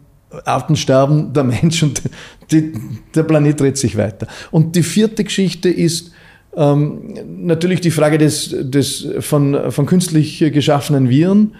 Artensterben, 0.46 1.34
der 1.34 1.44
Mensch 1.46 1.82
und 1.82 2.04
die, 2.52 2.74
der 3.16 3.24
Planet 3.24 3.60
dreht 3.60 3.78
sich 3.78 3.98
weiter. 3.98 4.28
Und 4.52 4.76
die 4.76 4.84
vierte 4.84 5.24
Geschichte 5.24 5.70
ist 5.70 6.12
ähm, 6.56 7.16
natürlich 7.46 7.82
die 7.82 7.92
Frage 7.92 8.18
des, 8.18 8.56
des 8.60 9.08
von, 9.20 9.72
von 9.72 9.86
künstlich 9.86 10.40
geschaffenen 10.52 11.10
Viren. 11.10 11.56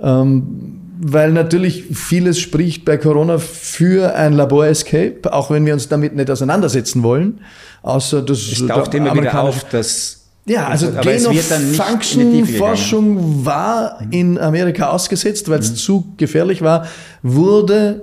Ähm, 0.00 0.80
weil 1.00 1.32
natürlich 1.32 1.84
vieles 1.92 2.38
spricht 2.38 2.84
bei 2.84 2.96
Corona 2.96 3.38
für 3.38 4.14
ein 4.14 4.32
Labor-Escape, 4.32 5.32
auch 5.32 5.50
wenn 5.50 5.66
wir 5.66 5.74
uns 5.74 5.88
damit 5.88 6.14
nicht 6.14 6.30
auseinandersetzen 6.30 7.02
wollen. 7.02 7.40
Außer 7.82 8.22
das 8.22 8.38
Es 8.38 8.66
taucht 8.66 8.94
immer 8.94 9.14
wieder 9.14 9.40
auf, 9.40 9.64
dass. 9.68 10.24
ja, 10.46 10.68
also 10.68 10.88
aber 10.88 11.12
es 11.12 11.28
wird 11.28 11.50
dann 11.50 11.70
nicht 11.70 12.16
in 12.16 12.32
die 12.32 12.38
Tiefe 12.38 12.52
gegangen. 12.52 12.64
Gain-of-Function 12.64 13.44
war 13.44 13.98
in 14.10 14.38
Amerika 14.38 14.88
ausgesetzt, 14.90 15.48
weil 15.48 15.58
es 15.60 15.72
Mhm. 15.72 15.76
zu 15.76 16.14
gefährlich 16.16 16.62
war, 16.62 16.86
wurde 17.22 18.02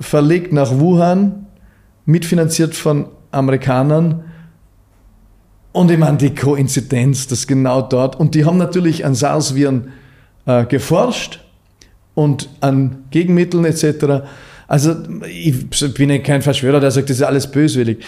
verlegt 0.00 0.52
nach 0.52 0.72
Wuhan, 0.78 1.46
mitfinanziert 2.06 2.74
von 2.74 3.06
Amerikanern. 3.30 4.24
Und 5.72 5.90
ich 5.90 5.98
meine, 5.98 6.16
die 6.16 6.34
Koinzidenz, 6.34 7.26
das 7.28 7.46
genau 7.46 7.82
dort. 7.82 8.18
Und 8.18 8.34
die 8.34 8.44
haben 8.44 8.58
natürlich 8.58 9.04
an 9.04 9.14
SARS-Viren 9.14 9.92
äh, 10.46 10.64
geforscht 10.64 11.40
und 12.14 12.48
an 12.60 13.04
Gegenmitteln 13.10 13.64
etc. 13.64 14.24
Also 14.66 14.96
ich 15.28 15.68
bin 15.94 16.10
ja 16.10 16.18
kein 16.18 16.42
Verschwörer, 16.42 16.80
der 16.80 16.90
sagt, 16.90 17.10
das 17.10 17.18
ist 17.18 17.22
alles 17.22 17.50
böswillig. 17.50 17.98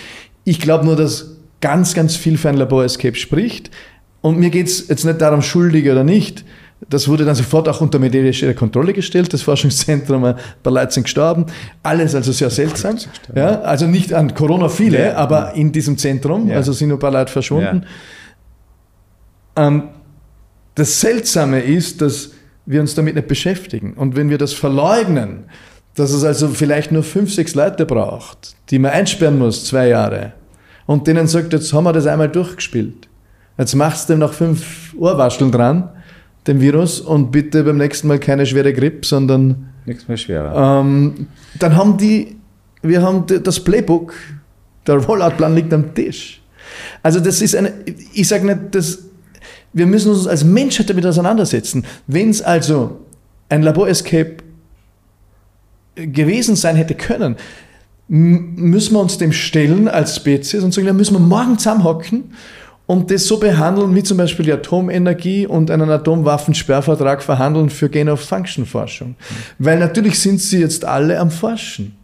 Ich 0.44 0.61
glaube 0.61 0.85
nur, 0.85 0.96
dass 0.96 1.37
ganz, 1.61 1.94
ganz 1.94 2.16
viel 2.16 2.37
für 2.37 2.48
ein 2.48 2.57
Labor-Escape 2.57 3.16
spricht. 3.16 3.70
Und 4.20 4.38
mir 4.38 4.51
geht 4.51 4.66
es 4.66 4.88
jetzt 4.88 5.05
nicht 5.05 5.20
darum, 5.20 5.42
schuldig 5.42 5.88
oder 5.88 6.05
nicht. 6.05 6.44
Das 6.88 7.09
wurde 7.09 7.25
dann 7.25 7.35
sofort 7.35 7.68
auch 7.68 7.81
unter 7.81 7.99
medizinische 7.99 8.55
Kontrolle 8.55 8.92
gestellt. 8.92 9.33
Das 9.33 9.42
Forschungszentrum, 9.42 10.25
ein 10.25 10.35
paar 10.62 10.73
Leute 10.73 10.92
sind 10.92 11.05
gestorben. 11.05 11.47
Alles 11.83 12.14
also 12.14 12.33
sehr 12.33 12.51
seltsam. 12.51 12.97
Ja, 13.35 13.61
also 13.61 13.87
nicht 13.87 14.12
an 14.12 14.35
Corona 14.35 14.68
viele, 14.68 15.07
Ja. 15.07 15.14
aber 15.14 15.55
in 15.55 15.71
diesem 15.73 15.97
Zentrum. 15.97 16.49
Ja. 16.49 16.57
Also 16.57 16.73
sind 16.73 16.88
nur 16.88 16.99
ein 16.99 17.01
paar 17.01 17.12
Leute 17.12 17.31
verschwunden. 17.33 17.85
Ähm, 19.57 19.85
das 20.75 21.01
Seltsame 21.01 21.61
ist, 21.61 22.01
dass 22.01 22.31
wir 22.66 22.81
uns 22.81 22.95
damit 22.95 23.14
nicht 23.14 23.29
beschäftigen. 23.29 23.95
Und 23.95 24.16
wenn 24.16 24.31
wir 24.31 24.38
das 24.38 24.53
verleugnen, 24.53 25.45
dass 25.95 26.11
es 26.11 26.25
also 26.25 26.49
vielleicht 26.49 26.90
nur 26.90 27.03
fünf, 27.03 27.33
sechs 27.35 27.55
Leute 27.55 27.85
braucht, 27.85 28.55
die 28.71 28.79
man 28.79 28.92
einsperren 28.92 29.38
muss, 29.38 29.66
zwei 29.66 29.88
Jahre, 29.88 30.33
und 30.87 31.07
denen 31.07 31.27
sagt, 31.27 31.53
jetzt 31.53 31.73
haben 31.73 31.85
wir 31.85 31.92
das 31.92 32.07
einmal 32.07 32.29
durchgespielt. 32.29 33.09
Jetzt 33.59 33.75
machst 33.75 34.09
du 34.09 34.14
dem 34.14 34.21
noch 34.21 34.33
fünf 34.33 34.95
Ohrwascheln 34.99 35.53
dran, 35.53 35.90
dem 36.46 36.61
Virus, 36.61 37.00
und 37.00 37.31
bitte 37.31 37.62
beim 37.64 37.78
nächsten 37.78 38.09
Mal 38.09 38.18
keine 38.18 38.46
schwere 38.46 38.72
Grippe, 38.72 39.07
sondern 39.07 39.68
Nichts 39.87 40.09
mehr 40.09 40.16
schwerer. 40.16 40.81
ähm, 40.81 41.26
dann 41.59 41.76
haben 41.76 41.96
die, 41.96 42.37
wir 42.83 43.02
haben 43.02 43.24
das 43.26 43.61
Playbook, 43.61 44.14
der 44.87 44.96
Rollout-Plan 44.96 45.55
liegt 45.55 45.72
am 45.72 45.94
Tisch. 45.94 46.40
Also 47.02 47.20
das 47.20 47.42
ist 47.42 47.55
eine, 47.55 47.72
ich 48.12 48.26
sage 48.26 48.46
nicht, 48.46 48.74
dass 48.74 49.05
wir 49.72 49.87
müssen 49.87 50.11
uns 50.11 50.26
als 50.26 50.44
Menschheit 50.44 50.90
damit 50.90 51.07
auseinandersetzen. 51.07 51.85
Wenn 52.07 52.31
es 52.31 52.42
also 52.42 53.00
ein 53.48 53.62
Labor-Escape 53.62 54.37
gewesen 55.94 56.57
sein 56.57 56.76
hätte 56.76 56.94
können, 56.94 57.37
müssen 58.09 58.94
wir 58.94 59.00
uns 59.00 59.18
dem 59.18 59.33
stellen 59.33 59.88
als 59.88 60.16
Spezies 60.16 60.62
und 60.62 60.74
sagen, 60.74 60.87
da 60.87 60.92
müssen 60.92 61.14
wir 61.14 61.20
morgen 61.20 61.59
zusammenhocken 61.59 62.33
und 62.92 63.11
das 63.11 63.26
so 63.26 63.38
behandeln, 63.38 63.94
wie 63.94 64.02
zum 64.02 64.18
Beispiel 64.18 64.44
die 64.44 64.52
Atomenergie 64.52 65.46
und 65.46 65.70
einen 65.70 65.88
Atomwaffensperrvertrag 65.90 67.22
verhandeln 67.22 67.70
für 67.70 67.88
Gain-of-Function-Forschung. 67.88 69.14
Weil 69.59 69.78
natürlich 69.78 70.18
sind 70.20 70.40
sie 70.40 70.61
jetzt 70.61 70.85
alle 70.85 71.18
am 71.18 71.31
Forschen. 71.31 71.97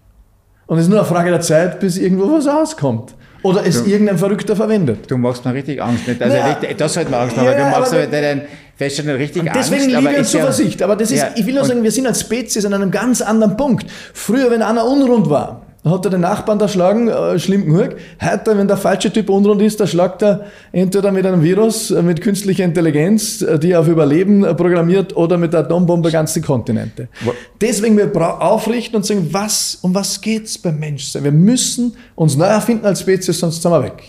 Und 0.66 0.78
es 0.78 0.84
ist 0.84 0.90
nur 0.90 0.98
eine 1.00 1.06
Frage 1.08 1.30
der 1.30 1.40
Zeit, 1.42 1.80
bis 1.80 1.98
irgendwo 1.98 2.32
was 2.32 2.46
rauskommt. 2.46 3.14
Oder 3.42 3.66
es 3.66 3.86
irgendein 3.86 4.16
Verrückter 4.18 4.56
verwendet. 4.56 5.10
Du 5.10 5.16
machst 5.18 5.44
mir 5.44 5.52
richtig 5.54 5.80
Angst. 5.82 6.08
Nicht? 6.08 6.20
Also, 6.22 6.36
Ja. 6.36 6.46
richtig, 6.46 6.76
das 6.78 6.94
sollte 6.94 7.10
man 7.10 7.20
Angst 7.20 7.36
Ja, 7.36 7.42
machen. 7.44 7.56
Du 7.58 7.64
machst 7.64 7.92
aber- 7.92 8.02
aber 8.02 8.10
deinen 8.10 8.42
Feststellen 8.76 9.16
richtig 9.16 9.42
Und 9.42 9.48
Angst. 9.48 9.70
deswegen 9.70 9.90
liebe 9.90 10.08
uns 10.18 10.32
ja- 10.32 10.40
Zuversicht. 10.40 10.82
Aber 10.82 10.96
das 10.96 11.10
ist, 11.10 11.18
Ja, 11.20 11.28
ich 11.36 11.44
will 11.46 11.54
nur 11.54 11.64
sagen, 11.64 11.82
wir 11.82 11.92
sind 11.92 12.06
als 12.06 12.20
Spezies 12.20 12.64
an 12.64 12.72
einem 12.74 12.90
ganz 12.90 13.20
anderen 13.20 13.56
Punkt. 13.56 13.86
Früher, 14.14 14.50
wenn 14.50 14.62
einer 14.62 14.84
unrund 14.86 15.28
war, 15.30 15.66
hat 15.84 16.04
er 16.04 16.10
den 16.10 16.20
Nachbarn 16.22 16.60
erschlagen, 16.60 17.08
äh, 17.08 17.38
schlimm 17.38 17.64
genug. 17.66 17.96
Heute, 18.20 18.58
wenn 18.58 18.66
der 18.68 18.76
falsche 18.76 19.12
Typ 19.12 19.30
unrund 19.30 19.62
ist, 19.62 19.78
da 19.80 19.86
schlagt 19.86 20.22
er 20.22 20.46
entweder 20.72 21.12
mit 21.12 21.24
einem 21.24 21.42
Virus, 21.42 21.90
äh, 21.90 22.02
mit 22.02 22.20
künstlicher 22.20 22.64
Intelligenz, 22.64 23.42
äh, 23.42 23.58
die 23.58 23.74
auf 23.76 23.88
Überleben 23.88 24.44
äh, 24.44 24.54
programmiert, 24.54 25.16
oder 25.16 25.38
mit 25.38 25.52
der 25.52 25.60
Atombombe 25.60 26.10
ganze 26.10 26.40
Kontinente. 26.40 27.08
Wo- 27.24 27.32
Deswegen 27.60 27.96
wir 27.96 28.10
aufrichten 28.42 28.96
und 28.96 29.06
sagen, 29.06 29.28
was, 29.30 29.78
um 29.82 29.94
was 29.94 30.20
geht's 30.20 30.58
beim 30.58 30.78
Menschsein? 30.78 31.24
Wir 31.24 31.32
müssen 31.32 31.96
uns 32.14 32.36
neu 32.36 32.46
erfinden 32.46 32.84
als 32.84 33.00
Spezies, 33.00 33.38
sonst 33.38 33.62
sind 33.62 33.70
wir 33.70 33.82
weg. 33.82 34.02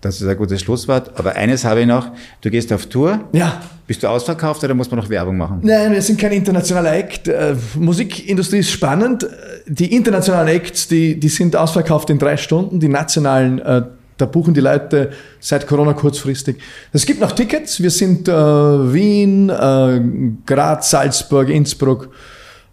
Das 0.00 0.20
ist 0.20 0.28
ein 0.28 0.36
gutes 0.36 0.60
Schlusswort. 0.60 1.18
Aber 1.18 1.34
eines 1.34 1.64
habe 1.64 1.80
ich 1.80 1.86
noch. 1.86 2.10
Du 2.40 2.50
gehst 2.50 2.72
auf 2.72 2.86
Tour. 2.86 3.20
Ja. 3.32 3.60
Bist 3.86 4.02
du 4.02 4.06
ausverkauft 4.08 4.62
oder 4.62 4.74
muss 4.74 4.90
man 4.90 5.00
noch 5.00 5.08
Werbung 5.08 5.36
machen? 5.36 5.60
Nein, 5.62 5.92
wir 5.92 6.02
sind 6.02 6.20
kein 6.20 6.32
internationaler 6.32 6.94
Act. 6.94 7.26
Äh, 7.26 7.56
Musikindustrie 7.76 8.58
ist 8.58 8.70
spannend. 8.70 9.26
Die 9.66 9.94
internationalen 9.94 10.48
Acts, 10.48 10.86
die, 10.86 11.18
die 11.18 11.28
sind 11.28 11.56
ausverkauft 11.56 12.10
in 12.10 12.18
drei 12.18 12.36
Stunden. 12.36 12.78
Die 12.78 12.88
nationalen, 12.88 13.58
äh, 13.58 13.82
da 14.16 14.26
buchen 14.26 14.54
die 14.54 14.60
Leute 14.60 15.10
seit 15.40 15.66
Corona 15.66 15.94
kurzfristig. 15.94 16.58
Es 16.92 17.04
gibt 17.04 17.20
noch 17.20 17.32
Tickets. 17.32 17.82
Wir 17.82 17.90
sind 17.90 18.28
äh, 18.28 18.32
Wien, 18.32 19.48
äh, 19.48 20.00
Graz, 20.46 20.90
Salzburg, 20.90 21.48
Innsbruck, 21.48 22.10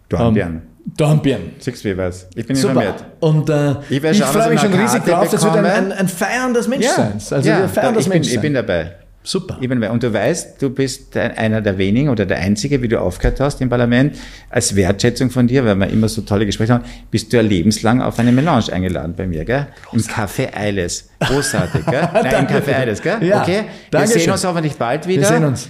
Dornbirn. 0.08 0.62
Dornbirn. 0.96 1.50
Siehst 1.58 1.84
du, 1.84 1.88
wie 1.90 1.96
was? 1.96 2.28
Ich 2.36 2.46
bin 2.46 2.54
Super. 2.56 2.72
informiert. 2.74 3.04
Und 3.20 3.50
äh, 3.50 3.70
Ich 3.90 4.02
ich, 4.02 4.22
freue 4.24 4.50
mich 4.50 4.54
ich 4.54 4.60
schon 4.70 4.72
riesig 4.80 5.04
drauf. 5.04 5.28
Das 5.30 5.42
wird 5.42 5.56
ein, 5.56 5.66
ein, 5.66 5.92
ein 5.92 6.08
Feiern 6.08 6.54
des 6.54 6.68
Menschseins. 6.68 7.32
Also 7.32 7.48
wir 7.48 7.68
feiern 7.68 7.94
da, 7.94 8.00
ich, 8.00 8.08
bin, 8.08 8.22
ich 8.22 8.40
bin 8.40 8.54
dabei. 8.54 8.92
Super. 9.24 9.58
Ich 9.60 9.68
bin 9.68 9.80
dabei. 9.80 9.92
Und 9.92 10.04
du 10.04 10.12
weißt, 10.12 10.62
du 10.62 10.70
bist 10.70 11.16
ein- 11.16 11.36
einer 11.36 11.60
der 11.60 11.76
wenigen 11.78 12.08
oder 12.10 12.24
der 12.24 12.38
Einzige, 12.38 12.80
wie 12.82 12.86
du 12.86 13.00
aufgehört 13.00 13.40
hast 13.40 13.60
im 13.60 13.68
Parlament, 13.68 14.16
als 14.48 14.76
Wertschätzung 14.76 15.30
von 15.30 15.48
dir, 15.48 15.64
weil 15.64 15.74
wir 15.74 15.88
immer 15.88 16.08
so 16.08 16.22
tolle 16.22 16.46
Gespräche 16.46 16.74
haben, 16.74 16.84
bist 17.10 17.32
du 17.32 17.36
ja 17.38 17.42
lebenslang 17.42 18.00
auf 18.00 18.20
eine 18.20 18.30
Melange 18.30 18.72
eingeladen 18.72 19.14
bei 19.16 19.26
mir, 19.26 19.44
gell? 19.44 19.66
Im 19.92 20.00
Café 20.00 20.54
Eiles. 20.56 21.08
Großartig, 21.18 21.84
gell? 21.86 22.08
Nein, 22.14 22.46
im. 22.46 22.46
Café 22.46 22.76
Eiles, 22.76 23.02
gell? 23.02 23.16
Ja, 23.22 23.42
okay? 23.42 23.62
Wir 23.64 23.64
Dankeschön. 23.90 24.20
sehen 24.20 24.30
uns 24.30 24.44
hoffentlich 24.44 24.76
bald 24.76 25.08
wieder. 25.08 25.22
Wir 25.22 25.26
sehen 25.28 25.44
uns. 25.44 25.68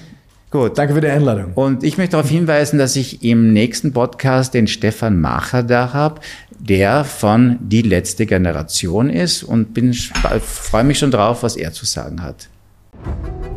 Gut. 0.56 0.78
Danke 0.78 0.94
für 0.94 1.02
die 1.02 1.08
Einladung. 1.08 1.52
Und 1.54 1.84
ich 1.84 1.98
möchte 1.98 2.12
darauf 2.12 2.30
hinweisen, 2.30 2.78
dass 2.78 2.96
ich 2.96 3.22
im 3.22 3.52
nächsten 3.52 3.92
Podcast 3.92 4.54
den 4.54 4.66
Stefan 4.66 5.20
Macher 5.20 5.62
da 5.62 5.92
habe, 5.92 6.22
der 6.58 7.04
von 7.04 7.58
Die 7.60 7.82
letzte 7.82 8.24
Generation 8.24 9.10
ist 9.10 9.42
und 9.42 9.74
bin 9.74 9.92
freue 9.92 10.84
mich 10.84 10.98
schon 10.98 11.10
drauf, 11.10 11.42
was 11.42 11.56
er 11.56 11.72
zu 11.72 11.84
sagen 11.84 12.22
hat. 12.22 12.48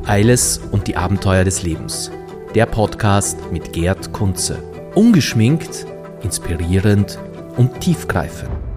Eiles 0.08 0.60
und 0.72 0.88
die 0.88 0.98
Abenteuer 0.98 1.46
des 1.46 1.64
Lebens. 1.64 2.12
Der 2.54 2.66
Podcast 2.66 3.38
mit 3.50 3.72
Gerd 3.72 4.12
Kunze. 4.12 4.62
Ungeschminkt, 4.94 5.86
inspirierend 6.22 7.18
und 7.56 7.80
tiefgreifend. 7.80 8.69